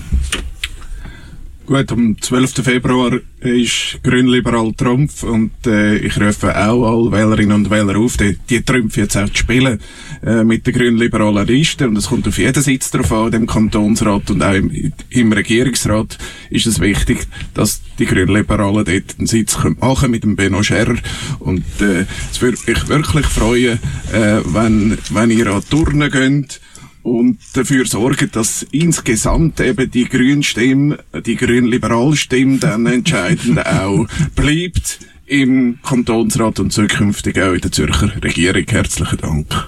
Gut, 1.65 1.91
am 1.91 2.15
12. 2.21 2.63
Februar 2.63 3.19
ist 3.39 3.97
Grünliberal 4.03 4.71
Trumpf 4.73 5.23
und 5.23 5.51
äh, 5.65 5.97
ich 5.97 6.15
rufe 6.21 6.55
auch 6.55 6.85
alle 6.85 7.11
Wählerinnen 7.11 7.53
und 7.53 7.71
Wähler 7.71 7.97
auf, 7.97 8.17
die, 8.17 8.37
die 8.47 8.61
Trümpfe 8.61 9.01
jetzt 9.01 9.17
auch 9.17 9.27
zu 9.29 9.37
spielen 9.37 9.79
äh, 10.23 10.43
mit 10.43 10.67
der 10.67 10.73
grünliberalen 10.73 11.47
Liste 11.47 11.87
und 11.87 11.97
es 11.97 12.09
kommt 12.09 12.27
auf 12.27 12.37
jeden 12.37 12.61
Sitz 12.61 12.91
drauf 12.91 13.11
an, 13.11 13.33
im 13.33 13.47
Kantonsrat 13.47 14.29
und 14.29 14.43
auch 14.43 14.53
im, 14.53 14.93
im 15.09 15.33
Regierungsrat 15.33 16.19
ist 16.51 16.67
es 16.67 16.79
wichtig, 16.79 17.25
dass 17.55 17.81
die 17.97 18.05
Grünliberalen 18.05 18.85
dort 18.85 19.15
einen 19.17 19.25
Sitz 19.25 19.57
können 19.57 19.77
machen 19.81 20.11
mit 20.11 20.23
dem 20.23 20.35
Benno 20.35 20.61
Scherrer 20.61 20.97
und 21.39 21.65
äh, 21.81 22.05
es 22.31 22.41
würde 22.43 22.59
mich 22.67 22.87
wirklich 22.87 23.25
freuen, 23.25 23.79
äh, 24.13 24.41
wenn, 24.45 24.99
wenn 25.09 25.31
ihr 25.31 25.47
an 25.47 25.63
Turnen 25.67 26.11
geht 26.11 26.61
und 27.05 27.37
dafür 27.53 27.85
sorgen, 27.85 28.31
dass 28.31 28.63
insgesamt 28.71 29.59
eben 29.59 29.91
die 29.91 30.05
Grünstimme, 30.05 30.97
die 31.23 31.35
grün-liberale 31.35 32.15
Stimme 32.15 32.57
dann 32.57 32.87
entscheidend 32.87 33.63
auch 33.65 34.07
bleibt 34.35 34.99
im 35.27 35.77
Kantonsrat 35.83 36.59
und 36.59 36.73
zukünftig 36.73 37.39
auch 37.39 37.53
in 37.53 37.61
der 37.61 37.71
Zürcher 37.71 38.11
Regierung. 38.23 38.63
Herzlichen 38.67 39.17
Dank. 39.19 39.67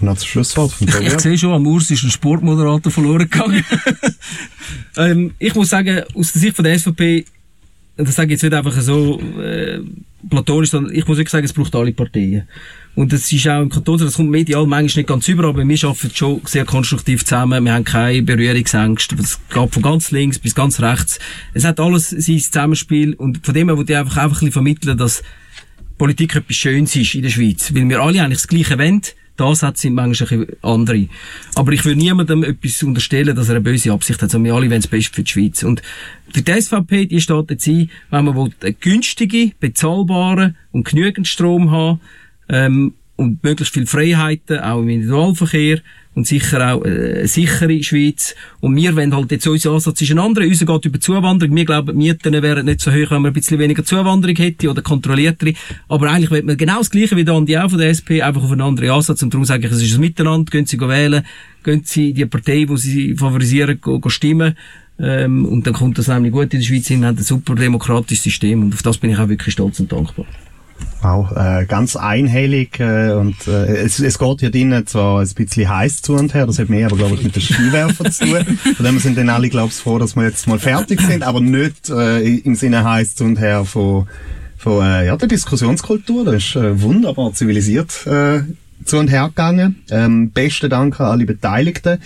Noch 0.00 0.14
das 0.14 0.24
Schlusswort 0.24 0.72
von 0.72 0.88
Ich 0.88 0.94
Tobias. 0.94 1.22
sehe 1.22 1.36
schon, 1.36 1.52
am 1.52 1.66
Urs 1.66 1.90
ist 1.90 2.02
ein 2.02 2.10
Sportmoderator 2.10 2.90
verloren 2.90 3.28
gegangen. 3.30 3.62
ähm, 4.96 5.32
ich 5.38 5.54
muss 5.54 5.68
sagen, 5.68 6.02
aus 6.14 6.32
der 6.32 6.40
Sicht 6.40 6.56
von 6.56 6.64
der 6.64 6.78
SVP, 6.78 7.26
das 7.98 8.14
sage 8.14 8.28
ich 8.28 8.32
jetzt 8.32 8.42
nicht 8.42 8.54
einfach 8.54 8.80
so 8.80 9.20
äh, 9.38 9.80
platonisch, 10.30 10.70
sondern 10.70 10.94
ich 10.94 11.06
muss 11.06 11.18
wirklich 11.18 11.30
sagen, 11.30 11.44
es 11.44 11.52
braucht 11.52 11.74
alle 11.74 11.92
Parteien. 11.92 12.48
Und 12.94 13.12
das 13.12 13.30
ist 13.32 13.48
auch 13.48 13.60
im 13.60 13.70
Kantonsrat, 13.70 14.08
das 14.08 14.16
kommt 14.16 14.30
medial 14.30 14.66
manchmal 14.66 15.00
nicht 15.00 15.08
ganz 15.08 15.26
über, 15.28 15.44
aber 15.44 15.66
wir 15.66 15.84
arbeiten 15.84 16.14
schon 16.14 16.40
sehr 16.44 16.64
konstruktiv 16.64 17.24
zusammen. 17.24 17.64
Wir 17.64 17.72
haben 17.72 17.84
keine 17.84 18.22
Berührungsängste. 18.22 19.16
Es 19.16 19.40
geht 19.52 19.74
von 19.74 19.82
ganz 19.82 20.12
links 20.12 20.38
bis 20.38 20.54
ganz 20.54 20.80
rechts. 20.80 21.18
Es 21.54 21.64
hat 21.64 21.80
alles 21.80 22.10
sein 22.10 22.38
Zusammenspiel 22.38 23.14
und 23.14 23.44
von 23.44 23.54
dem 23.54 23.68
her 23.68 23.76
wollte 23.76 23.92
ich 23.92 23.98
einfach, 23.98 24.18
einfach 24.18 24.36
ein 24.36 24.46
bisschen 24.46 24.52
vermitteln, 24.52 24.96
dass 24.96 25.22
Politik 25.98 26.36
etwas 26.36 26.56
Schönes 26.56 26.94
ist 26.94 27.14
in 27.14 27.22
der 27.22 27.30
Schweiz. 27.30 27.74
Weil 27.74 27.88
wir 27.88 28.00
alle 28.00 28.22
eigentlich 28.22 28.42
das 28.42 28.48
Gleiche 28.48 28.78
wollen. 28.78 29.02
Die 29.36 29.42
Ansätze 29.42 29.82
sind 29.82 29.94
manchmal 29.94 30.28
ein 30.30 30.46
bisschen 30.46 30.62
andere. 30.62 31.08
Aber 31.56 31.72
ich 31.72 31.84
will 31.84 31.96
niemandem 31.96 32.44
etwas 32.44 32.80
unterstellen, 32.84 33.34
dass 33.34 33.48
er 33.48 33.56
eine 33.56 33.64
böse 33.64 33.92
Absicht 33.92 34.22
hat, 34.22 34.30
sondern 34.30 34.44
wir 34.44 34.54
alle 34.54 34.70
wollen 34.70 34.80
das 34.80 34.86
Beste 34.86 35.12
für 35.12 35.24
die 35.24 35.30
Schweiz. 35.32 35.64
Und 35.64 35.82
für 36.32 36.42
die 36.42 36.60
SVP, 36.60 37.06
die 37.06 37.20
steht 37.20 37.50
jetzt 37.50 37.66
ein, 37.66 37.90
wenn 38.10 38.24
man 38.26 38.36
will, 38.36 38.52
einen 38.62 38.76
günstigen, 38.78 39.52
bezahlbaren 39.58 40.56
und 40.70 40.86
genügend 40.86 41.26
Strom 41.26 41.72
haben, 41.72 42.00
ähm, 42.48 42.94
und 43.16 43.44
möglichst 43.44 43.72
viele 43.72 43.86
Freiheiten, 43.86 44.58
auch 44.58 44.80
im 44.80 44.88
Individualverkehr 44.88 45.80
und 46.14 46.26
sicher 46.26 46.74
auch 46.74 46.84
äh, 46.84 47.18
eine 47.18 47.28
sichere 47.28 47.82
Schweiz. 47.82 48.34
Und 48.60 48.76
wir 48.76 48.94
wollen 48.96 49.14
halt 49.14 49.30
jetzt, 49.32 49.46
unser 49.46 49.72
Ansatz 49.72 50.00
ist 50.00 50.10
ein 50.10 50.18
anderer. 50.18 50.46
Unser 50.46 50.66
geht 50.66 50.84
über 50.84 51.00
Zuwanderung. 51.00 51.54
Wir 51.54 51.64
glauben, 51.64 51.98
die 51.98 52.06
Mieten 52.06 52.32
wären 52.42 52.66
nicht 52.66 52.80
so 52.80 52.90
hoch, 52.90 53.10
wenn 53.10 53.22
man 53.22 53.26
ein 53.26 53.32
bisschen 53.32 53.58
weniger 53.58 53.84
Zuwanderung 53.84 54.36
hätte 54.36 54.70
oder 54.70 54.82
kontrolliertere. 54.82 55.54
Aber 55.88 56.10
eigentlich 56.10 56.30
will 56.30 56.42
man 56.42 56.56
genau 56.56 56.78
das 56.78 56.90
Gleiche 56.90 57.16
wie 57.16 57.24
der 57.24 57.34
Andi 57.34 57.56
auch 57.58 57.70
von 57.70 57.78
der 57.78 57.90
SP, 57.90 58.22
einfach 58.22 58.42
auf 58.42 58.52
einen 58.52 58.60
anderen 58.60 58.90
Ansatz. 58.90 59.22
Und 59.22 59.34
darum 59.34 59.44
sage 59.44 59.66
ich, 59.66 59.72
es 59.72 59.82
ist 59.82 59.94
ein 59.94 60.00
Miteinander. 60.00 60.50
Gehen 60.50 60.66
Sie 60.66 60.80
wählen, 60.80 61.24
gehen 61.62 61.82
Sie 61.84 62.12
die 62.12 62.26
Partei, 62.26 62.64
die 62.64 62.76
Sie 62.76 63.14
favorisieren, 63.14 63.80
go, 63.80 63.98
go 63.98 64.08
stimmen. 64.08 64.54
Ähm, 64.98 65.44
und 65.46 65.66
dann 65.66 65.74
kommt 65.74 65.98
das 65.98 66.06
nämlich 66.06 66.32
gut 66.32 66.54
in 66.54 66.60
der 66.60 66.66
Schweiz 66.66 66.86
hin, 66.86 67.00
wir 67.00 67.08
haben 67.08 67.18
ein 67.18 67.24
super 67.24 67.56
demokratisches 67.56 68.22
System 68.22 68.62
und 68.62 68.74
auf 68.74 68.82
das 68.82 68.98
bin 68.98 69.10
ich 69.10 69.18
auch 69.18 69.28
wirklich 69.28 69.52
stolz 69.52 69.80
und 69.80 69.90
dankbar. 69.90 70.24
Wow, 71.02 71.30
äh, 71.36 71.66
ganz 71.66 71.96
einhellig 71.96 72.80
äh, 72.80 73.12
und 73.12 73.46
äh, 73.46 73.76
es, 73.76 74.00
es 74.00 74.18
geht 74.18 74.40
hier 74.40 74.50
drinnen 74.50 74.86
zwar 74.86 75.20
ein 75.20 75.28
bisschen 75.34 75.68
heiß 75.68 76.00
zu 76.00 76.14
und 76.14 76.32
her, 76.32 76.46
das 76.46 76.58
hat 76.58 76.70
mehr 76.70 76.86
aber 76.86 76.96
glaube 76.96 77.16
ich 77.16 77.22
mit 77.22 77.36
den 77.36 77.42
Skiwerfern 77.42 78.10
zu 78.10 78.24
tun. 78.24 78.58
Von 78.76 78.86
dem 78.86 78.98
sind 78.98 79.18
dann 79.18 79.28
alle 79.28 79.50
glaube 79.50 79.68
ich 79.68 79.74
froh, 79.74 79.98
dass 79.98 80.16
wir 80.16 80.24
jetzt 80.24 80.46
mal 80.46 80.58
fertig 80.58 81.02
sind, 81.02 81.22
aber 81.22 81.40
nicht 81.40 81.90
äh, 81.90 82.38
im 82.38 82.54
Sinne 82.54 82.84
heiß 82.84 83.16
zu 83.16 83.24
und 83.24 83.38
her 83.38 83.66
von, 83.66 84.08
von 84.56 84.82
äh, 84.82 85.06
ja, 85.06 85.16
der 85.16 85.28
Diskussionskultur. 85.28 86.24
Das 86.24 86.36
ist 86.36 86.56
äh, 86.56 86.80
wunderbar 86.80 87.34
zivilisiert 87.34 88.06
äh, 88.06 88.40
zu 88.84 88.98
und 88.98 89.08
her 89.08 89.28
gegangen. 89.28 89.82
Ähm, 89.90 90.30
besten 90.30 90.70
Dank 90.70 91.00
an 91.00 91.06
alle 91.06 91.24
Beteiligten. 91.24 91.98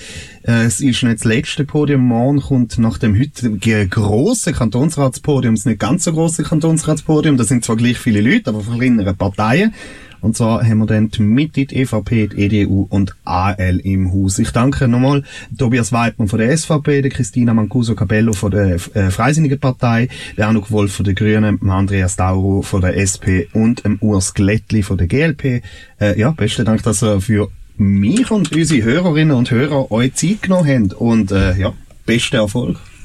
Äh, 0.42 0.64
es 0.64 0.80
ist 0.80 1.02
nicht 1.02 1.20
das 1.20 1.24
letzte 1.24 1.64
Podium. 1.64 2.02
Morgen 2.02 2.40
kommt 2.40 2.78
nach 2.78 2.98
dem 2.98 3.18
heutigen 3.18 3.90
grossen 3.90 4.54
Kantonsratspodium, 4.54 5.54
das 5.54 5.64
nicht 5.64 5.80
ganz 5.80 6.04
so 6.04 6.12
grosse 6.12 6.42
Kantonsratspodium, 6.42 7.36
da 7.36 7.44
sind 7.44 7.64
zwar 7.64 7.76
gleich 7.76 7.98
viele 7.98 8.20
Leute, 8.20 8.50
aber 8.50 8.60
von 8.60 8.78
kleineren 8.78 9.16
Parteien. 9.16 9.74
Und 10.20 10.36
zwar 10.36 10.64
haben 10.64 10.78
wir 10.78 10.86
dann 10.86 11.10
die 11.10 11.22
Mitte, 11.22 11.66
die 11.66 11.76
EVP, 11.76 12.28
die 12.28 12.42
EDU 12.42 12.86
und 12.88 13.14
AL 13.24 13.80
im 13.80 14.12
Haus. 14.12 14.38
Ich 14.38 14.50
danke 14.50 14.88
nochmal 14.88 15.22
Tobias 15.56 15.92
Weidmann 15.92 16.28
von 16.28 16.38
der 16.38 16.56
SVP, 16.56 17.02
der 17.02 17.10
Christina 17.10 17.54
Mancuso 17.54 17.94
Capello 17.94 18.32
von 18.32 18.50
der 18.50 18.74
äh, 18.94 19.10
Freisinnigen 19.10 19.58
Partei, 19.58 20.08
der 20.36 20.48
Anuk 20.48 20.70
Wolf 20.70 20.94
von 20.94 21.04
der 21.04 21.14
Grünen, 21.14 21.60
Andreas 21.68 22.16
Dauro 22.16 22.62
von 22.62 22.80
der 22.80 22.96
SP 22.96 23.48
und 23.52 23.84
dem 23.84 23.98
Urs 24.00 24.34
Glättli 24.34 24.82
von 24.82 24.98
der 24.98 25.06
GLP. 25.06 25.62
Äh, 26.00 26.18
ja, 26.18 26.30
besten 26.30 26.64
Dank, 26.64 26.82
dass 26.82 27.02
ihr 27.02 27.20
für 27.20 27.48
mich 27.76 28.30
und 28.30 28.52
unsere 28.52 28.82
Hörerinnen 28.82 29.36
und 29.36 29.50
Hörer 29.50 29.90
euch 29.90 30.14
Zeit 30.14 30.42
genommen 30.42 30.68
habt 30.68 30.94
und 30.94 31.30
äh, 31.30 31.56
ja, 31.56 31.72
besten 32.06 32.36
Erfolg. 32.36 32.78